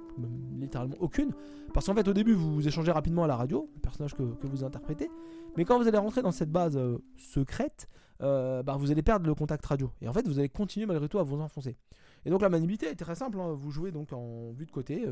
littéralement 0.60 0.96
aucune. 1.00 1.32
Parce 1.74 1.86
qu'en 1.86 1.94
fait, 1.94 2.08
au 2.08 2.14
début, 2.14 2.34
vous, 2.34 2.68
échangez 2.68 2.92
rapidement 2.92 3.24
à 3.24 3.28
la 3.28 3.36
radio, 3.36 3.70
le 3.76 3.82
personnage 3.82 4.14
que, 4.14 4.24
vous 4.24 4.64
interprétez. 4.64 5.10
Mais 5.58 5.66
quand 5.66 5.80
vous 5.80 5.88
allez 5.88 5.98
rentrer 5.98 6.22
dans 6.22 6.32
cette 6.32 6.52
base 6.52 6.76
euh, 6.76 6.98
secrète, 7.18 7.88
bah, 8.20 8.76
vous 8.78 8.92
allez 8.92 9.04
perdre 9.04 9.28
le 9.28 9.36
contact 9.36 9.66
radio. 9.66 9.92
Et 10.02 10.08
en 10.08 10.14
fait, 10.14 10.28
vous 10.28 10.40
allez 10.40 10.50
continuer 10.50 10.86
malgré 10.86 11.08
tout 11.08 11.20
à 11.20 11.24
vous 11.24 11.40
enfoncer. 11.40 11.78
Et 12.26 12.30
donc, 12.30 12.42
la 12.42 12.50
maniabilité 12.50 12.88
est 12.88 12.96
très 12.96 13.16
simple. 13.16 13.40
Hein. 13.40 13.54
Vous 13.54 13.72
jouez 13.72 13.92
donc 13.92 14.12
en 14.14 14.52
vue 14.52 14.66
de 14.66 14.72
côté, 14.72 15.06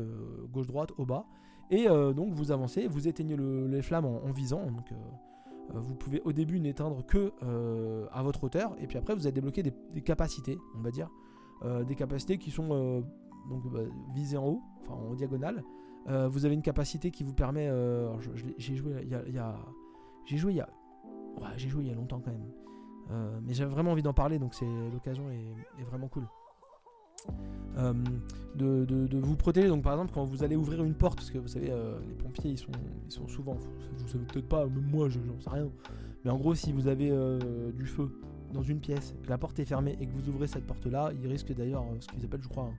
gauche-droite, 0.50 0.90
au 0.98 1.06
bas. 1.06 1.26
Et 1.70 1.88
euh, 1.88 2.12
donc 2.12 2.32
vous 2.32 2.52
avancez, 2.52 2.86
vous 2.86 3.08
éteignez 3.08 3.36
les 3.36 3.82
flammes 3.82 4.06
en, 4.06 4.30
visant. 4.32 4.66
Donc 4.66 4.92
euh, 4.92 4.94
euh, 5.74 5.80
vous 5.80 5.94
pouvez 5.94 6.20
au 6.24 6.32
début 6.32 6.60
n'éteindre 6.60 7.04
que 7.06 7.32
à 8.12 8.22
votre 8.22 8.44
hauteur. 8.44 8.76
Et 8.80 8.86
puis 8.86 8.98
après 8.98 9.14
vous 9.14 9.26
allez 9.26 9.32
débloquer 9.32 9.62
des, 9.62 10.02
capacités, 10.02 10.58
on 10.76 10.82
va 10.82 10.90
dire. 10.90 11.08
Des 11.62 11.94
capacités 11.94 12.38
qui 12.38 12.50
sont 12.50 13.04
donc, 13.48 13.70
bah, 13.72 13.80
visées 14.14 14.36
en 14.36 14.46
haut, 14.46 14.62
enfin 14.82 14.94
en 14.94 15.14
diagonale. 15.14 15.62
vous 16.06 16.44
avez 16.44 16.54
une 16.54 16.62
capacité 16.62 17.10
qui 17.10 17.24
vous 17.24 17.34
permet. 17.34 17.70
j'ai 18.58 18.76
joué 18.76 18.96
il 19.02 19.34
y 19.34 19.38
a. 19.38 19.56
j'ai 20.24 20.36
joué 20.36 20.52
il 20.52 20.56
y 20.56 20.60
a. 20.60 20.68
j'ai 21.56 21.68
joué 21.68 21.84
il 21.84 21.88
y 21.88 21.92
a 21.92 21.94
longtemps 21.94 22.20
quand 22.20 22.32
même. 22.32 23.42
mais 23.42 23.54
j'avais 23.54 23.70
vraiment 23.70 23.92
envie 23.92 24.02
d'en 24.02 24.14
parler, 24.14 24.38
donc 24.38 24.54
c'est 24.54 24.66
l'occasion 24.92 25.30
est, 25.30 25.84
vraiment 25.84 26.08
cool. 26.08 26.26
Euh, 27.76 27.92
de, 28.54 29.18
vous 29.18 29.36
protéger. 29.36 29.68
Donc 29.68 29.82
par 29.82 29.94
exemple 29.94 30.12
quand 30.14 30.24
vous 30.24 30.44
allez 30.44 30.56
ouvrir 30.56 30.84
une 30.84 30.94
porte, 30.94 31.16
parce 31.16 31.30
que 31.30 31.38
vous 31.38 31.48
savez 31.48 31.70
euh, 31.70 31.98
les 32.06 32.14
pompiers 32.14 32.52
ils 32.52 32.58
sont, 32.58 32.70
ils 33.06 33.12
sont 33.12 33.26
souvent, 33.26 33.56
vous 33.98 34.08
savez 34.08 34.24
peut-être 34.24 34.48
pas, 34.48 34.66
même 34.66 34.86
moi 34.90 35.08
j'en 35.08 35.40
sais 35.40 35.50
rien, 35.50 35.68
mais 36.24 36.30
en 36.30 36.38
gros 36.38 36.54
si 36.54 36.72
vous 36.72 36.86
avez 36.86 37.10
euh, 37.10 37.72
du 37.72 37.86
feu 37.86 38.10
dans 38.54 38.62
une 38.62 38.80
pièce, 38.80 39.14
que 39.22 39.28
la 39.28 39.38
porte 39.38 39.58
est 39.58 39.64
fermée 39.64 39.96
et 40.00 40.06
que 40.06 40.12
vous 40.12 40.28
ouvrez 40.28 40.46
cette 40.46 40.66
porte 40.66 40.86
là, 40.86 41.10
il 41.20 41.28
risque 41.28 41.52
d'ailleurs 41.52 41.84
ce 42.00 42.06
qu'ils 42.08 42.24
appellent 42.24 42.42
je 42.42 42.48
crois 42.48 42.70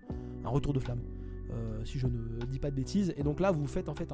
un 0.43 0.49
retour 0.49 0.73
de 0.73 0.79
flamme. 0.79 1.01
Euh, 1.51 1.85
si 1.85 1.99
je 1.99 2.07
ne 2.07 2.45
dis 2.49 2.57
pas 2.59 2.71
de 2.71 2.75
bêtises. 2.75 3.13
Et 3.17 3.23
donc 3.23 3.39
là, 3.39 3.51
vous 3.51 3.67
faites 3.67 3.87
en 3.87 3.93
fait 3.93 4.11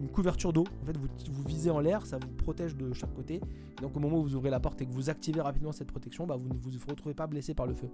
une 0.00 0.08
couverture 0.08 0.52
d'eau. 0.52 0.64
En 0.82 0.86
fait, 0.86 0.96
vous, 0.96 1.06
vous 1.30 1.42
visez 1.44 1.70
en 1.70 1.78
l'air, 1.78 2.04
ça 2.04 2.18
vous 2.18 2.32
protège 2.34 2.76
de 2.76 2.92
chaque 2.92 3.14
côté. 3.14 3.40
donc 3.80 3.96
au 3.96 4.00
moment 4.00 4.18
où 4.18 4.22
vous 4.22 4.34
ouvrez 4.34 4.50
la 4.50 4.58
porte 4.58 4.82
et 4.82 4.86
que 4.86 4.92
vous 4.92 5.08
activez 5.08 5.40
rapidement 5.40 5.72
cette 5.72 5.88
protection, 5.88 6.26
bah, 6.26 6.36
vous 6.36 6.48
ne 6.48 6.54
vous 6.54 6.88
retrouvez 6.88 7.14
pas 7.14 7.26
blessé 7.26 7.54
par 7.54 7.66
le 7.66 7.74
feu. 7.74 7.88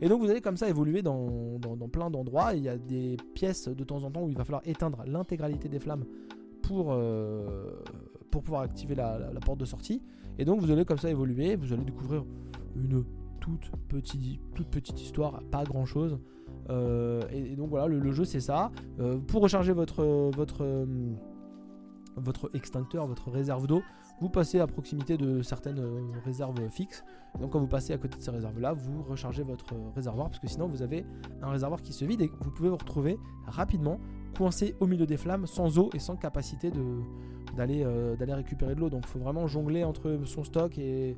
Et 0.00 0.08
donc 0.08 0.20
vous 0.20 0.30
allez 0.30 0.42
comme 0.42 0.56
ça 0.56 0.68
évoluer 0.68 1.02
dans, 1.02 1.58
plein 1.90 2.10
d'endroits. 2.10 2.54
Il 2.54 2.62
y 2.62 2.68
a 2.68 2.76
des 2.76 3.16
pièces 3.34 3.68
de 3.68 3.84
temps 3.84 4.04
en 4.04 4.10
temps 4.10 4.22
où 4.22 4.28
il 4.28 4.36
va 4.36 4.44
falloir 4.44 4.62
éteindre 4.66 5.02
l'intégralité 5.06 5.68
des 5.68 5.78
flammes 5.78 6.04
pour, 6.62 6.92
euh, 6.92 7.82
pour 8.30 8.42
pouvoir 8.42 8.62
activer 8.62 8.94
la, 8.94 9.18
porte 9.44 9.58
de 9.58 9.64
sortie. 9.64 10.02
Et 10.38 10.44
donc 10.44 10.60
vous 10.60 10.70
allez 10.70 10.84
comme 10.84 10.98
ça 10.98 11.10
évoluer, 11.10 11.56
vous 11.56 11.72
allez 11.72 11.84
découvrir 11.84 12.24
une 12.76 13.04
toute 13.40 13.70
petite, 13.88 14.40
toute 14.54 14.68
petite 14.68 15.00
histoire, 15.00 15.42
pas 15.50 15.64
grand 15.64 15.86
chose. 15.86 16.18
Euh, 16.68 17.22
et, 17.32 17.56
donc 17.56 17.70
voilà, 17.70 17.86
le, 17.86 18.12
jeu 18.12 18.24
c'est 18.24 18.40
ça. 18.40 18.70
Euh, 19.00 19.18
pour 19.18 19.42
recharger 19.42 19.72
votre, 19.72 20.30
votre, 20.34 20.62
euh, 20.62 20.86
votre 22.16 22.50
extincteur, 22.54 23.06
votre 23.06 23.30
réserve 23.30 23.66
d'eau, 23.66 23.82
vous 24.20 24.28
passez 24.28 24.60
à 24.60 24.66
proximité 24.66 25.16
de 25.16 25.42
certaines 25.42 25.82
réserves 26.24 26.68
fixes. 26.70 27.02
Donc 27.40 27.52
quand 27.52 27.60
vous 27.60 27.66
passez 27.66 27.92
à 27.94 27.98
côté 27.98 28.18
de 28.18 28.22
ces 28.22 28.30
réserves-là, 28.30 28.74
vous 28.74 29.02
rechargez 29.02 29.42
votre 29.42 29.74
réservoir 29.94 30.28
parce 30.28 30.40
que 30.40 30.48
sinon 30.48 30.68
vous 30.68 30.82
avez 30.82 31.06
un 31.42 31.50
réservoir 31.50 31.80
qui 31.80 31.94
se 31.94 32.04
vide 32.04 32.20
et 32.20 32.30
vous 32.40 32.50
pouvez 32.50 32.68
vous 32.68 32.76
retrouver 32.76 33.18
rapidement 33.46 33.98
coincé 34.36 34.74
au 34.80 34.86
milieu 34.86 35.06
des 35.06 35.16
flammes 35.16 35.46
sans 35.46 35.78
eau 35.78 35.88
et 35.94 35.98
sans 35.98 36.16
capacité 36.16 36.70
de, 36.70 36.82
d'aller 37.56 37.84
d'aller 38.18 38.34
récupérer 38.34 38.74
de 38.74 38.80
l'eau. 38.80 38.90
Donc 38.90 39.04
il 39.06 39.08
faut 39.08 39.18
vraiment 39.18 39.46
jongler 39.46 39.84
entre 39.84 40.18
son 40.24 40.44
stock 40.44 40.78
et 40.78 41.16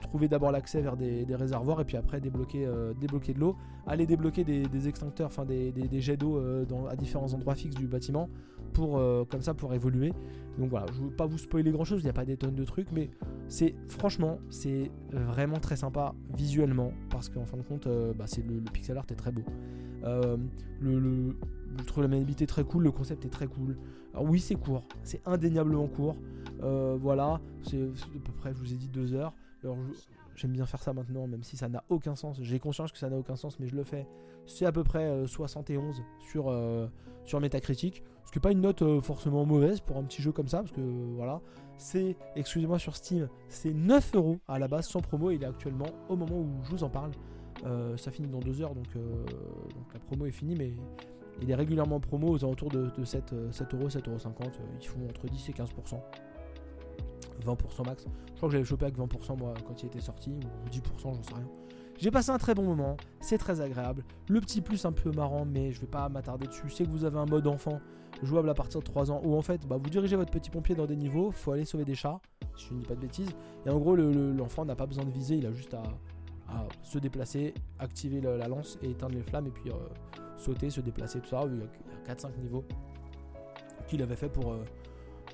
trouver 0.00 0.28
d'abord 0.28 0.52
l'accès 0.52 0.80
vers 0.80 0.96
des, 0.96 1.26
réservoirs 1.34 1.80
et 1.80 1.84
puis 1.84 1.96
après 1.96 2.20
débloquer, 2.20 2.68
débloquer 3.00 3.34
de 3.34 3.40
l'eau. 3.40 3.56
Aller 3.86 4.06
débloquer 4.06 4.44
des, 4.44 4.88
extincteurs, 4.88 5.26
enfin 5.26 5.44
des, 5.44 6.00
jets 6.00 6.16
d'eau 6.16 6.40
à 6.88 6.96
différents 6.96 7.32
endroits 7.34 7.54
fixes 7.54 7.76
du 7.76 7.86
bâtiment 7.86 8.28
pour 8.72 9.00
comme 9.28 9.42
ça 9.42 9.54
pour 9.54 9.74
évoluer. 9.74 10.12
Donc 10.58 10.70
voilà, 10.70 10.86
je 10.92 11.00
ne 11.00 11.06
veux 11.06 11.10
pas 11.12 11.26
vous 11.26 11.38
spoiler 11.38 11.70
grand 11.70 11.84
chose, 11.84 12.00
il 12.02 12.04
n'y 12.04 12.10
a 12.10 12.14
pas 12.14 12.24
des 12.24 12.36
tonnes 12.36 12.54
de 12.54 12.64
trucs, 12.64 12.92
mais 12.92 13.10
c'est 13.48 13.74
franchement, 13.88 14.38
c'est 14.50 14.90
vraiment 15.10 15.58
très 15.58 15.76
sympa 15.76 16.14
visuellement 16.34 16.92
parce 17.10 17.28
qu'en 17.28 17.46
fin 17.46 17.56
de 17.56 17.62
compte, 17.62 17.86
euh, 17.86 18.12
bah, 18.12 18.26
le, 18.36 18.60
pixel 18.70 18.96
art 18.98 19.06
est 19.10 19.14
très 19.14 19.32
beau. 19.32 19.42
Euh, 20.04 20.36
le, 20.80 21.36
je 21.78 21.84
trouve 21.84 22.02
la 22.02 22.08
maniabilité 22.08 22.46
très 22.46 22.64
cool, 22.64 22.82
le 22.82 22.90
concept 22.90 23.24
est 23.24 23.30
très 23.30 23.46
cool. 23.46 23.78
Alors 24.12 24.28
oui, 24.28 24.40
c'est 24.40 24.54
court, 24.54 24.84
c'est 25.02 25.20
indéniablement 25.26 25.86
court. 25.86 26.16
Euh, 26.62 26.96
voilà, 27.00 27.40
c'est 27.62 27.82
à 27.82 28.18
peu 28.24 28.32
près, 28.32 28.52
je 28.54 28.58
vous 28.58 28.72
ai 28.72 28.76
dit 28.76 28.88
deux 28.88 29.14
heures. 29.14 29.34
J'aime 30.34 30.52
bien 30.52 30.66
faire 30.66 30.82
ça 30.82 30.92
maintenant, 30.92 31.26
même 31.26 31.42
si 31.42 31.56
ça 31.56 31.68
n'a 31.68 31.84
aucun 31.88 32.16
sens. 32.16 32.38
J'ai 32.40 32.58
conscience 32.58 32.90
que 32.92 32.98
ça 32.98 33.08
n'a 33.08 33.16
aucun 33.16 33.36
sens, 33.36 33.58
mais 33.58 33.66
je 33.66 33.76
le 33.76 33.84
fais. 33.84 34.06
C'est 34.46 34.66
à 34.66 34.72
peu 34.72 34.82
près 34.82 35.26
71 35.26 36.02
sur, 36.20 36.52
sur 37.24 37.40
Metacritic. 37.40 38.02
Ce 38.24 38.30
qui 38.30 38.38
n'est 38.38 38.42
pas 38.42 38.52
une 38.52 38.60
note 38.60 38.82
euh, 38.82 39.00
forcément 39.00 39.44
mauvaise 39.44 39.80
pour 39.80 39.96
un 39.96 40.04
petit 40.04 40.22
jeu 40.22 40.32
comme 40.32 40.48
ça, 40.48 40.58
parce 40.58 40.72
que 40.72 40.80
voilà, 41.16 41.40
c'est, 41.76 42.16
excusez-moi 42.36 42.78
sur 42.78 42.96
Steam, 42.96 43.28
c'est 43.48 43.74
9 43.74 44.14
euros 44.14 44.38
à 44.48 44.58
la 44.58 44.68
base 44.68 44.88
sans 44.88 45.00
promo. 45.00 45.30
Il 45.30 45.42
est 45.42 45.46
actuellement, 45.46 45.88
au 46.08 46.16
moment 46.16 46.38
où 46.38 46.48
je 46.64 46.70
vous 46.70 46.84
en 46.84 46.88
parle, 46.88 47.10
euh, 47.66 47.96
ça 47.96 48.10
finit 48.10 48.28
dans 48.28 48.38
2 48.38 48.62
heures, 48.62 48.74
donc, 48.74 48.86
euh, 48.96 49.24
donc, 49.74 49.92
la 49.92 50.00
promo 50.00 50.26
est 50.26 50.30
finie, 50.30 50.54
mais 50.56 50.72
il 51.40 51.50
est 51.50 51.54
régulièrement 51.54 51.96
en 51.96 52.00
promo 52.00 52.28
aux 52.28 52.44
alentours 52.44 52.70
de, 52.70 52.90
7, 53.04 53.34
7 53.50 53.74
euros, 53.74 53.90
7 53.90 54.08
euros 54.08 54.18
50. 54.18 54.60
Ils 54.80 54.86
font 54.86 55.04
entre 55.08 55.26
10 55.26 55.48
et 55.48 55.52
15%. 55.52 56.00
20% 57.44 57.86
max. 57.86 58.04
Je 58.28 58.36
crois 58.36 58.48
que 58.48 58.52
j'avais 58.52 58.64
chopé 58.64 58.84
avec 58.84 58.98
20% 58.98 59.38
moi 59.38 59.54
quand 59.66 59.82
il 59.82 59.86
était 59.86 60.00
sorti, 60.00 60.30
ou 60.30 60.68
10%, 60.68 61.14
j'en 61.14 61.22
sais 61.22 61.34
rien. 61.34 61.48
J'ai 61.98 62.10
passé 62.10 62.30
un 62.30 62.38
très 62.38 62.54
bon 62.54 62.64
moment, 62.64 62.96
c'est 63.20 63.38
très 63.38 63.60
agréable. 63.60 64.04
Le 64.28 64.40
petit 64.40 64.60
plus 64.60 64.84
un 64.84 64.92
peu 64.92 65.10
marrant, 65.12 65.44
mais 65.44 65.72
je 65.72 65.80
vais 65.80 65.86
pas 65.86 66.08
m'attarder 66.08 66.46
dessus. 66.46 66.68
C'est 66.68 66.84
que 66.84 66.90
vous 66.90 67.04
avez 67.04 67.18
un 67.18 67.26
mode 67.26 67.46
enfant 67.46 67.80
jouable 68.22 68.50
à 68.50 68.54
partir 68.54 68.80
de 68.80 68.84
3 68.84 69.10
ans 69.10 69.20
où 69.24 69.36
en 69.36 69.42
fait 69.42 69.66
bah, 69.66 69.78
vous 69.82 69.90
dirigez 69.90 70.16
votre 70.16 70.30
petit 70.30 70.50
pompier 70.50 70.74
dans 70.74 70.86
des 70.86 70.96
niveaux, 70.96 71.30
faut 71.30 71.52
aller 71.52 71.64
sauver 71.64 71.84
des 71.84 71.94
chats, 71.94 72.20
si 72.56 72.66
je 72.68 72.74
ne 72.74 72.80
dis 72.80 72.86
pas 72.86 72.94
de 72.94 73.00
bêtises. 73.00 73.30
Et 73.66 73.70
en 73.70 73.78
gros, 73.78 73.96
l'enfant 73.96 74.64
n'a 74.64 74.74
pas 74.74 74.86
besoin 74.86 75.04
de 75.04 75.10
viser, 75.10 75.36
il 75.36 75.46
a 75.46 75.52
juste 75.52 75.74
à, 75.74 75.82
se 76.82 76.98
déplacer, 76.98 77.54
activer 77.78 78.20
la, 78.20 78.48
lance 78.48 78.78
et 78.82 78.90
éteindre 78.90 79.14
les 79.14 79.22
flammes 79.22 79.46
et 79.46 79.50
puis 79.50 79.70
euh, 79.70 79.74
sauter, 80.36 80.70
se 80.70 80.80
déplacer, 80.80 81.20
tout 81.20 81.28
ça. 81.28 81.42
Il 81.46 81.58
y 81.58 82.10
a 82.10 82.14
4-5 82.14 82.38
niveaux 82.40 82.64
qu'il 83.86 84.02
avait 84.02 84.16
fait 84.16 84.28
pour, 84.28 84.52
euh, 84.52 84.64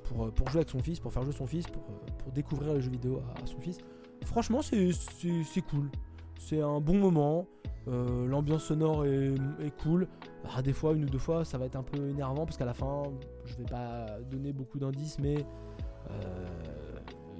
pour, 0.04 0.24
euh, 0.24 0.30
pour, 0.30 0.48
jouer 0.48 0.58
avec 0.58 0.70
son 0.70 0.82
fils, 0.82 1.00
pour 1.00 1.12
faire 1.12 1.22
jouer 1.22 1.32
son 1.32 1.46
fils, 1.46 1.66
pour, 1.66 1.82
pour 1.82 2.32
découvrir 2.32 2.74
les 2.74 2.80
jeux 2.80 2.90
vidéo 2.90 3.20
à, 3.36 3.46
son 3.46 3.60
fils. 3.60 3.78
Franchement, 4.24 4.60
c'est 4.62 5.62
cool. 5.70 5.90
C'est 6.38 6.60
un 6.60 6.80
bon 6.80 6.98
moment. 6.98 7.46
L'ambiance 7.86 8.64
sonore 8.64 9.06
est, 9.06 9.34
cool. 9.82 10.08
Ah, 10.54 10.60
des 10.60 10.74
fois, 10.74 10.92
une 10.92 11.04
ou 11.04 11.08
deux 11.08 11.18
fois, 11.18 11.44
ça 11.44 11.56
va 11.56 11.64
être 11.64 11.76
un 11.76 11.82
peu 11.82 12.08
énervant 12.08 12.44
parce 12.44 12.58
qu'à 12.58 12.66
la 12.66 12.74
fin, 12.74 13.04
je 13.46 13.56
vais 13.56 13.64
pas 13.64 14.06
donner 14.30 14.52
beaucoup 14.52 14.78
d'indices, 14.78 15.18
mais 15.18 15.46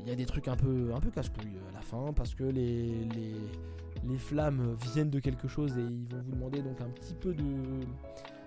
y 0.08 0.12
a 0.12 0.16
des 0.16 0.26
trucs 0.26 0.48
un 0.48 0.56
peu, 0.56 0.92
un 0.94 1.00
peu 1.00 1.10
casse-couilles 1.10 1.58
à 1.70 1.72
la 1.72 1.80
fin 1.80 2.12
parce 2.14 2.34
que 2.34 2.44
les, 2.44 3.06
les, 4.04 4.18
flammes 4.18 4.76
viennent 4.92 5.10
de 5.10 5.20
quelque 5.20 5.48
chose 5.48 5.76
et 5.76 5.82
ils 5.82 6.08
vont 6.08 6.22
vous 6.22 6.32
demander 6.32 6.62
donc 6.62 6.80
un 6.80 6.88
petit 6.88 7.14
peu 7.14 7.34
de, 7.34 7.44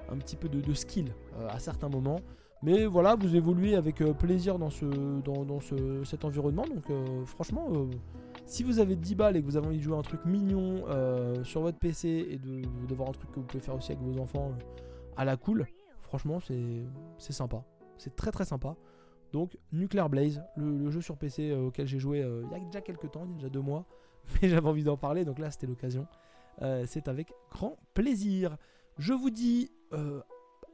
un 0.09 0.17
petit 0.17 0.35
peu 0.35 0.49
de, 0.49 0.73
skill 0.73 1.13
euh, 1.37 1.47
à 1.49 1.59
certains 1.59 1.89
moments. 1.89 2.19
Mais 2.63 2.85
voilà, 2.85 3.15
vous 3.15 3.35
évoluez 3.35 3.75
avec 3.75 4.01
euh, 4.01 4.13
plaisir 4.13 4.59
dans, 4.59 4.69
ce, 4.69 4.85
dans, 5.21 5.45
dans 5.45 5.59
ce, 5.59 6.03
cet 6.03 6.25
environnement. 6.25 6.65
Donc 6.65 6.91
franchement, 7.25 7.87
si 8.51 8.63
vous 8.63 8.79
avez 8.79 8.97
10 8.97 9.15
balles 9.15 9.37
et 9.37 9.41
que 9.41 9.45
vous 9.45 9.55
avez 9.55 9.67
envie 9.67 9.77
de 9.77 9.83
jouer 9.83 9.97
un 9.97 10.01
truc 10.01 10.25
mignon 10.25 10.83
euh, 10.89 11.41
sur 11.45 11.61
votre 11.61 11.77
PC 11.77 12.27
et 12.31 12.37
de, 12.37 12.61
de, 12.61 12.95
voir 12.95 13.07
un 13.07 13.13
truc 13.13 13.31
que 13.31 13.39
vous 13.39 13.45
pouvez 13.45 13.63
faire 13.63 13.75
aussi 13.75 13.93
avec 13.93 14.03
vos 14.03 14.19
enfants 14.19 14.51
euh, 14.51 14.83
à 15.15 15.23
la 15.23 15.37
cool, 15.37 15.67
franchement 16.01 16.39
c'est 16.41 17.31
sympa. 17.31 17.63
C'est 17.97 18.15
très 18.15 18.31
très 18.31 18.43
sympa. 18.43 18.75
Donc 19.31 19.57
Nuclear 19.71 20.09
Blaze, 20.09 20.41
le, 20.57 20.89
jeu 20.91 21.01
sur 21.01 21.17
PC 21.17 21.51
euh, 21.51 21.67
auquel 21.67 21.87
j'ai 21.87 21.99
joué 21.99 22.19
il 22.19 22.51
y 22.51 22.55
a 22.55 22.59
déjà 22.59 22.81
quelques 22.81 23.11
temps, 23.11 23.23
il 23.25 23.31
y 23.31 23.33
a 23.33 23.35
déjà 23.35 23.49
deux 23.49 23.61
mois, 23.61 23.85
mais 24.41 24.49
j'avais 24.49 24.67
envie 24.67 24.83
d'en 24.83 24.97
parler, 24.97 25.25
donc 25.25 25.39
là 25.39 25.51
c'était 25.51 25.67
l'occasion. 25.67 26.07
c'est 26.85 27.07
avec 27.07 27.33
grand 27.49 27.77
plaisir. 27.93 28.57
Je 28.97 29.13
vous 29.13 29.29
dis 29.29 29.71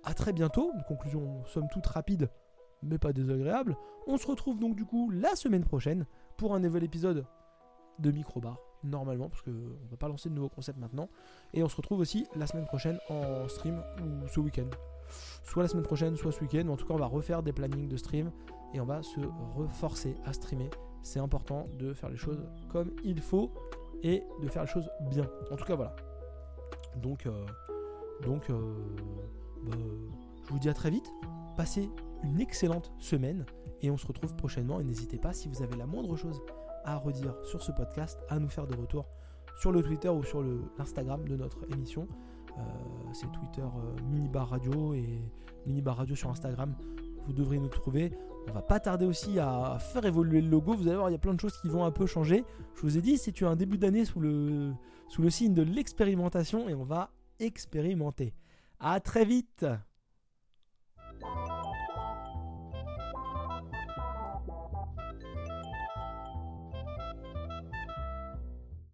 à 0.03 0.13
très 0.13 0.33
bientôt, 0.33 0.71
une 0.73 0.83
conclusion 0.83 1.45
somme 1.45 1.67
toute 1.71 1.85
rapide, 1.85 2.29
mais 2.81 2.97
pas 2.97 3.13
désagréable. 3.13 3.77
On 4.07 4.17
se 4.17 4.27
retrouve 4.27 4.59
donc 4.59 4.75
du 4.75 4.85
coup 4.85 5.09
la 5.11 5.35
semaine 5.35 5.63
prochaine 5.63 6.05
pour 6.37 6.55
un 6.55 6.59
nouvel 6.59 6.83
épisode 6.83 7.25
de 7.99 8.11
microbar 8.11 8.66
normalement 8.83 9.29
parce 9.29 9.41
que 9.41 9.51
on 9.51 9.87
va 9.89 9.97
pas 9.97 10.07
lancer 10.07 10.29
de 10.29 10.35
nouveaux 10.35 10.49
concepts 10.49 10.79
maintenant. 10.79 11.09
Et 11.53 11.63
on 11.63 11.69
se 11.69 11.75
retrouve 11.75 11.99
aussi 11.99 12.27
la 12.35 12.47
semaine 12.47 12.65
prochaine 12.65 12.99
en 13.09 13.47
stream 13.47 13.81
ou 14.01 14.27
ce 14.27 14.39
week-end. 14.39 14.69
Soit 15.43 15.63
la 15.63 15.69
semaine 15.69 15.85
prochaine 15.85 16.15
soit 16.15 16.31
ce 16.31 16.41
week-end. 16.41 16.67
En 16.67 16.77
tout 16.77 16.85
cas 16.85 16.93
on 16.93 16.97
va 16.97 17.05
refaire 17.05 17.43
des 17.43 17.53
plannings 17.53 17.87
de 17.87 17.97
stream 17.97 18.31
et 18.73 18.79
on 18.79 18.85
va 18.85 19.01
se 19.01 19.19
reforcer 19.55 20.15
à 20.25 20.33
streamer. 20.33 20.69
C'est 21.03 21.19
important 21.19 21.67
de 21.77 21.93
faire 21.93 22.09
les 22.09 22.17
choses 22.17 22.43
comme 22.69 22.91
il 23.03 23.21
faut 23.21 23.51
et 24.03 24.23
de 24.41 24.47
faire 24.47 24.63
les 24.63 24.69
choses 24.69 24.89
bien. 25.09 25.29
En 25.51 25.55
tout 25.55 25.65
cas 25.65 25.75
voilà. 25.75 25.95
Donc 26.97 27.25
euh, 27.25 27.45
donc 28.23 28.49
euh, 28.49 28.73
bah, 29.63 29.77
je 30.43 30.49
vous 30.49 30.59
dis 30.59 30.69
à 30.69 30.73
très 30.73 30.89
vite. 30.89 31.09
Passez 31.55 31.89
une 32.23 32.39
excellente 32.39 32.91
semaine 32.99 33.45
et 33.81 33.91
on 33.91 33.97
se 33.97 34.07
retrouve 34.07 34.35
prochainement. 34.35 34.79
Et 34.79 34.83
n'hésitez 34.83 35.17
pas 35.17 35.33
si 35.33 35.47
vous 35.47 35.61
avez 35.61 35.75
la 35.75 35.85
moindre 35.85 36.15
chose 36.15 36.41
à 36.87 36.97
redire 36.97 37.35
sur 37.43 37.61
ce 37.61 37.71
podcast, 37.71 38.17
à 38.29 38.39
nous 38.39 38.47
faire 38.47 38.65
des 38.65 38.75
retours 38.75 39.05
sur 39.59 39.71
le 39.71 39.83
Twitter 39.83 40.09
ou 40.09 40.23
sur 40.23 40.41
l'Instagram 40.77 41.27
de 41.27 41.35
notre 41.35 41.59
émission. 41.71 42.07
Euh, 42.57 42.61
c'est 43.13 43.31
Twitter 43.31 43.61
euh, 43.61 44.01
Minibar 44.09 44.49
Radio 44.49 44.93
et 44.93 45.21
Minibar 45.65 45.97
Radio 45.97 46.15
sur 46.15 46.29
Instagram. 46.29 46.75
Vous 47.25 47.33
devrez 47.33 47.59
nous 47.59 47.67
trouver. 47.67 48.17
On 48.47 48.53
va 48.53 48.61
pas 48.61 48.79
tarder 48.79 49.05
aussi 49.05 49.37
à 49.37 49.77
faire 49.79 50.05
évoluer 50.05 50.41
le 50.41 50.49
logo. 50.49 50.73
Vous 50.73 50.87
allez 50.87 50.95
voir, 50.95 51.09
il 51.09 51.13
y 51.13 51.15
a 51.15 51.19
plein 51.19 51.33
de 51.33 51.39
choses 51.39 51.57
qui 51.61 51.67
vont 51.67 51.83
un 51.83 51.91
peu 51.91 52.05
changer. 52.05 52.45
Je 52.75 52.81
vous 52.81 52.97
ai 52.97 53.01
dit, 53.01 53.17
c'est 53.17 53.43
un 53.43 53.57
début 53.57 53.77
d'année 53.77 54.05
sous 54.05 54.21
le, 54.21 54.71
sous 55.09 55.21
le 55.21 55.29
signe 55.29 55.53
de 55.53 55.63
l'expérimentation 55.63 56.69
et 56.69 56.73
on 56.73 56.85
va 56.85 57.11
expérimenter. 57.39 58.33
À 58.79 59.01
très 59.01 59.25
vite 59.25 59.65